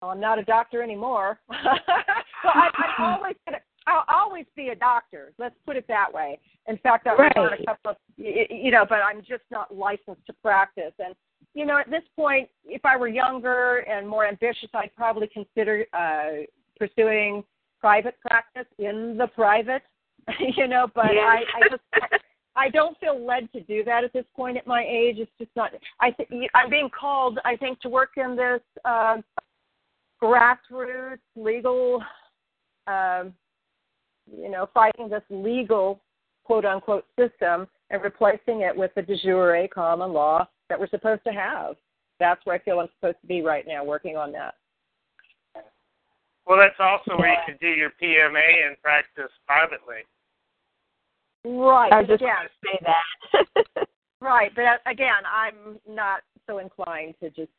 [0.00, 1.38] Well, I'm not a doctor anymore.
[1.50, 5.32] so I, I'm always gonna I'll always be a doctor.
[5.38, 6.38] Let's put it that way.
[6.66, 7.36] In fact, I've right.
[7.36, 10.92] on a couple of, you know, but I'm just not licensed to practice.
[10.98, 11.14] And
[11.54, 15.86] you know, at this point, if I were younger and more ambitious, I'd probably consider
[15.92, 16.44] uh,
[16.78, 17.42] pursuing
[17.80, 19.82] private practice in the private.
[20.56, 21.20] you know, but yeah.
[21.20, 21.82] I, I just.
[22.56, 25.18] I don't feel led to do that at this point at my age.
[25.18, 25.70] It's just not.
[26.00, 27.38] I think I'm being called.
[27.44, 29.18] I think to work in this uh,
[30.20, 32.02] grassroots legal
[32.88, 33.34] um,
[34.36, 36.00] you know, fighting this legal
[36.44, 41.22] quote unquote system and replacing it with the de jure common law that we're supposed
[41.24, 41.76] to have.
[42.18, 44.54] That's where I feel I'm supposed to be right now, working on that.
[46.46, 50.08] Well, that's also where you can do your PMA and practice privately.
[51.48, 51.92] Right.
[51.92, 53.86] I was just again, say that.
[54.20, 57.50] right, but again, I'm not so inclined to just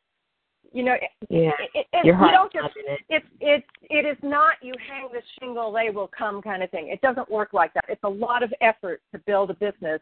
[0.71, 0.95] you know,
[1.29, 1.49] yeah.
[1.73, 2.99] it, it, you don't just, it.
[3.09, 6.89] It's it's it is not you hang the shingle, they will come kind of thing.
[6.89, 7.85] It doesn't work like that.
[7.89, 10.01] It's a lot of effort to build a business,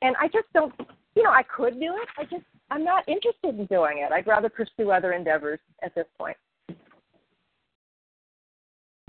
[0.00, 0.72] and I just don't.
[1.14, 2.08] You know, I could do it.
[2.16, 4.12] I just I'm not interested in doing it.
[4.12, 6.36] I'd rather pursue other endeavors at this point.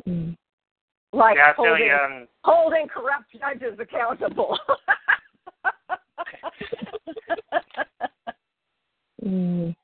[0.05, 0.35] Mm.
[1.13, 2.27] Like yeah, holding, um...
[2.43, 4.59] holding corrupt judges accountable.
[9.25, 9.75] mm.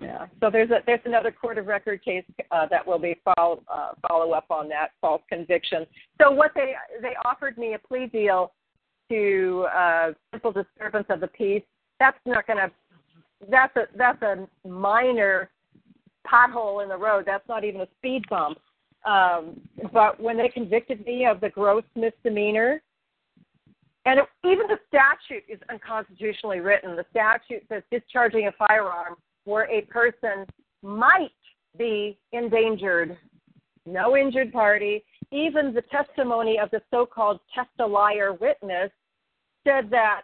[0.00, 0.26] Yeah.
[0.40, 3.90] So there's a there's another court of record case uh, that will be follow uh,
[4.08, 5.86] follow up on that false conviction.
[6.20, 8.52] So what they they offered me a plea deal
[9.10, 11.62] to uh, simple disturbance of the peace.
[11.98, 12.70] That's not going to
[13.50, 15.50] that's a that's a minor
[16.26, 17.24] pothole in the road.
[17.26, 18.58] That's not even a speed bump.
[19.04, 19.60] Um,
[19.92, 22.82] but when they convicted me of the gross misdemeanor,
[24.06, 26.96] and it, even the statute is unconstitutionally written.
[26.96, 30.46] The statute says discharging a firearm where a person
[30.82, 31.30] might
[31.78, 33.16] be endangered.
[33.86, 35.04] No injured party.
[35.32, 38.90] Even the testimony of the so called test-a-liar witness
[39.66, 40.22] said that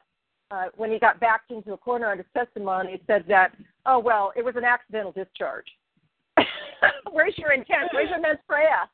[0.51, 3.53] uh, when he got backed into a corner on his testimony, said that,
[3.85, 5.67] oh, well, it was an accidental discharge.
[7.13, 7.91] Where's your intent?
[7.93, 8.87] Where's your mens rea?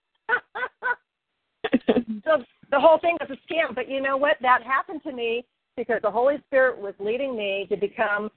[2.24, 3.74] so the whole thing was a scam.
[3.74, 4.36] But you know what?
[4.40, 5.44] That happened to me
[5.76, 8.30] because the Holy Spirit was leading me to become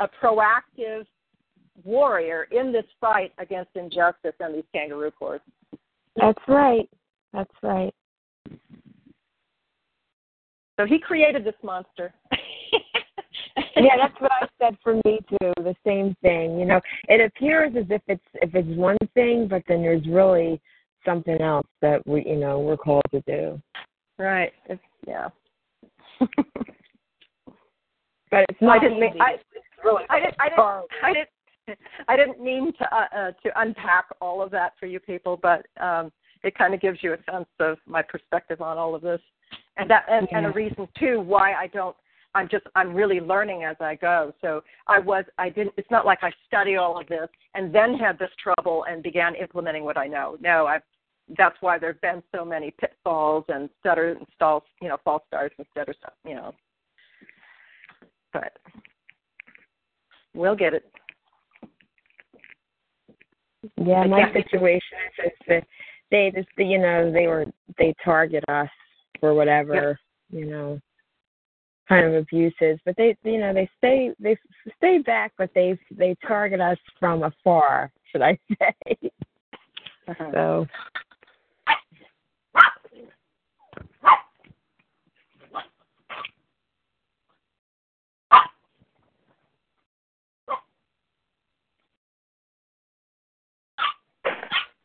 [0.00, 1.06] a proactive
[1.84, 5.44] warrior in this fight against injustice and these kangaroo courts.
[6.16, 6.88] That's right.
[7.32, 7.94] That's right.
[10.78, 12.14] So he created this monster.
[13.84, 15.52] yeah, that's what I said for me too.
[15.56, 16.58] The same thing.
[16.58, 20.60] You know, it appears as if it's if it's one thing, but then there's really
[21.04, 23.60] something else that we you know we're called to do.
[24.18, 24.52] Right.
[24.66, 25.28] It's, yeah.
[28.30, 29.36] but it's not I didn't mean, I,
[29.84, 30.34] really I didn't.
[30.40, 30.86] I didn't.
[31.02, 31.28] I didn't.
[32.08, 35.66] I didn't mean to uh, uh, to unpack all of that for you people, but
[35.80, 36.10] um,
[36.42, 39.20] it kind of gives you a sense of my perspective on all of this,
[39.76, 41.96] and that and, and a reason too why I don't.
[42.38, 44.32] I'm just I'm really learning as I go.
[44.40, 45.74] So I was I didn't.
[45.76, 49.34] It's not like I study all of this and then had this trouble and began
[49.34, 50.36] implementing what I know.
[50.40, 50.82] No, I've.
[51.36, 55.54] That's why there've been so many pitfalls and stutter and stalls, you know, false starts
[55.58, 56.54] and stutter stuff, you know.
[58.32, 58.56] But
[60.32, 60.90] we'll get it.
[63.76, 65.64] Yeah, my situation is that
[66.10, 67.46] they just you know they were
[67.78, 68.68] they target us
[69.18, 69.98] for whatever
[70.30, 70.80] you know
[71.88, 74.36] kind of abuses, but they you know they stay they
[74.76, 79.10] stay back, but they they target us from afar, should I say?
[80.08, 80.30] Uh-huh.
[80.32, 80.66] So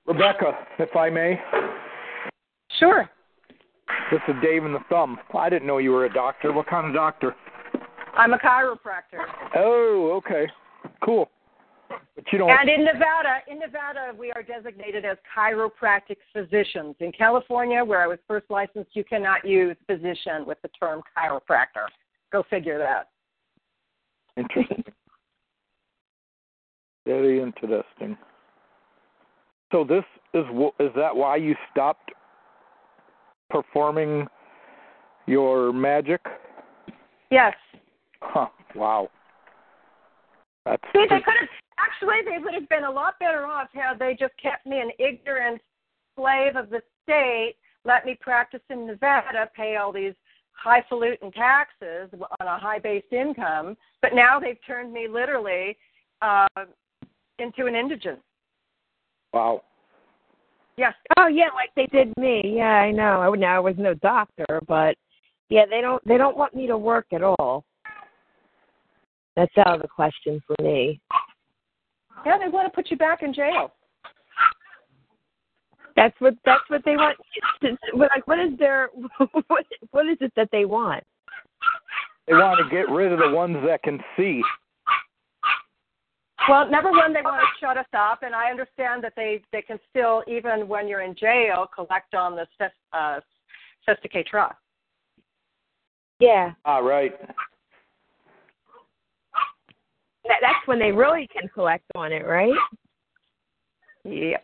[0.05, 1.39] Rebecca, if I may,
[2.79, 3.09] Sure.
[4.11, 5.17] This is Dave in the Thumb.
[5.37, 6.51] I didn't know you were a doctor.
[6.51, 7.35] What kind of doctor?
[8.15, 9.25] I'm a chiropractor.
[9.55, 10.47] Oh, okay,
[11.03, 11.29] cool.
[12.15, 12.49] But you don't.
[12.49, 16.95] And in Nevada, in Nevada, we are designated as chiropractic physicians.
[16.99, 21.87] In California, where I was first licensed, you cannot use physician with the term chiropractor.
[22.31, 23.09] Go figure that.
[24.37, 24.83] Interesting.
[27.05, 28.17] Very interesting.
[29.71, 30.03] So this
[30.33, 30.45] is
[30.79, 32.11] is that why you stopped
[33.53, 34.27] performing
[35.27, 36.19] your magic?
[37.29, 37.53] Yes.
[38.19, 38.47] Huh.
[38.75, 39.09] Wow.
[40.65, 43.99] That's See, they could have actually they would have been a lot better off had
[43.99, 45.61] they just kept me an ignorant
[46.15, 47.55] slave of the state,
[47.85, 50.13] let me practice in Nevada, pay all these
[50.51, 52.09] highfalutin taxes
[52.39, 55.77] on a high based income, but now they've turned me literally
[56.21, 56.47] uh,
[57.39, 58.19] into an indigent.
[59.33, 59.61] wow.
[60.77, 60.93] Yes.
[61.19, 62.41] oh yeah, like they did me.
[62.57, 63.21] Yeah, I know.
[63.21, 64.95] I would now I was no doctor, but
[65.49, 67.63] yeah, they don't they don't want me to work at all.
[69.35, 70.99] That's out of the question for me.
[72.25, 73.71] Yeah, they want to put you back in jail.
[75.95, 77.17] That's what that's what they want.
[77.93, 78.89] Like, what is their
[79.47, 81.03] what what is it that they want?
[82.27, 84.41] They want to get rid of the ones that can see.
[86.49, 89.61] Well, number one, they want to shut us up, and I understand that they they
[89.61, 93.19] can still, even when you're in jail, collect on the ses- uh,
[93.87, 94.55] Cestui Que trust.
[96.19, 97.13] Yeah, Ah, right.
[100.25, 102.53] that, that's when they really can collect on it, right?
[104.05, 104.43] Yep.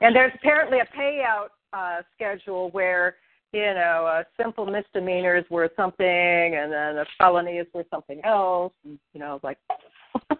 [0.00, 3.16] And there's apparently a payout uh, schedule where
[3.52, 8.72] you know uh, simple misdemeanors were something, and then a felony is worth something else.
[8.84, 9.58] And, you know, like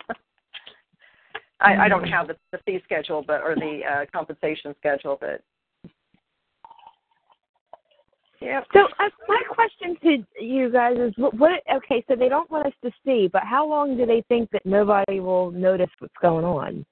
[1.60, 5.42] I, I don't have the, the fee schedule, but or the uh, compensation schedule, but
[8.40, 8.62] yeah.
[8.72, 11.62] So uh, my question to you guys is, what, what?
[11.72, 14.64] Okay, so they don't want us to see, but how long do they think that
[14.64, 16.86] nobody will notice what's going on?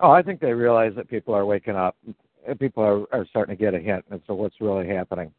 [0.00, 1.96] Oh, I think they realize that people are waking up.
[2.46, 5.32] and People are, are starting to get a hint as to what's really happening.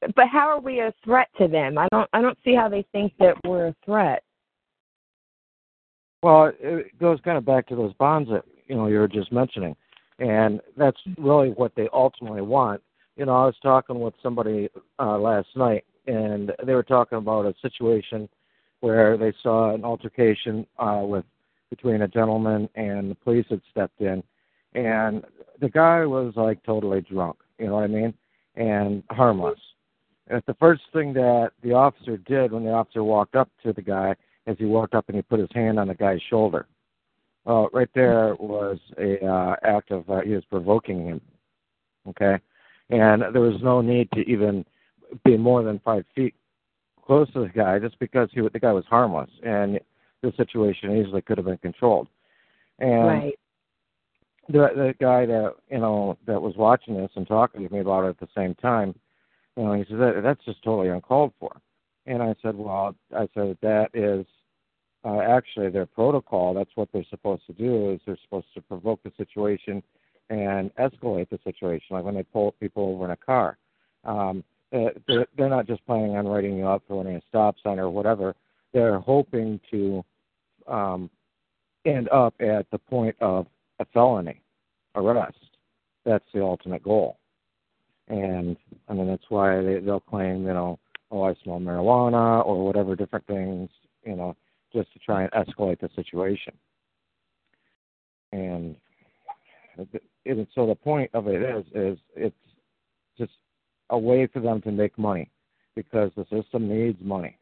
[0.00, 1.76] But how are we a threat to them?
[1.76, 2.08] I don't.
[2.12, 4.22] I don't see how they think that we're a threat.
[6.22, 9.30] Well, it goes kind of back to those bonds that you know you were just
[9.30, 9.76] mentioning,
[10.18, 12.80] and that's really what they ultimately want.
[13.16, 17.44] You know, I was talking with somebody uh, last night, and they were talking about
[17.44, 18.26] a situation
[18.80, 21.24] where they saw an altercation uh, with
[21.70, 24.22] between a gentleman and the police had stepped in,
[24.74, 25.24] and
[25.60, 27.36] the guy was like totally drunk.
[27.58, 28.14] You know what I mean?
[28.56, 29.58] And harmless.
[30.28, 33.82] And the first thing that the officer did when the officer walked up to the
[33.82, 34.14] guy
[34.46, 36.66] as he walked up and he put his hand on the guy's shoulder.
[37.46, 41.20] Uh, right there was a uh, act of uh, he was provoking him.
[42.08, 42.38] Okay,
[42.90, 44.64] and there was no need to even
[45.24, 46.34] be more than five feet
[47.04, 49.80] close to the guy just because he the guy was harmless and
[50.22, 52.08] the situation easily could have been controlled.
[52.78, 53.38] And right.
[54.48, 58.04] the the guy that you know that was watching this and talking to me about
[58.04, 58.94] it at the same time
[59.56, 61.60] You know, he said that, that's just totally uncalled for.
[62.06, 64.24] And I said, well, I said that is
[65.04, 66.54] uh, actually their protocol.
[66.54, 67.92] That's what they're supposed to do.
[67.92, 69.82] Is they're supposed to provoke the situation
[70.30, 73.58] and escalate the situation, like when they pull people over in a car.
[74.04, 77.56] Um, uh, they're, they're not just planning on writing you up for running a stop
[77.62, 78.34] sign or whatever.
[78.72, 80.04] They're hoping to
[80.70, 81.10] um,
[81.84, 83.46] end up at the point of
[83.78, 84.40] a felony
[84.94, 85.38] arrest.
[86.04, 87.18] That's the ultimate goal.
[88.08, 88.56] And
[88.88, 90.78] I mean that's why they, they'll claim, you know,
[91.10, 93.70] oh I smell marijuana or whatever different things,
[94.04, 94.36] you know,
[94.72, 96.54] just to try and escalate the situation.
[98.32, 98.76] And
[100.24, 102.36] it, so the point of it is is it's
[103.18, 103.32] just
[103.90, 105.30] a way for them to make money
[105.74, 107.36] because the system needs money.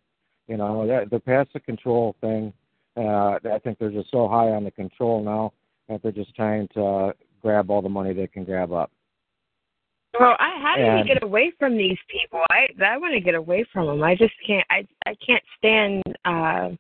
[0.47, 2.53] You know, the past the control thing.
[2.99, 5.53] Uh, I think they're just so high on the control now
[5.89, 8.91] that they're just trying to grab all the money they can grab up.
[10.19, 12.41] Well, I how do and, you get away from these people?
[12.51, 14.03] I I want to get away from them.
[14.03, 14.67] I just can't.
[14.71, 16.03] I I can't stand.
[16.25, 16.71] uh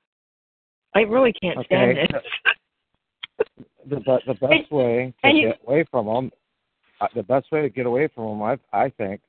[0.94, 2.08] I really can't stand okay.
[3.38, 3.46] it.
[3.86, 6.32] the the best way to you, get away from them,
[7.00, 9.20] uh, the best way to get away from them, I I think,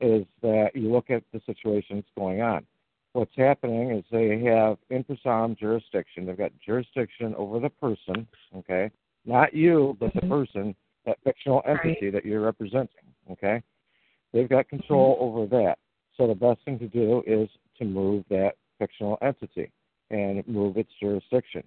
[0.00, 2.66] is that you look at the situations going on.
[3.16, 6.26] What's happening is they have in personam jurisdiction.
[6.26, 8.90] They've got jurisdiction over the person, okay,
[9.24, 10.28] not you, but the mm-hmm.
[10.28, 10.76] person,
[11.06, 12.12] that fictional entity right.
[12.12, 13.08] that you're representing.
[13.32, 13.62] Okay,
[14.34, 15.24] they've got control mm-hmm.
[15.24, 15.78] over that.
[16.18, 17.48] So the best thing to do is
[17.78, 19.72] to move that fictional entity
[20.10, 21.62] and move its jurisdiction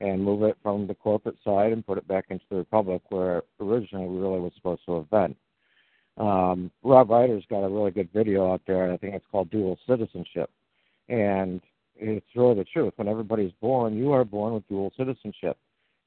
[0.00, 3.42] and move it from the corporate side and put it back into the republic where
[3.60, 5.36] originally it really was supposed to have been.
[6.16, 9.50] Um, Rob Ryder's got a really good video out there, and I think it's called
[9.50, 10.48] Dual Citizenship.
[11.08, 11.60] And
[11.96, 12.92] it's really the truth.
[12.96, 15.56] When everybody's born, you are born with dual citizenship.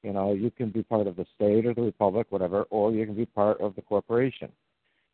[0.02, 3.04] You know, you can be part of the state or the republic, whatever, or you
[3.04, 4.50] can be part of the corporation.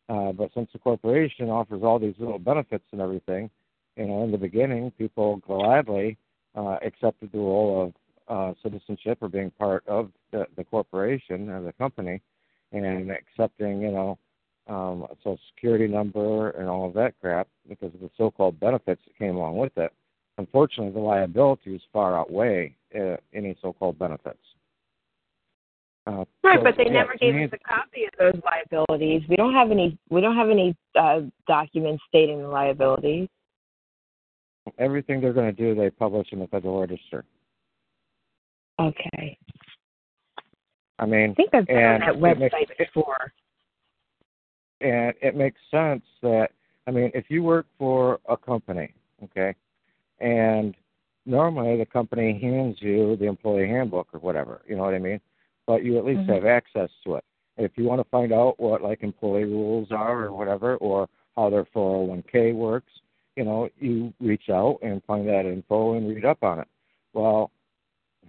[0.09, 3.49] Uh, but since the corporation offers all these little benefits and everything,
[3.97, 6.17] you know, in the beginning, people gladly
[6.55, 7.93] uh, accepted the role of
[8.29, 12.21] uh, citizenship or being part of the, the corporation or the company,
[12.71, 14.17] and accepting, you know,
[14.67, 19.01] um, a social security number and all of that crap because of the so-called benefits
[19.05, 19.91] that came along with it.
[20.37, 24.39] Unfortunately, the liabilities far outweigh uh, any so-called benefits.
[26.05, 29.23] Uh, right, so, but they yeah, never gave us a copy of those liabilities.
[29.27, 29.97] We don't have any.
[30.09, 33.27] We don't have any uh, documents stating the liabilities.
[34.77, 37.25] Everything they're going to do, they publish in the Federal Register.
[38.79, 39.37] Okay.
[40.99, 43.33] I mean, I think I've been on that it makes- website before.
[44.81, 46.49] And it makes sense that
[46.87, 48.93] I mean, if you work for a company,
[49.23, 49.53] okay,
[50.19, 50.75] and
[51.25, 55.19] normally the company hands you the employee handbook or whatever, you know what I mean?
[55.65, 56.35] But you at least Mhm.
[56.35, 57.25] have access to it.
[57.57, 61.49] If you want to find out what like employee rules are or whatever, or how
[61.49, 62.91] their 401k works,
[63.35, 66.67] you know, you reach out and find that info and read up on it.
[67.13, 67.51] Well,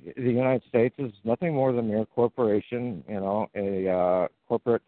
[0.04, 4.82] the United States is nothing more than a mere corporation, you know, a uh, corporate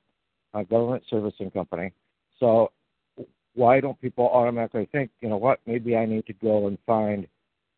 [0.55, 1.93] uh, government servicing company.
[2.39, 2.73] So
[3.55, 7.27] why don't people automatically think, you know what, maybe I need to go and find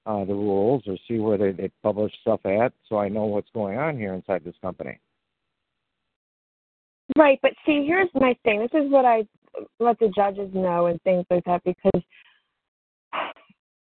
[0.06, 3.50] uh, the rules or see where they, they publish stuff at so I know what's
[3.54, 4.98] going on here inside this company.
[7.16, 8.60] Right, but see, here's my thing.
[8.60, 9.26] This is what I
[9.80, 12.02] let the judges know and things like that because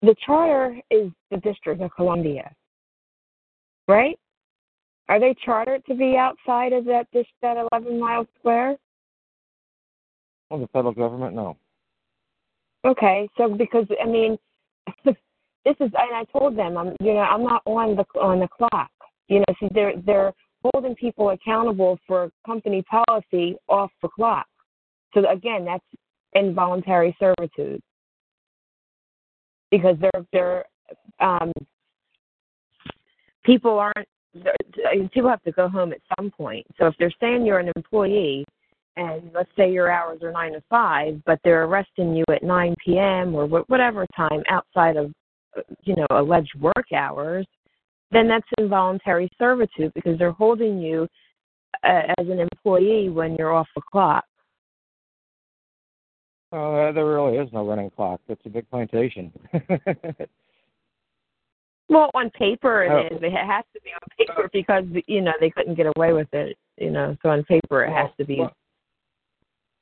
[0.02, 2.50] the charter is the District of Columbia,
[3.86, 4.18] right?
[5.10, 8.76] Are they chartered to be outside of that this that 11 mile square?
[10.48, 11.56] Well, the federal government, no.
[12.86, 14.38] Okay, so because I mean,
[15.04, 15.16] this
[15.66, 18.90] is, and I told them, I'm, you know, I'm not on the on the clock.
[19.26, 20.32] You know, see, they're they're
[20.62, 24.46] holding people accountable for company policy off the clock.
[25.12, 25.84] So again, that's
[26.34, 27.82] involuntary servitude
[29.72, 30.64] because they're they're
[31.18, 31.52] um,
[33.44, 34.06] people aren't
[35.12, 36.66] people have to go home at some point.
[36.78, 38.44] So if they're saying you're an employee
[38.96, 42.74] and let's say your hours are nine to five, but they're arresting you at 9
[42.84, 43.34] p.m.
[43.34, 45.12] or whatever time outside of,
[45.82, 47.46] you know, alleged work hours,
[48.10, 51.06] then that's involuntary servitude because they're holding you
[51.84, 54.24] uh, as an employee when you're off the clock.
[56.52, 58.20] Uh, there really is no running clock.
[58.28, 59.32] It's a big plantation.
[61.90, 63.16] well, on paper it oh.
[63.16, 63.22] is.
[63.22, 66.56] It has to be on paper because you know they couldn't get away with it.
[66.78, 68.36] You know, so on paper it well, has to be.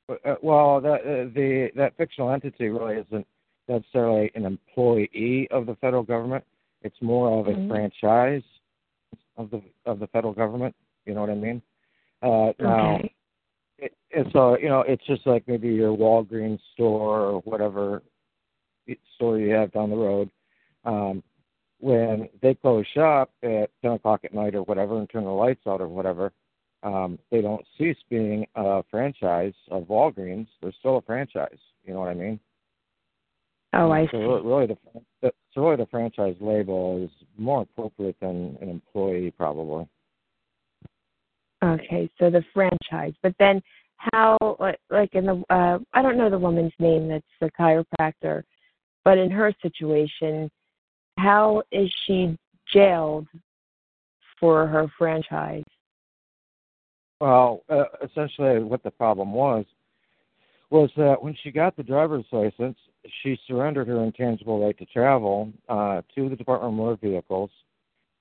[0.07, 3.27] Well, uh, well, that uh, the that fictional entity really isn't
[3.67, 6.43] necessarily an employee of the federal government.
[6.81, 7.69] It's more of a mm-hmm.
[7.69, 8.43] franchise
[9.37, 10.75] of the of the federal government.
[11.05, 11.61] You know what I mean?
[12.21, 13.13] Uh, now, okay.
[13.77, 18.01] it, and so you know, it's just like maybe your Walgreens store or whatever
[19.15, 20.29] store you have down the road.
[20.85, 21.21] Um,
[21.79, 25.65] when they close shop at ten o'clock at night or whatever and turn the lights
[25.67, 26.31] out or whatever,
[26.83, 30.47] um, they don't cease being a franchise of Walgreens.
[30.61, 31.57] They're still a franchise.
[31.85, 32.39] You know what I mean?
[33.73, 34.11] Oh, I see.
[34.13, 34.67] so really,
[35.21, 39.87] the, so really the franchise label is more appropriate than an employee, probably.
[41.63, 43.61] Okay, so the franchise, but then
[43.97, 48.43] how, like, like in the, uh, I don't know the woman's name that's the chiropractor,
[49.03, 50.49] but in her situation,
[51.19, 52.37] how is she
[52.73, 53.27] jailed
[54.39, 55.63] for her franchise?
[57.19, 59.65] Well, uh, essentially, what the problem was
[60.69, 62.77] was that when she got the driver's license,
[63.23, 67.49] she surrendered her intangible right to travel uh, to the Department of Motor Vehicles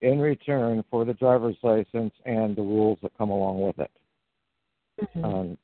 [0.01, 3.91] in return for the driver's license and the rules that come along with it.
[5.03, 5.25] Mm-hmm.
[5.25, 5.59] Um,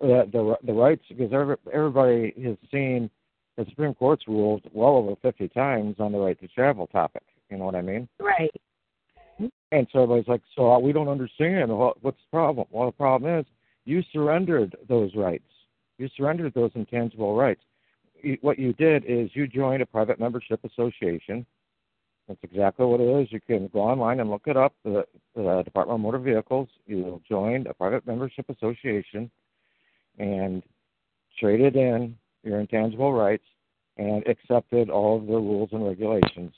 [0.00, 3.08] the, the the rights because every, everybody has seen
[3.56, 7.22] the Supreme Court's ruled well over 50 times on the right to travel topic.
[7.50, 8.08] You know what I mean?
[8.18, 8.50] Right.
[9.72, 11.70] And so everybody's like, so we don't understand.
[11.76, 12.66] What, what's the problem?
[12.70, 13.46] Well, the problem is
[13.84, 15.44] you surrendered those rights.
[15.98, 17.62] You surrendered those intangible rights.
[18.40, 21.44] What you did is you joined a private membership association.
[22.28, 23.32] That's exactly what it is.
[23.32, 24.74] You can go online and look it up.
[24.84, 25.04] The,
[25.34, 26.68] the Department of Motor Vehicles.
[26.86, 29.30] You joined a private membership association
[30.18, 30.62] and
[31.38, 33.44] traded in your intangible rights
[33.96, 36.52] and accepted all of the rules and regulations.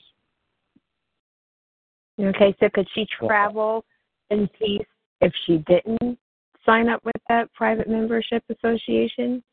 [2.19, 3.83] Okay, so could she travel
[4.29, 4.87] in peace
[5.21, 6.17] if she didn't
[6.65, 9.43] sign up with that private membership association?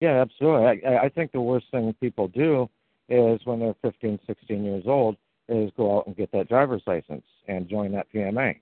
[0.00, 0.84] Yeah, absolutely.
[0.86, 2.68] I, I think the worst thing people do
[3.08, 5.16] is when they're 15, 16 years old
[5.48, 8.56] is go out and get that driver's license and join that PMA.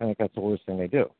[0.00, 1.10] I think that's the worst thing they do.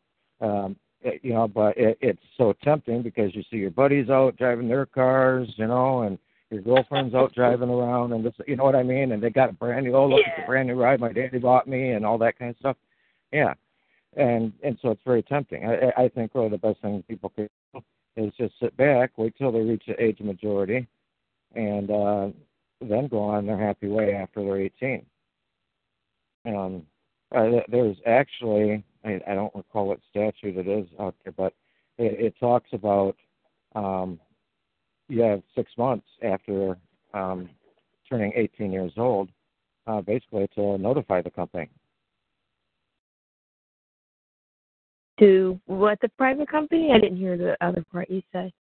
[0.41, 0.77] Um,
[1.23, 4.87] you know, but it, it's so tempting because you see your buddies out driving their
[4.87, 6.19] cars, you know, and
[6.51, 9.51] your girlfriend's out driving around, and this, you know what I mean, and they got
[9.51, 10.33] a brand new, oh look, Yeah.
[10.37, 12.77] it's a brand new ride my daddy bought me, and all that kind of stuff.
[13.33, 13.55] Yeah,
[14.17, 15.65] and and so it's very tempting.
[15.67, 17.83] I, I think really the best thing people can do
[18.17, 20.87] is just sit back, wait till they reach the age of majority,
[21.55, 22.29] and uh,
[22.81, 25.07] then go on their happy way after they're 18.
[26.45, 26.83] Um,
[27.35, 31.55] uh, there's actually, I, I don't recall what statute it is out there, but
[31.99, 33.17] it, it talks about
[33.75, 34.19] um,
[35.09, 36.77] you have six months after
[37.15, 37.49] um,
[38.09, 39.29] turning 18 years old,
[39.87, 41.69] uh, basically to notify the company.
[45.21, 46.91] To what the private company?
[46.95, 48.53] I didn't hear the other part you said.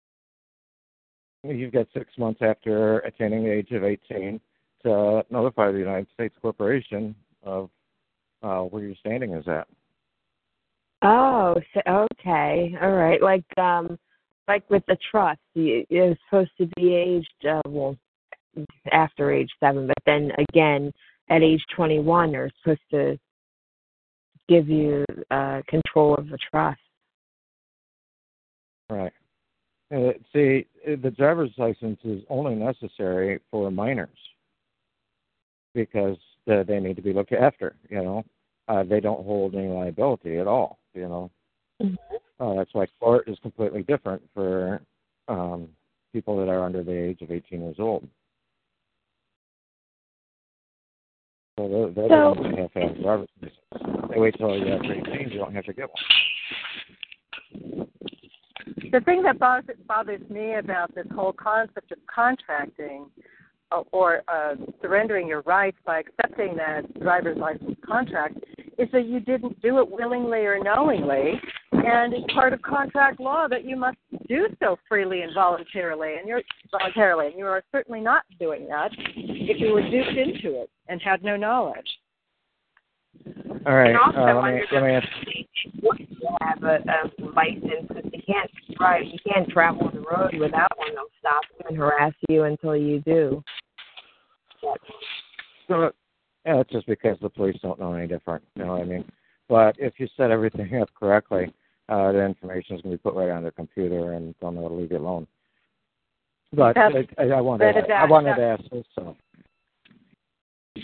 [1.44, 4.40] You've got six months after attaining the age of 18
[4.84, 7.70] to notify the United States Corporation of
[8.44, 9.68] uh, where your standing is at.
[11.04, 13.22] Oh, so, okay, all right.
[13.22, 13.98] Like um,
[14.48, 17.98] like with the trust, you, you're supposed to be aged uh, well
[18.92, 20.92] after age seven, but then again
[21.30, 23.18] at age 21, they're supposed to
[24.50, 26.80] give you uh, control of the trust.
[28.90, 29.14] Right.
[30.34, 34.10] See, the driver's license is only necessary for minors
[35.74, 36.18] because
[36.52, 37.76] uh, they need to be looked after.
[37.90, 38.24] You know,
[38.68, 40.80] uh, they don't hold any liability at all.
[40.94, 41.32] You know,
[41.82, 41.98] Mhm.
[42.40, 44.82] uh, that's why court is completely different for
[45.28, 45.70] um,
[46.12, 48.08] people that are under the age of 18 years old.
[51.58, 54.10] So they, they So- don't have to have driver's license.
[54.10, 56.04] They wait till you're after 18, you don't have to get one.
[58.92, 63.10] The thing that bothers, bothers me about this whole concept of contracting
[63.92, 68.38] or uh, surrendering your rights by accepting that driver's license contract
[68.78, 71.40] is that you didn't do it willingly or knowingly,
[71.72, 76.28] and it's part of contract law that you must do so freely and voluntarily, and
[76.28, 76.42] you're
[76.72, 81.02] voluntarily, and you are certainly not doing that if you were duped into it and
[81.02, 81.88] had no knowledge.
[83.66, 83.90] All right.
[83.90, 85.08] And also uh, let me under let me ask.
[85.76, 90.34] you have a, a license because you can't drive, you can't travel on the road
[90.40, 90.90] without one.
[90.94, 93.44] They'll stop you and harass you until you do.
[95.68, 95.92] So,
[96.46, 98.44] yeah, it's just because the police don't know any different.
[98.56, 99.06] You know what I mean?
[99.48, 101.54] But if you set everything up correctly,
[101.90, 104.68] uh, the information is going to be put right on their computer, and they'll know
[104.68, 105.28] to leave you alone.
[106.54, 109.16] But I, That's- I, I wanted, that- I wanted that- to ask this though.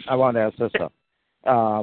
[0.10, 0.82] I wanted to ask this.
[1.46, 1.82] Um,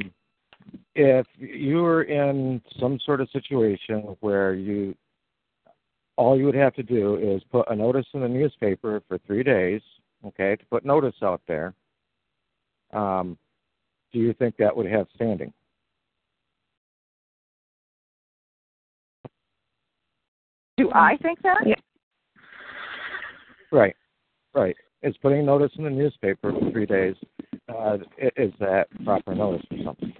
[0.94, 4.94] if you were in some sort of situation where you,
[6.16, 9.42] all you would have to do is put a notice in the newspaper for three
[9.42, 9.80] days,
[10.26, 11.74] okay, to put notice out there.
[12.94, 13.36] Um,
[14.12, 15.52] do you think that would have standing?
[20.76, 21.62] Do I think that?
[21.66, 21.74] Yeah.
[23.70, 23.94] Right,
[24.54, 24.76] right.
[25.02, 27.14] Is putting notice in the newspaper for three days.
[27.68, 27.98] Uh,
[28.36, 30.12] is that proper notice or something?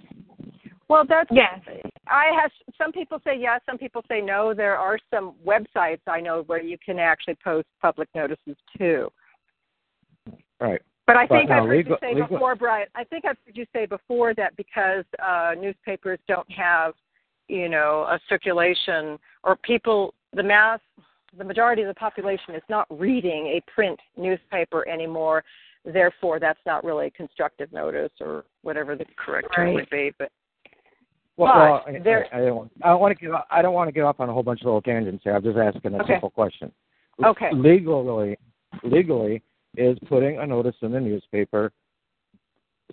[0.87, 1.59] Well, that's Yes.
[2.07, 4.53] I have some people say yes, some people say no.
[4.53, 9.09] There are some websites I know where you can actually post public notices too.
[10.59, 10.81] Right.
[11.07, 12.87] But I But think now I've heard legal- you say legal- before, Brian.
[12.95, 16.93] I think I've heard you say before that because uh, newspapers don't have,
[17.47, 20.79] you know, a circulation or people, the mass,
[21.37, 25.43] the majority of the population is not reading a print newspaper anymore.
[25.83, 29.75] Therefore, that's not really constructive notice or whatever the correct term Right.
[29.75, 30.11] would be.
[30.17, 30.31] But
[31.37, 32.55] Well, But well I, there- I, I don't.
[32.55, 33.31] Want, I don't want to get.
[33.33, 35.35] off- I don't want to get off on a whole bunch of little tangents here.
[35.35, 36.13] I'm just asking a Okay.
[36.13, 36.71] simple question.
[37.23, 37.51] Okay.
[37.53, 38.37] Legally,
[38.83, 39.41] legally,
[39.77, 41.71] is putting a notice in the newspaper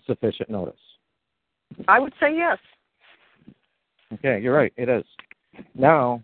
[0.07, 0.81] sufficient notice?
[1.89, 2.59] I would say yes.
[4.15, 4.73] Okay, you're right.
[4.77, 5.05] It is.
[5.75, 6.23] Now,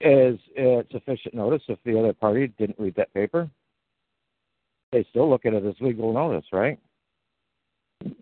[0.00, 3.48] is it sufficient notice if the other party didn't read that paper?
[4.92, 6.78] They still look at it as legal notice, right?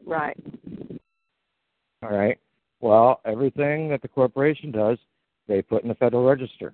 [0.04, 0.36] Right.
[2.02, 2.38] All right.
[2.80, 4.98] Well, everything that the corporation does,
[5.48, 6.72] they put in the Federal Register.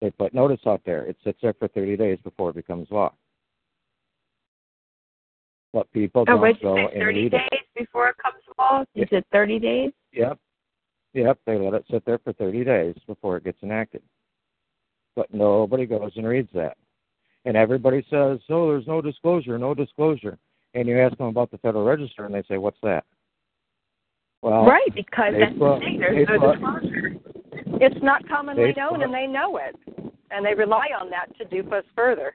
[0.00, 1.04] They put notice out there.
[1.04, 3.12] It sits there for 30 days before it becomes law.
[5.72, 7.66] But people Oh, don't go and 30 read days it.
[7.76, 8.84] before it comes law?
[8.94, 9.92] You said 30 days?
[10.12, 10.38] Yep.
[11.14, 11.38] Yep.
[11.46, 14.02] They let it sit there for 30 days before it gets enacted.
[15.16, 16.76] But nobody goes and reads that.
[17.44, 20.38] And everybody says, oh, there's no disclosure, no disclosure.
[20.74, 23.04] And you ask them about the Federal Register, and they say, what's that?
[24.42, 25.98] Well, right, because they that's the thing.
[25.98, 27.19] There's they no disclosure.
[27.80, 29.74] It's not commonly known, and they know it,
[30.30, 32.34] and they rely on that to dupe us further.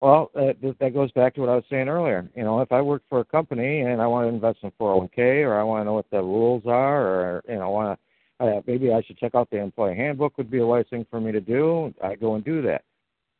[0.00, 2.28] Well, uh, that goes back to what I was saying earlier.
[2.36, 5.44] You know, if I work for a company and I want to invest in 401k,
[5.44, 8.04] or I want to know what the rules are, or you know, want to
[8.44, 10.36] uh, maybe I should check out the employee handbook.
[10.38, 11.94] Would be a wise thing for me to do.
[12.02, 12.82] I go and do that.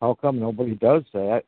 [0.00, 1.42] How come nobody does that?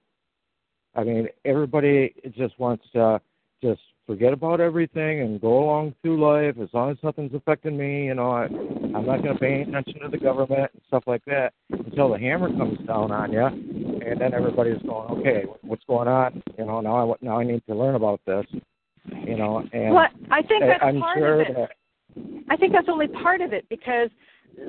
[0.94, 3.20] I mean, everybody just wants to
[3.62, 8.06] just forget about everything and go along through life as long as nothing's affecting me.
[8.06, 11.24] You know, I, I'm not going to pay attention to the government and stuff like
[11.26, 16.08] that until the hammer comes down on you, and then everybody's going, okay, what's going
[16.08, 16.42] on?
[16.58, 18.46] You know, now I now I need to learn about this.
[19.24, 21.56] You know, and Well, I think that's I, am part sure of it.
[21.56, 21.70] that
[22.48, 24.08] I think that's only part of it because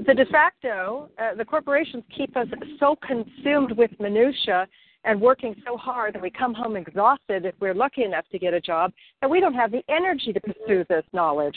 [0.05, 2.47] the de facto, uh, the corporations keep us
[2.79, 4.67] so consumed with minutia
[5.07, 8.53] and working so hard that we come home exhausted if we're lucky enough to get
[8.53, 11.55] a job that we don't have the energy to pursue this knowledge.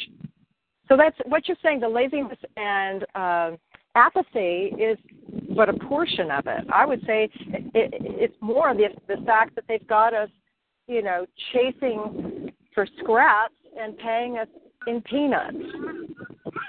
[0.89, 1.81] So that's what you're saying.
[1.81, 3.51] The laziness and uh,
[3.97, 4.97] apathy is
[5.55, 6.65] but a portion of it.
[6.73, 10.31] I would say it, it, it's more the the fact that they've got us,
[10.87, 14.49] you know, chasing for scraps and paying us
[14.87, 15.57] in peanuts.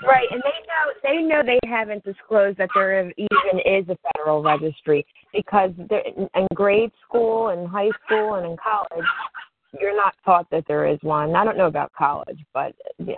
[0.07, 4.41] Right, and they know they know they haven't disclosed that there even is a federal
[4.43, 9.05] registry because they're- in grade school and high school and in college,
[9.79, 11.35] you're not taught that there is one.
[11.35, 12.75] I don't know about college, but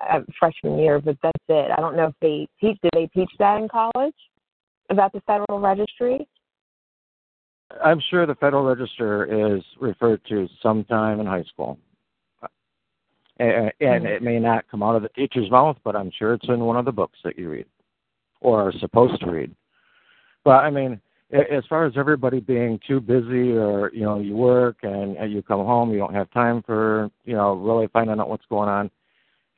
[0.09, 1.71] uh, freshman year, but that's it.
[1.71, 2.77] I don't know if they teach.
[2.83, 4.15] Do they teach that in college
[4.89, 6.27] about the federal registry?
[7.83, 11.79] I'm sure the Federal Register is referred to sometime in high school.
[13.37, 16.47] And, and it may not come out of the teacher's mouth, but I'm sure it's
[16.47, 17.65] in one of the books that you read
[18.41, 19.55] or are supposed to read.
[20.43, 21.01] But I mean,
[21.31, 25.41] as far as everybody being too busy or, you know, you work and, and you
[25.41, 28.91] come home, you don't have time for, you know, really finding out what's going on.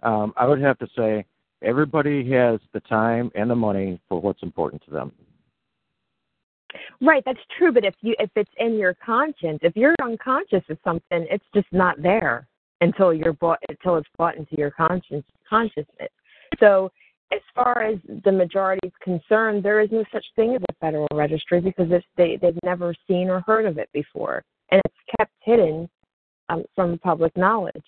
[0.03, 1.25] Um, I would have to say
[1.61, 5.11] everybody has the time and the money for what's important to them.
[7.01, 7.71] Right, that's true.
[7.71, 11.67] But if you if it's in your conscience, if you're unconscious of something, it's just
[11.71, 12.47] not there
[12.85, 16.13] until you're brought until it's brought into your conscience consciousness.
[16.59, 16.91] So
[17.33, 21.07] as far as the majority is concerned, there is no such thing as a federal
[21.11, 25.89] registry because they they've never seen or heard of it before, and it's kept hidden
[26.49, 27.83] um, from public knowledge.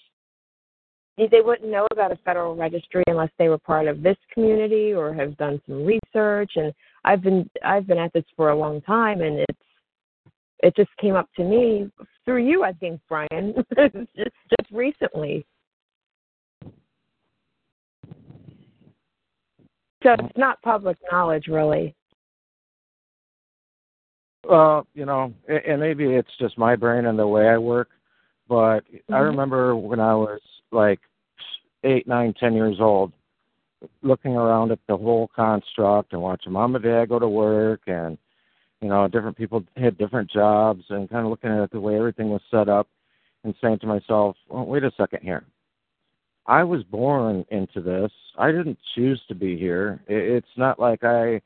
[1.18, 5.16] They wouldn't know about a federal registry unless they were part of this community or
[5.16, 6.52] have done some research.
[6.56, 6.72] And
[7.06, 9.67] I've been I've been at this for a long time, and it's
[10.60, 11.90] it just came up to me
[12.26, 15.46] through you, I think, Brian, just just recently.
[20.04, 21.96] So it's not public knowledge, really.
[24.48, 27.90] Well, you know, and maybe it's just my brain and the way I work,
[28.48, 29.26] but I Mhm.
[29.26, 30.40] remember when I was
[30.72, 31.00] like
[31.84, 33.12] eight, nine, ten years old,
[34.04, 38.18] looking around at the whole construct and watching mom and dad go to work and
[38.82, 42.30] you know different people had different jobs and kind of looking at the way everything
[42.30, 42.88] was set up
[43.44, 45.46] and saying to myself well, wait a second here
[46.48, 48.12] I was born into this.
[48.38, 50.00] I didn't choose to be here.
[50.08, 51.42] It's not like I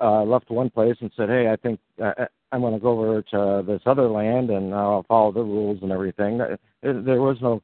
[0.00, 3.22] uh, left one place and said, "Hey, I think uh, I'm going to go over
[3.22, 6.38] to this other land and I'll follow the rules and everything."
[6.82, 7.62] There was no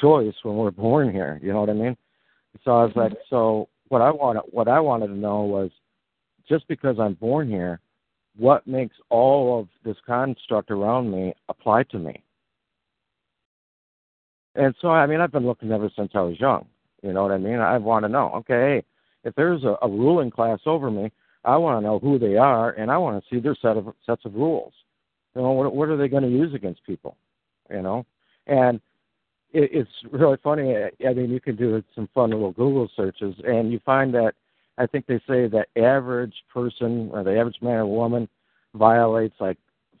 [0.00, 1.40] choice when we're born here.
[1.42, 1.96] You know what I mean?
[2.64, 5.70] So I was like, so what I wanted, what I wanted to know was,
[6.46, 7.80] just because I'm born here,
[8.36, 12.22] what makes all of this construct around me apply to me?
[14.54, 16.66] And so, I mean, I've been looking ever since I was young.
[17.02, 17.58] You know what I mean?
[17.58, 18.84] I want to know, okay,
[19.24, 21.10] if there's a, a ruling class over me,
[21.44, 23.92] I want to know who they are, and I want to see their set of
[24.06, 24.72] sets of rules.
[25.34, 27.16] You know, what, what are they going to use against people?
[27.70, 28.06] You know,
[28.46, 28.80] and
[29.52, 30.74] it, it's really funny.
[30.76, 34.34] I mean, you can do some fun little Google searches, and you find that
[34.78, 38.28] I think they say that average person or the average man or woman
[38.74, 39.58] violates like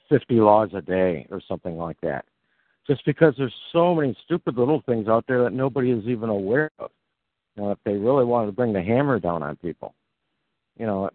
[0.08, 2.24] 50 laws a day or something like that
[2.86, 6.70] just because there's so many stupid little things out there that nobody is even aware
[6.78, 6.90] of.
[7.56, 9.94] You know, if they really wanted to bring the hammer down on people,
[10.78, 11.10] you know.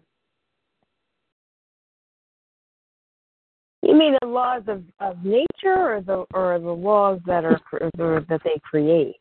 [3.82, 7.60] You mean the laws of, of nature, or the or the laws that are
[7.98, 9.16] or that they create?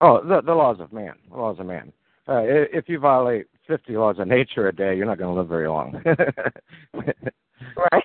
[0.00, 1.14] Oh, the the laws of man.
[1.30, 1.92] The laws of man.
[2.30, 5.48] Uh, if you violate 50 laws of nature a day, you're not going to live
[5.48, 6.00] very long.
[6.94, 8.04] right.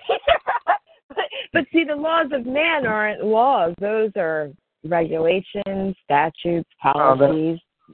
[1.52, 4.50] But see, the laws of man aren't laws; those are
[4.84, 7.58] regulations, statutes, policies.
[7.88, 7.92] Uh,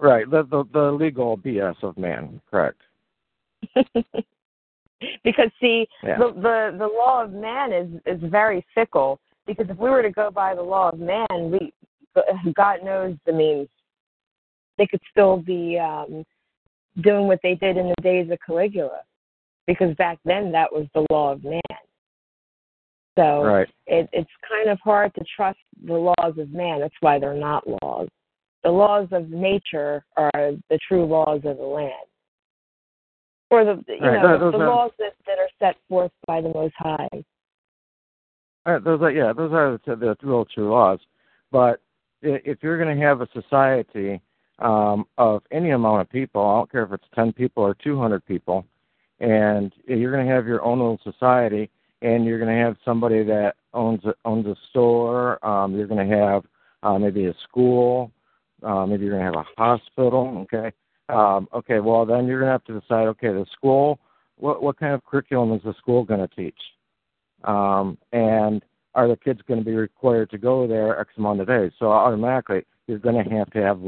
[0.00, 0.30] the, right.
[0.30, 2.40] The, the the legal BS of man.
[2.48, 2.80] Correct.
[5.24, 6.18] because see, yeah.
[6.18, 9.18] the, the the law of man is is very fickle.
[9.44, 11.72] Because if we were to go by the law of man, we
[12.54, 13.16] God knows.
[13.26, 13.68] I mean,
[14.78, 16.24] they could still be um,
[17.02, 19.00] doing what they did in the days of Caligula,
[19.66, 21.60] because back then that was the law of man.
[23.18, 23.68] So right.
[23.86, 26.80] it, it's kind of hard to trust the laws of man.
[26.80, 28.08] That's why they're not laws.
[28.62, 31.92] The laws of nature are the true laws of the land,
[33.50, 34.22] or the you right.
[34.22, 37.08] know the laws that, that are set forth by the Most High.
[38.66, 40.98] Right, those are yeah, those are the, the real true laws.
[41.50, 41.80] But
[42.20, 44.20] if you're going to have a society
[44.58, 47.98] um, of any amount of people, I don't care if it's ten people or two
[47.98, 48.66] hundred people,
[49.20, 51.70] and you're going to have your own little society
[52.02, 55.44] and you're going to have somebody that owns a, owns a store.
[55.44, 56.44] Um, you're going to have
[56.82, 58.12] uh, maybe a school.
[58.62, 60.46] Uh, maybe you're going to have a hospital.
[60.52, 60.72] Okay.
[61.08, 61.80] Um, okay.
[61.80, 63.08] Well, then you're going to have to decide.
[63.08, 63.98] Okay, the school.
[64.36, 66.58] What what kind of curriculum is the school going to teach?
[67.44, 68.64] Um, and
[68.94, 71.72] are the kids going to be required to go there X amount of days?
[71.78, 73.80] So automatically, you're going to have to have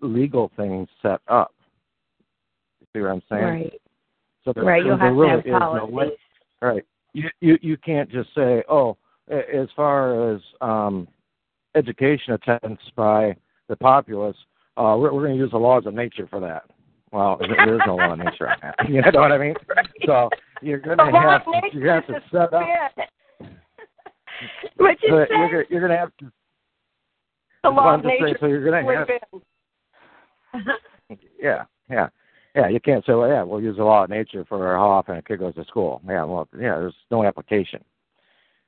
[0.00, 1.54] legal things set up.
[2.80, 3.44] You see what I'm saying?
[3.44, 3.82] Right.
[4.44, 4.84] So there, right.
[4.84, 6.10] You'll have really to have no way.
[6.60, 8.96] Right you you you can't just say, oh,
[9.30, 11.08] as far as um,
[11.74, 13.36] education attempts by
[13.68, 14.36] the populace,
[14.76, 16.64] uh, we're, we're going to use the laws of nature for that.
[17.12, 18.74] Well, there is no law of nature on that.
[18.88, 19.54] You know what I mean?
[20.04, 20.28] So
[20.62, 22.62] you're going to have to you have to set up.
[24.76, 25.34] What you but say?
[25.50, 26.30] you're, you're going to have to.
[27.64, 28.36] The law of nature.
[28.38, 29.08] so you're going to have.
[31.40, 32.08] Yeah, yeah.
[32.54, 35.16] Yeah, you can't say, well, yeah, we'll use the law of nature for how often
[35.16, 36.00] a kid goes to school.
[36.06, 37.84] Yeah, well, yeah, there's no application.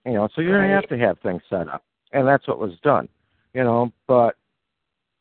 [0.07, 1.82] You know, so you're going to have to have things set up,
[2.12, 3.09] and that's what was done.
[3.52, 4.36] You know, but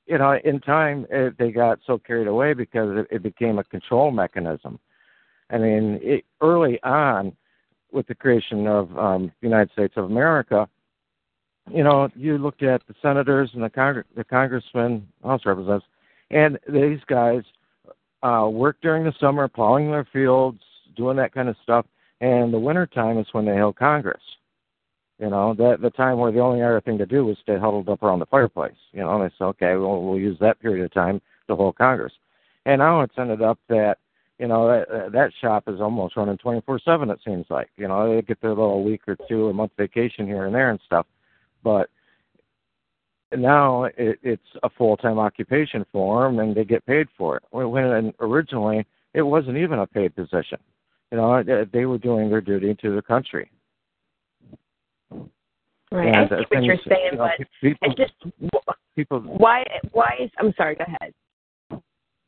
[0.05, 3.63] you know, in time it, they got so carried away because it, it became a
[3.63, 4.79] control mechanism.
[5.49, 7.35] I mean, it, early on,
[7.91, 10.67] with the creation of um, the United States of America,
[11.71, 15.85] you know, you looked at the senators and the, Cong- the congressmen, House representatives,
[16.31, 17.43] and these guys
[18.23, 20.59] uh, work during the summer, plowing their fields,
[20.95, 21.85] doing that kind of stuff.
[22.21, 24.21] And the winter time is when they held Congress.
[25.19, 27.89] You know, that the time where the only other thing to do was stay huddled
[27.89, 28.77] up around the fireplace.
[28.93, 31.77] You know, and they said, okay, well, we'll use that period of time to hold
[31.77, 32.13] Congress.
[32.65, 33.97] And now it's ended up that
[34.37, 37.11] you know that that shop is almost running 24/7.
[37.11, 40.25] It seems like you know they get their little week or two a month vacation
[40.25, 41.05] here and there and stuff,
[41.63, 41.89] but
[43.35, 47.43] now it, it's a full time occupation for them, and they get paid for it.
[47.51, 50.59] When originally it wasn't even a paid position,
[51.11, 53.49] you know, they were doing their duty to the country.
[55.91, 58.13] Right, and, I see what you're saying, you know, but people, just
[58.95, 59.19] people.
[59.21, 60.75] why why is I'm sorry.
[60.75, 61.13] Go ahead.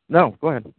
[0.10, 0.74] No, go ahead.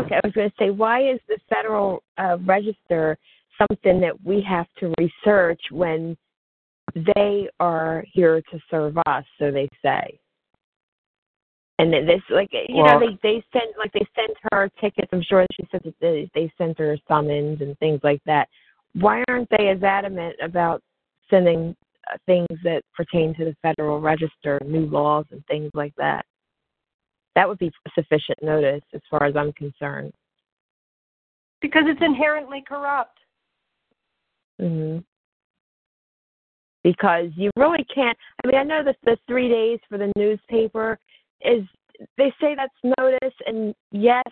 [0.00, 3.16] Okay, I was going to say, why is the Federal uh, Register
[3.56, 6.16] something that we have to research when
[6.94, 10.18] they are here to serve us, so they say.
[11.80, 15.08] And this, like you well, know, they they sent like they sent her tickets.
[15.12, 18.48] I'm sure she said that they, they sent her summons and things like that.
[18.94, 20.82] Why aren't they as adamant about
[21.30, 21.76] sending
[22.12, 26.24] uh, things that pertain to the Federal Register, new laws and things like that.
[27.34, 30.12] That would be sufficient notice as far as I'm concerned.
[31.60, 33.18] Because it's inherently corrupt.
[34.58, 34.98] hmm
[36.88, 38.16] Because you really can't.
[38.42, 40.98] I mean, I know that the three days for the newspaper
[41.42, 41.64] is.
[42.16, 44.22] They say that's notice, and yes,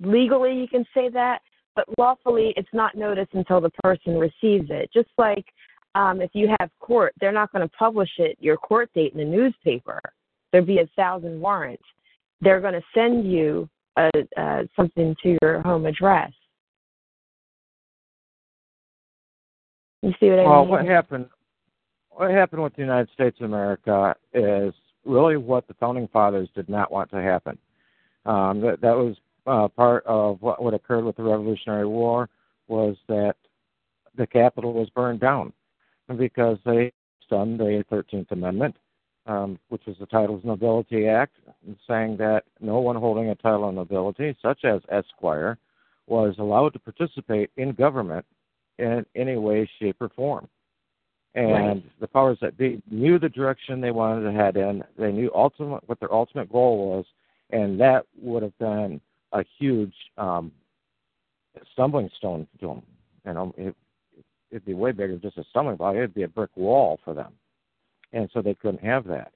[0.00, 1.38] legally you can say that,
[1.76, 4.90] but lawfully it's not notice until the person receives it.
[4.92, 5.44] Just like
[5.94, 9.18] um, if you have court, they're not going to publish it your court date in
[9.18, 10.00] the newspaper.
[10.52, 11.84] There'd be a thousand warrants.
[12.40, 16.32] They're going to send you a, uh, something to your home address.
[20.02, 20.70] You see what I well, mean?
[20.70, 21.26] what happened?
[22.16, 24.72] What happened with the United States of America is
[25.04, 27.58] really what the founding fathers did not want to happen.
[28.24, 29.16] Um, that that was
[29.46, 32.28] uh, part of what what occurred with the Revolutionary War
[32.68, 33.34] was that
[34.16, 35.52] the Capitol was burned down
[36.16, 36.92] because they
[37.28, 38.76] done the Thirteenth Amendment,
[39.26, 41.36] um, which was the Titles Nobility Act,
[41.88, 45.58] saying that no one holding a title of nobility, such as Esquire,
[46.06, 48.24] was allowed to participate in government
[48.78, 50.48] in any way, shape, or form.
[51.34, 52.00] And Right.
[52.00, 54.84] the powers that be knew the direction they wanted to head in.
[54.96, 57.06] They knew ultimate what their ultimate goal was,
[57.50, 59.00] and that would have been
[59.32, 60.52] a huge um,
[61.72, 62.82] stumbling stone to them.
[63.24, 63.74] Know, it,
[64.50, 65.96] it'd be way bigger than just a stumbling block.
[65.96, 67.32] It'd be a brick wall for them,
[68.12, 69.32] and so they couldn't have that.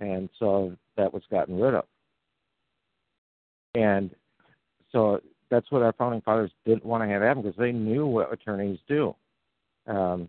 [0.00, 1.84] And so that was gotten rid of.
[3.74, 4.10] And
[4.90, 5.20] so
[5.50, 8.78] that's what our founding fathers didn't want to have happen because they knew what attorneys
[8.88, 9.14] do.
[9.86, 10.28] Um,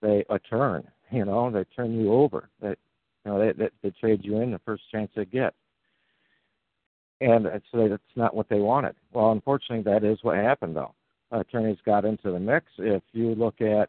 [0.00, 2.48] they, they attorn, you know, they turn you over.
[2.60, 5.54] They, you know, they, they they trade you in the first chance they get.
[7.20, 8.94] And so that's not what they wanted.
[9.12, 10.94] Well, unfortunately, that is what happened, though.
[11.32, 12.66] Attorneys got into the mix.
[12.78, 13.88] If you look at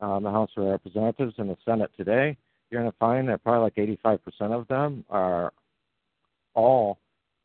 [0.00, 2.36] um, the House of Representatives and the Senate today,
[2.70, 5.52] you're going to find that probably like 85% of them are
[6.54, 6.98] all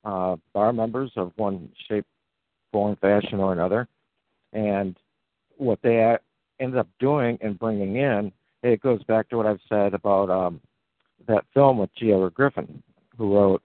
[0.03, 2.05] uh, bar members of one shape,
[2.71, 3.87] form, fashion, or another.
[4.51, 4.97] And
[5.57, 6.17] what they
[6.59, 8.31] ended up doing and bringing in,
[8.63, 10.59] it goes back to what I've said about um,
[11.27, 12.11] that film with G.
[12.11, 12.81] Edward Griffin,
[13.17, 13.63] who wrote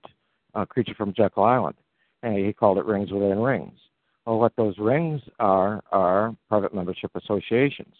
[0.54, 1.76] uh, Creature from Jekyll Island,
[2.22, 3.78] and he called it Rings Within Rings.
[4.26, 7.94] Well, what those rings are are private membership associations,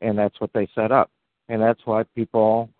[0.00, 1.10] and that's what they set up,
[1.48, 2.70] and that's why people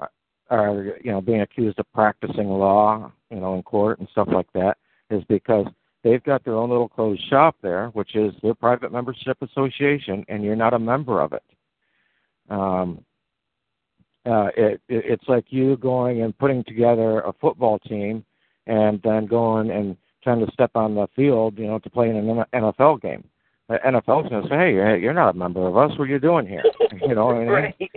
[0.00, 0.10] are,
[0.50, 4.50] are you know being accused of practicing law, you know, in court and stuff like
[4.54, 4.78] that,
[5.10, 5.66] is because
[6.04, 10.44] they've got their own little closed shop there, which is their private membership association, and
[10.44, 11.42] you're not a member of it.
[12.50, 13.04] Um,
[14.26, 18.24] uh, it, it it's like you going and putting together a football team,
[18.66, 22.16] and then going and trying to step on the field, you know, to play in
[22.16, 23.24] an NFL game.
[23.68, 25.90] The NFL's going to say, "Hey, you're, not a member of us.
[25.98, 26.62] What are you doing here?"
[27.06, 27.48] You know I mean?
[27.48, 27.90] Right.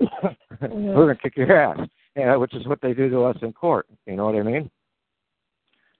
[0.60, 1.80] We're going to kick your ass,
[2.14, 3.86] yeah, which is what they do to us in court.
[4.06, 4.70] You know what I mean?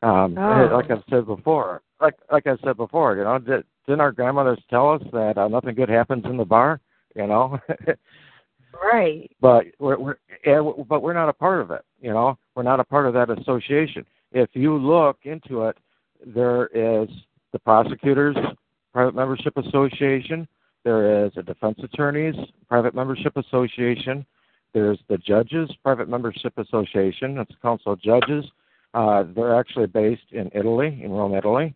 [0.03, 0.69] Um, Oh.
[0.73, 4.59] Like I've said before, like like I said before, you know, did, didn't our grandmothers
[4.71, 6.81] tell us that uh, nothing good happens in the bar?
[7.15, 7.59] You know,
[8.83, 9.31] Right.
[9.41, 10.17] but we're, we're
[10.47, 11.83] yeah, but we're not a part of it.
[12.01, 14.07] You know, we're not a part of that association.
[14.33, 15.77] If you look into it,
[16.25, 17.09] there is
[17.53, 18.37] the prosecutors
[18.93, 20.47] private membership association.
[20.85, 22.35] There is a defense attorneys
[22.69, 24.25] private membership association.
[24.73, 27.35] There's the judges private membership association.
[27.35, 28.45] That's the council of judges.
[28.93, 31.75] Uh, they're actually based in Italy, in Rome, Italy.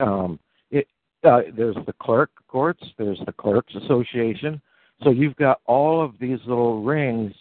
[0.00, 0.40] Um,
[0.70, 0.88] it,
[1.22, 2.82] uh, there's the clerk courts.
[2.98, 4.60] There's the clerks association.
[5.02, 7.32] So you've got all of these little rings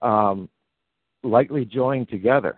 [0.00, 0.48] um,
[1.22, 2.56] lightly joined together.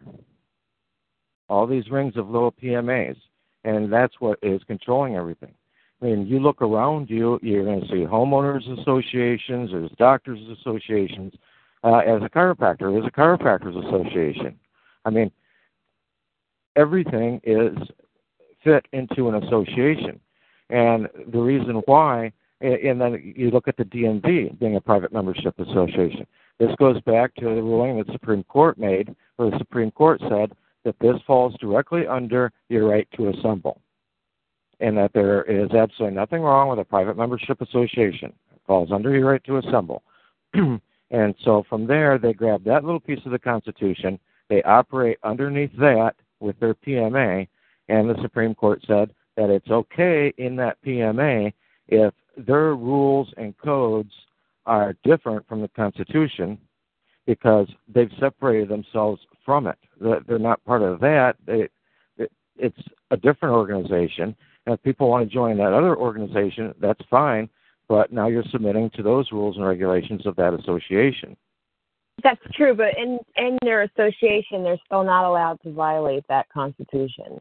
[1.48, 3.16] All these rings of little PMAs,
[3.64, 5.54] and that's what is controlling everything.
[6.00, 11.32] I mean, you look around you, you're going to see homeowners associations, there's doctors associations.
[11.84, 14.58] Uh, as a chiropractor, there's a chiropractors association.
[15.04, 15.30] I mean,
[16.76, 17.76] everything is
[18.64, 20.20] fit into an association,
[20.70, 25.58] and the reason why, and then you look at the DMV being a private membership
[25.58, 26.26] association.
[26.58, 30.20] This goes back to the ruling that the Supreme Court made, where the Supreme Court
[30.28, 30.52] said
[30.84, 33.80] that this falls directly under your right to assemble,
[34.80, 38.32] and that there is absolutely nothing wrong with a private membership association.
[38.54, 40.02] It falls under your right to assemble.
[40.54, 44.18] and so from there, they grab that little piece of the Constitution,
[44.52, 47.48] they operate underneath that with their PMA,
[47.88, 51.54] and the Supreme Court said that it's okay in that PMA
[51.88, 54.12] if their rules and codes
[54.66, 56.58] are different from the Constitution
[57.24, 59.78] because they've separated themselves from it.
[59.98, 61.36] They're not part of that.
[61.46, 62.78] It's
[63.10, 64.36] a different organization.
[64.66, 67.48] And if people want to join that other organization, that's fine.
[67.88, 71.36] but now you're submitting to those rules and regulations of that association.
[72.22, 77.40] That's true, but in in their association, they're still not allowed to violate that constitution,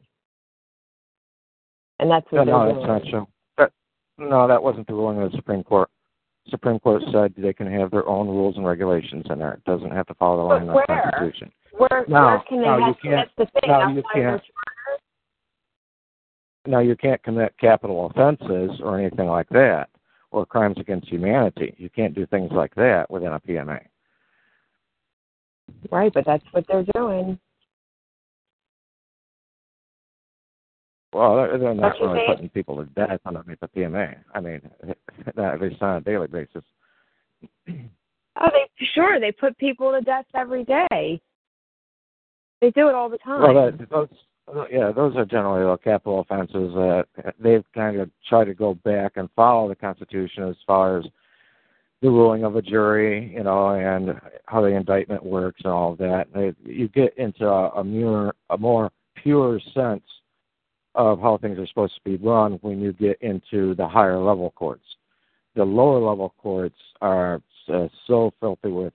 [1.99, 2.87] and that's what no, they're no, doing.
[2.87, 3.27] that's not true.
[3.57, 3.71] That,
[4.17, 5.89] no, that wasn't the ruling of the Supreme Court.
[6.47, 9.53] Supreme Court said they can have their own rules and regulations in there.
[9.53, 10.83] It doesn't have to follow the line of the?
[10.87, 11.51] Constitution.
[11.77, 12.95] Where, No, where can they no, you have?
[13.01, 13.69] can't- That's the thing.
[13.69, 14.41] no, you can't.
[16.65, 19.89] Now, you can't commit capital offenses or anything like that,
[20.31, 21.73] or crimes against humanity.
[21.77, 23.79] You can't do things like that within a PMA.
[25.91, 27.39] Right, but that's what they're doing.
[31.13, 34.15] Well, they're, they're not really think- putting people to death underneath the PMA.
[34.33, 34.61] I mean,
[35.37, 36.63] at least on a daily basis.
[37.67, 41.21] Oh, they sure they put people to death every day.
[42.61, 43.41] They do it all the time.
[43.41, 44.07] Well, that, those,
[44.71, 47.05] yeah, those are generally the capital offenses that
[47.39, 51.05] they've kind of tried to go back and follow the Constitution as far as
[52.01, 56.27] the ruling of a jury, you know, and how the indictment works and all that.
[56.65, 60.03] You get into a, a more a more pure sense
[60.95, 64.51] of how things are supposed to be run when you get into the higher level
[64.51, 64.83] courts.
[65.55, 67.41] The lower level courts are
[67.71, 68.93] uh, so filthy with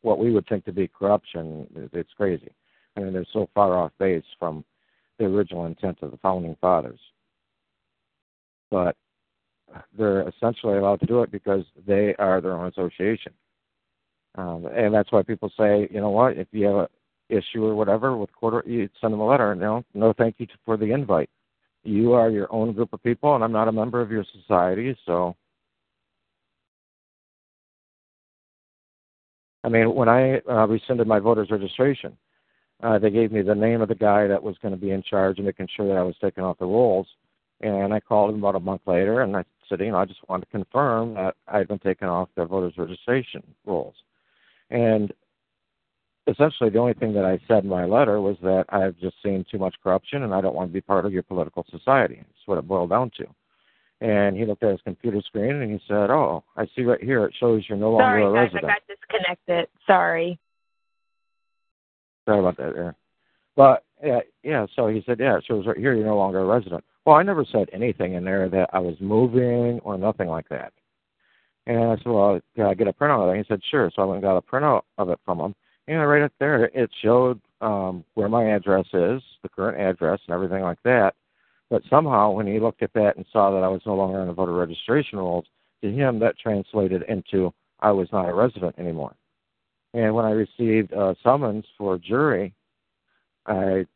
[0.00, 1.66] what we would think to be corruption.
[1.92, 2.50] It's crazy.
[2.96, 4.64] I mean, they're so far off base from
[5.18, 6.98] the original intent of the founding fathers.
[8.70, 8.96] But
[9.96, 13.32] they're essentially allowed to do it because they are their own association.
[14.34, 16.86] Um, and that's why people say, you know what, if you have an
[17.28, 19.54] issue or whatever with quarter, you send them a letter.
[19.54, 21.30] No, no, thank you for the invite.
[21.84, 24.96] You are your own group of people, and I'm not a member of your society,
[25.04, 25.36] so.
[29.64, 32.16] I mean, when I uh, rescinded my voter's registration,
[32.82, 35.02] uh, they gave me the name of the guy that was going to be in
[35.02, 37.06] charge of making sure that I was taken off the rolls.
[37.60, 39.44] And I called him about a month later, and I
[39.78, 43.94] know, I just wanted to confirm that I'd been taken off the voters registration rolls.
[44.70, 45.12] And
[46.26, 49.44] essentially, the only thing that I said in my letter was that I've just seen
[49.50, 52.16] too much corruption, and I don't want to be part of your political society.
[52.16, 53.26] That's what it boiled down to.
[54.00, 57.24] And he looked at his computer screen and he said, "Oh, I see right here.
[57.24, 59.68] It shows you're no longer Sorry, a guys, resident." I got disconnected.
[59.86, 60.38] Sorry.
[62.24, 62.96] Sorry about that there.
[63.54, 66.44] But yeah, yeah, so he said, Yeah, it shows right here you're no longer a
[66.44, 66.84] resident.
[67.04, 70.72] Well, I never said anything in there that I was moving or nothing like that.
[71.66, 73.36] And I said, Well, can I get a printout of it?
[73.36, 73.90] And he said, Sure.
[73.94, 75.54] So I went and got a printout of it from him.
[75.88, 80.34] And right up there it showed um where my address is, the current address and
[80.34, 81.14] everything like that.
[81.70, 84.26] But somehow when he looked at that and saw that I was no longer on
[84.28, 85.46] the voter registration rolls,
[85.82, 89.14] to him that translated into I was not a resident anymore.
[89.94, 92.54] And when I received a summons for jury,
[93.46, 93.86] I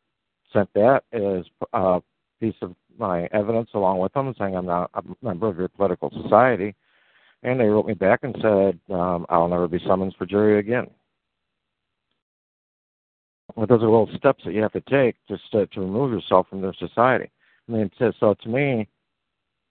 [0.51, 2.01] sent that as a
[2.39, 6.11] piece of my evidence along with them, saying I'm not a member of your political
[6.23, 6.75] society.
[7.43, 10.87] And they wrote me back and said, um, I'll never be summoned for jury again.
[13.55, 16.47] Well, those are little steps that you have to take just to, to remove yourself
[16.49, 17.29] from their society.
[17.67, 18.87] I mean, so, so to me,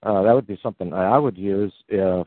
[0.02, 2.26] uh, that would be something I would use if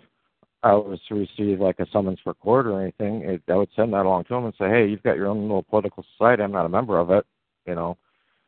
[0.63, 3.23] I was to receive like a summons for court or anything.
[3.23, 5.41] It, I would send that along to them and say, hey, you've got your own
[5.43, 6.43] little political society.
[6.43, 7.25] I'm not a member of it.
[7.65, 7.97] You know,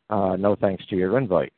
[0.10, 1.54] uh, no thanks to your invite.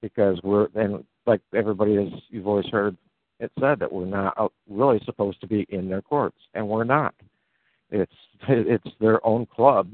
[0.00, 2.96] Because we're, and like everybody has, you've always heard
[3.40, 7.14] it said that we're not really supposed to be in their courts, and we're not.
[7.90, 8.12] It's
[8.48, 9.90] it's their own club,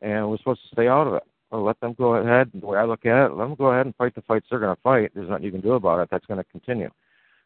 [0.00, 1.24] and we're supposed to stay out of it.
[1.52, 2.50] Or let them go ahead.
[2.54, 4.58] The way I look at it, let them go ahead and fight the fights they're
[4.58, 5.12] going to fight.
[5.14, 6.08] There's nothing you can do about it.
[6.10, 6.90] That's going to continue.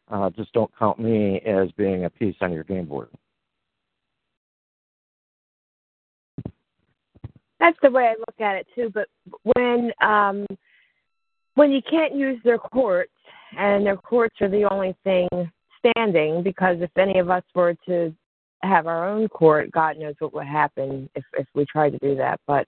[0.09, 3.09] Uh, just don't count me as being a piece on your game board.
[7.59, 8.91] That's the way I look at it too.
[8.91, 9.07] But
[9.55, 10.47] when um,
[11.55, 13.11] when you can't use their courts,
[13.57, 15.27] and their courts are the only thing
[15.79, 18.13] standing, because if any of us were to
[18.63, 22.15] have our own court, God knows what would happen if if we tried to do
[22.15, 22.39] that.
[22.47, 22.67] But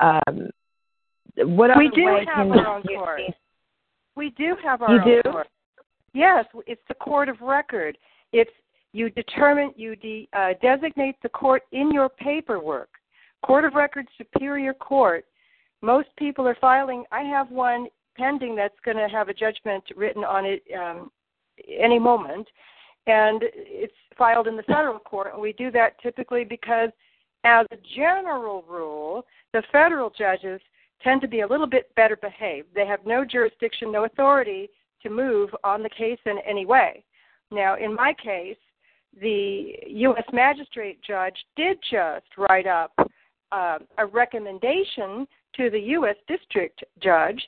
[0.00, 0.50] um,
[1.36, 3.20] what we do have our own court.
[4.16, 5.30] We do have our You own do?
[5.30, 5.48] court.
[6.12, 7.98] Yes, it's the court of record.
[8.32, 8.50] It's
[8.92, 12.90] you determine you de, uh, designate the court in your paperwork.
[13.44, 15.24] Court of Record Superior Court.
[15.82, 17.04] Most people are filing.
[17.10, 21.10] I have one pending that's going to have a judgment written on it um,
[21.68, 22.46] any moment,
[23.06, 25.32] and it's filed in the federal court.
[25.32, 26.90] And we do that typically because,
[27.44, 30.60] as a general rule, the federal judges
[31.02, 32.68] tend to be a little bit better behaved.
[32.74, 34.70] They have no jurisdiction, no authority
[35.02, 37.04] to move on the case in any way.
[37.50, 38.56] Now, in my case,
[39.20, 40.24] the U.S.
[40.32, 42.92] magistrate judge did just write up
[43.52, 45.26] uh, a recommendation
[45.56, 46.16] to the U.S.
[46.26, 47.40] district judge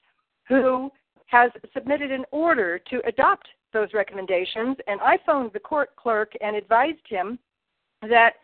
[0.49, 0.91] who
[1.27, 6.57] has submitted an order to adopt those recommendations, and I phoned the court clerk and
[6.57, 7.39] advised him
[8.03, 8.35] that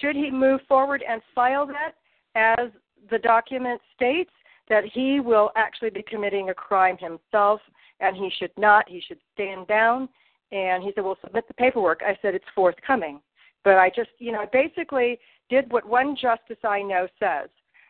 [0.00, 1.92] should he move forward and file that
[2.34, 2.70] as
[3.10, 4.30] the document states,
[4.68, 7.60] that he will actually be committing a crime himself
[8.00, 8.88] and he should not.
[8.88, 10.08] He should stand down.
[10.52, 12.00] And he said, Well, submit the paperwork.
[12.04, 13.20] I said, It's forthcoming.
[13.64, 15.18] But I just, you know, basically
[15.48, 17.48] did what one justice I know says.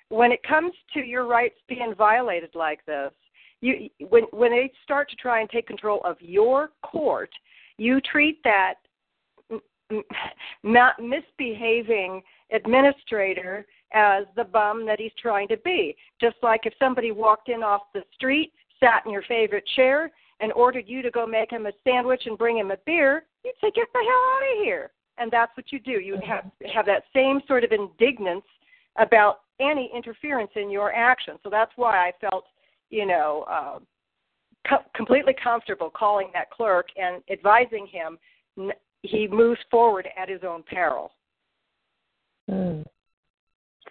[0.08, 3.12] When it comes to your rights being violated like this,
[3.66, 7.30] you when when they start to try and take control of your court,
[7.78, 8.74] you treat that
[10.62, 12.22] not misbehaving
[12.52, 15.97] administrator as the bum that he's trying to be.
[16.20, 20.10] Just like if somebody walked in off the street, sat in your favorite chair,
[20.40, 23.55] and ordered you to go make him a sandwich and bring him a beer, you'd
[23.60, 25.93] say, "Get the hell out of here." And that's what you do.
[25.93, 26.30] You mm-hmm.
[26.30, 28.44] have have that same sort of indignance
[28.98, 31.38] about any interference in your action.
[31.43, 32.44] So that's why I felt,
[32.90, 33.78] you know, uh,
[34.68, 38.18] co- completely comfortable calling that clerk and advising him
[39.02, 41.12] he moves forward at his own peril.
[42.50, 42.84] Mm.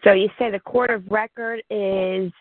[0.04, 2.32] So you say the court of record is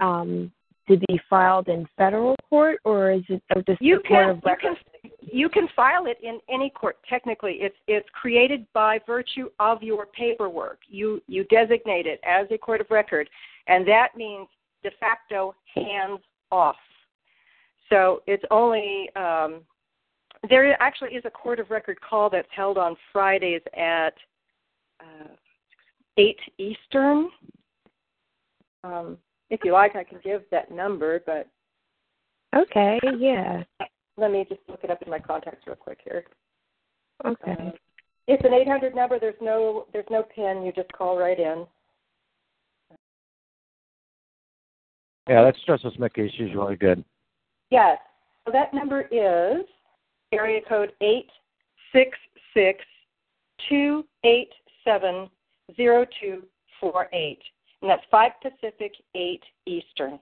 [0.00, 0.52] um,
[0.88, 4.42] to be filed in federal court, or is it or just you can, court of
[4.44, 4.76] record?
[5.02, 6.96] You can, you can file it in any court.
[7.08, 10.80] Technically, it's it's created by virtue of your paperwork.
[10.88, 13.28] You you designate it as a court of record,
[13.66, 14.46] and that means
[14.84, 16.20] de facto hands
[16.52, 16.76] off.
[17.90, 19.62] So it's only um,
[20.48, 24.14] there actually is a court of record call that's held on Fridays at
[25.00, 25.28] uh,
[26.16, 27.30] eight Eastern.
[28.84, 29.18] Um,
[29.50, 31.48] if you like, I can give that number, but
[32.54, 33.64] Okay, yeah.
[34.16, 36.24] let me just look it up in my contacts real quick here.
[37.24, 37.56] Okay.
[37.58, 37.70] Uh,
[38.26, 39.18] it's an 800 number.
[39.18, 40.62] There's no there's no pin.
[40.64, 41.66] You just call right in.
[45.28, 46.32] Yeah, that's Justice Mickey.
[46.36, 47.02] She's really good.
[47.70, 47.98] Yes.
[48.44, 49.64] So that number is
[50.32, 51.28] area code eight
[51.92, 52.18] six
[52.52, 52.80] six
[53.68, 54.50] two eight
[54.84, 55.30] seven
[55.76, 56.42] zero two
[56.78, 57.40] four eight,
[57.80, 60.18] and that's five Pacific, eight Eastern.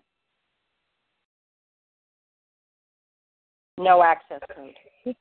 [3.78, 5.16] No access code.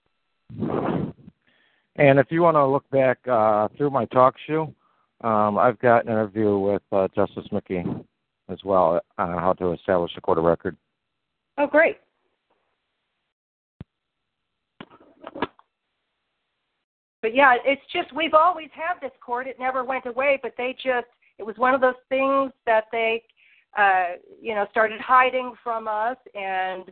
[1.95, 4.73] And if you want to look back uh, through my talk show,
[5.21, 7.83] um, I've got an interview with uh, Justice Mickey
[8.51, 10.75] as well on how to establish a court of record.
[11.57, 11.97] Oh, great.
[17.21, 19.47] But yeah, it's just we've always had this court.
[19.47, 21.07] It never went away, but they just
[21.37, 23.23] it was one of those things that they
[23.77, 26.91] uh you know started hiding from us and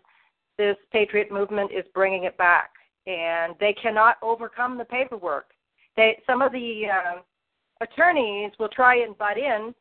[0.57, 2.69] this patriot movement is bringing it back
[3.07, 5.51] and they cannot overcome the paperwork.
[5.95, 7.21] They some of the uh,
[7.81, 9.73] attorneys will try and butt in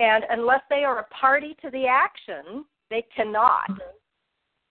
[0.00, 3.70] and unless they are a party to the action, they cannot.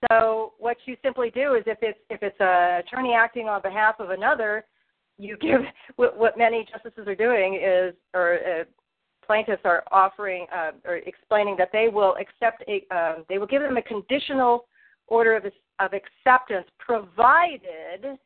[0.09, 3.95] So what you simply do is if it's if it's a attorney acting on behalf
[3.99, 4.65] of another,
[5.17, 5.61] you give
[5.95, 8.63] what, what many justices are doing is or uh,
[9.25, 13.61] plaintiffs are offering uh, or explaining that they will accept a uh, they will give
[13.61, 14.65] them a conditional
[15.07, 15.45] order of
[15.79, 18.17] of acceptance provided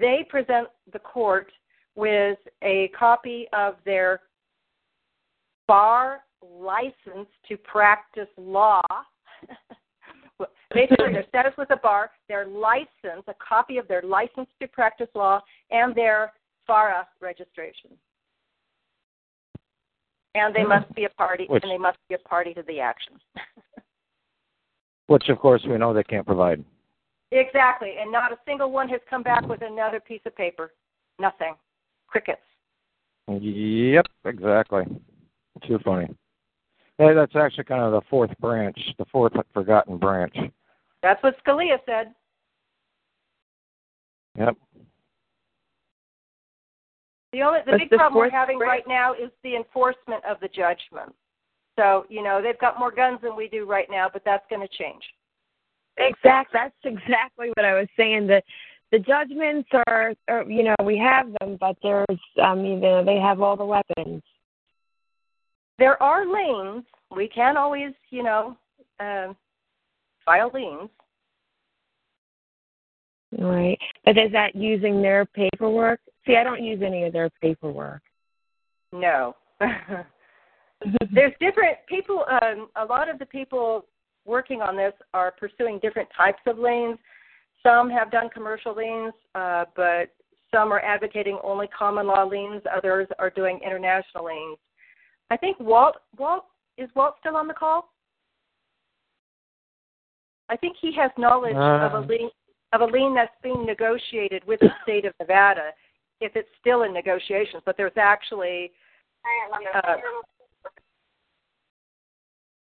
[0.00, 1.50] they present the court
[1.94, 4.20] with a copy of their
[5.66, 6.20] bar
[6.58, 8.80] license to practice law.
[10.74, 15.08] Basically, their status with the bar, their license, a copy of their license to practice
[15.14, 15.40] law,
[15.70, 16.32] and their
[16.66, 17.90] FARA registration.
[20.34, 22.80] And they must be a party, Which- and they must be a party to the
[22.80, 23.14] action.
[25.06, 26.64] Which, of course, we know they can't provide.
[27.30, 30.72] exactly, and not a single one has come back with another piece of paper.
[31.18, 31.54] Nothing.
[32.08, 32.40] Crickets.
[33.28, 34.84] Yep, exactly.
[35.66, 36.08] Too funny.
[36.98, 40.34] Hey, that's actually kind of the fourth branch, the fourth forgotten branch.
[41.02, 42.14] That's what Scalia said.
[44.38, 44.56] Yep.
[47.32, 48.84] The only the What's big the problem we're having branch?
[48.86, 51.14] right now is the enforcement of the judgment.
[51.78, 54.66] So, you know, they've got more guns than we do right now, but that's going
[54.66, 55.02] to change.
[55.98, 56.58] Exactly.
[56.58, 58.26] That's exactly what I was saying.
[58.26, 58.42] The
[58.92, 62.06] the judgments are, are, you know, we have them, but there's,
[62.40, 64.22] um, you know, they have all the weapons.
[65.78, 66.84] There are liens.
[67.14, 68.56] We can always, you know,
[68.98, 69.32] uh,
[70.24, 70.90] file liens.
[73.38, 73.78] Right.
[74.04, 76.00] But is that using their paperwork?
[76.26, 78.02] See, I don't use any of their paperwork.
[78.92, 79.36] No.
[79.60, 82.24] There's different people.
[82.42, 83.86] Um, a lot of the people
[84.24, 86.98] working on this are pursuing different types of liens.
[87.62, 90.10] Some have done commercial liens, uh, but
[90.52, 92.62] some are advocating only common law liens.
[92.74, 94.58] Others are doing international liens.
[95.30, 95.96] I think Walt.
[96.18, 96.44] Walt
[96.78, 97.92] is Walt still on the call?
[100.48, 102.30] I think he has knowledge of a Uh, lien.
[102.72, 105.72] of a lien that's being negotiated with the state of Nevada
[106.20, 108.72] if it's still in negotiations, but there's actually
[109.74, 109.96] uh,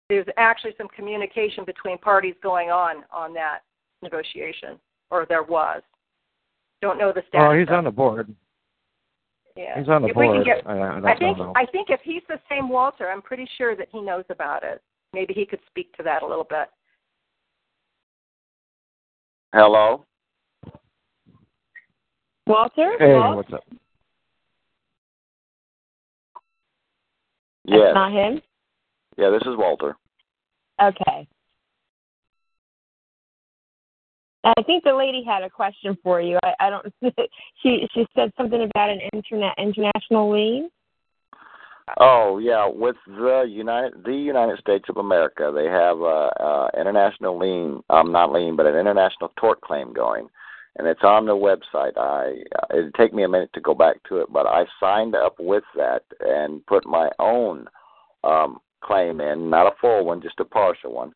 [0.09, 3.61] there's actually some communication between parties going on on that
[4.03, 4.79] negotiation,
[5.11, 5.83] or there was.
[6.83, 7.47] Don't know the status.
[7.49, 8.35] Oh, he's on the board.
[9.61, 9.79] Yeah.
[9.79, 10.47] He's on the if we can board.
[10.47, 11.53] get, I, I, I don't think know.
[11.55, 14.81] I think if he's the same Walter, I'm pretty sure that he knows about it.
[15.13, 16.69] Maybe he could speak to that a little bit.
[19.53, 20.07] Hello.
[22.47, 22.93] Walter?
[22.99, 23.37] Hey, Walt?
[23.37, 23.65] what's up?
[27.67, 27.81] Yes.
[27.83, 28.41] That's not him?
[29.19, 29.95] Yeah, this is Walter.
[30.83, 31.29] Okay.
[34.45, 36.39] I think the lady had a question for you.
[36.43, 36.87] I, I don't.
[37.63, 40.71] she she said something about an internet international lien.
[41.99, 47.39] Oh yeah, with the United the United States of America, they have a, a international
[47.39, 50.29] lien, um, not lien, but an international tort claim going,
[50.77, 51.97] and it's on their website.
[51.97, 52.37] I
[52.73, 55.65] it'd take me a minute to go back to it, but I signed up with
[55.77, 57.67] that and put my own
[58.25, 61.13] um, claim in, not a full one, just a partial one,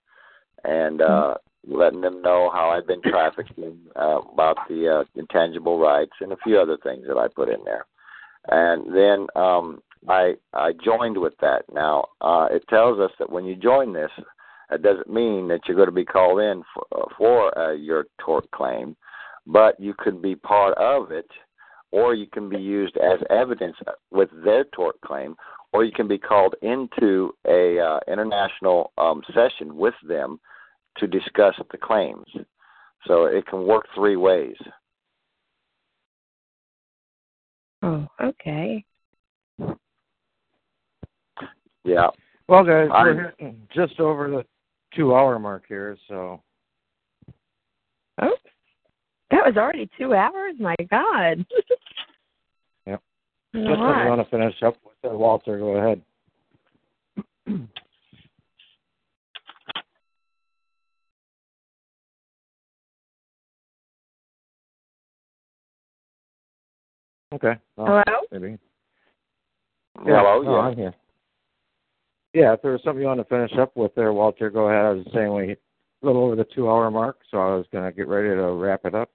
[0.65, 1.35] and uh,
[1.67, 6.37] letting them know how I've been trafficking uh, about the uh, intangible rights and a
[6.45, 7.87] few other things that I put in there,
[8.49, 9.27] and then.
[9.37, 11.63] um I I joined with that.
[11.73, 14.11] Now uh, it tells us that when you join this,
[14.71, 18.05] it doesn't mean that you're going to be called in for, uh, for uh, your
[18.21, 18.97] tort claim,
[19.47, 21.31] but you could be part of it,
[21.91, 23.77] or you can be used as evidence
[24.11, 25.37] with their tort claim,
[25.73, 30.39] or you can be called into a uh, international um, session with them
[30.99, 32.27] to discuss the claims.
[33.07, 34.57] So it can work three ways.
[37.83, 38.85] Oh, okay.
[41.85, 42.09] Yeah.
[42.49, 43.35] Well, guys, I- we're
[43.75, 44.47] just over the
[44.95, 46.43] two-hour mark here, so
[48.23, 48.37] Oh,
[49.31, 50.55] that was already two hours.
[50.61, 51.45] My God.
[52.87, 53.03] Yep.
[53.55, 56.03] A just when you want to finish up with that, Walter, go ahead.
[67.35, 67.55] Okay.
[67.77, 68.21] Well, Hello.
[68.31, 68.59] maybe.
[69.99, 70.43] Hello.
[70.43, 70.59] no, yeah.
[70.59, 70.95] I'm here.
[72.33, 74.85] Yeah, if there was something you want to finish up with there, Walter, go ahead.
[74.85, 75.63] I was saying we hit
[76.03, 78.85] a little over the two-hour mark, so I was going to get ready to wrap
[78.85, 79.11] it up.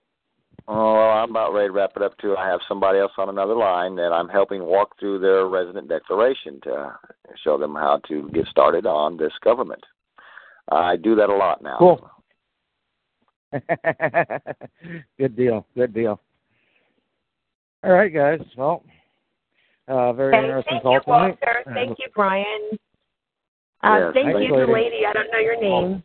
[0.67, 2.35] Oh, well, I'm about ready to wrap it up too.
[2.37, 6.59] I have somebody else on another line that I'm helping walk through their resident declaration
[6.63, 6.95] to
[7.43, 9.83] show them how to get started on this government.
[10.71, 11.77] I do that a lot now.
[11.79, 12.09] Cool.
[15.17, 15.65] Good deal.
[15.75, 16.21] Good deal.
[17.84, 18.39] All right, guys.
[18.57, 18.84] Well,
[19.88, 21.38] uh, very Thank, interesting thank call you, tonight.
[21.41, 21.64] Walter.
[21.73, 22.45] Thank you, Brian.
[23.84, 24.73] Yeah, Uh, thank thanks, you, the lady.
[24.73, 25.06] lady.
[25.06, 26.03] I don't know your name.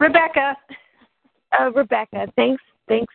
[0.00, 0.56] Rebecca,
[1.58, 2.26] Uh, Rebecca.
[2.36, 2.62] Thanks.
[2.88, 3.12] Thanks,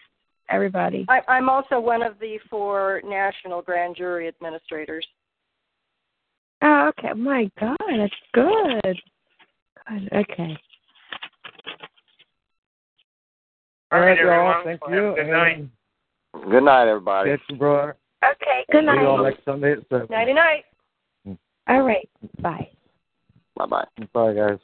[0.50, 1.06] everybody.
[1.08, 5.06] I, I'm also one of the four national grand jury administrators.
[6.62, 7.14] Oh, okay.
[7.14, 8.82] My God, that's good.
[9.88, 10.10] Good.
[10.14, 10.58] Okay.
[13.92, 14.30] All right, y'all.
[14.30, 14.64] everyone.
[14.64, 15.16] Thank Have a you.
[15.16, 15.58] Good night.
[15.58, 15.70] and
[16.34, 17.32] Good night, everybody.
[17.32, 17.96] Catch you, brother.
[18.24, 18.66] Okay.
[18.72, 19.32] Good See you all night.
[19.32, 20.08] next Sunday at 7.
[20.10, 20.66] Nighty night.
[21.28, 21.38] Mm.
[21.68, 22.10] All right.
[22.42, 22.70] Bye.
[23.56, 23.86] Bye bye.
[24.14, 24.60] Bye, guys.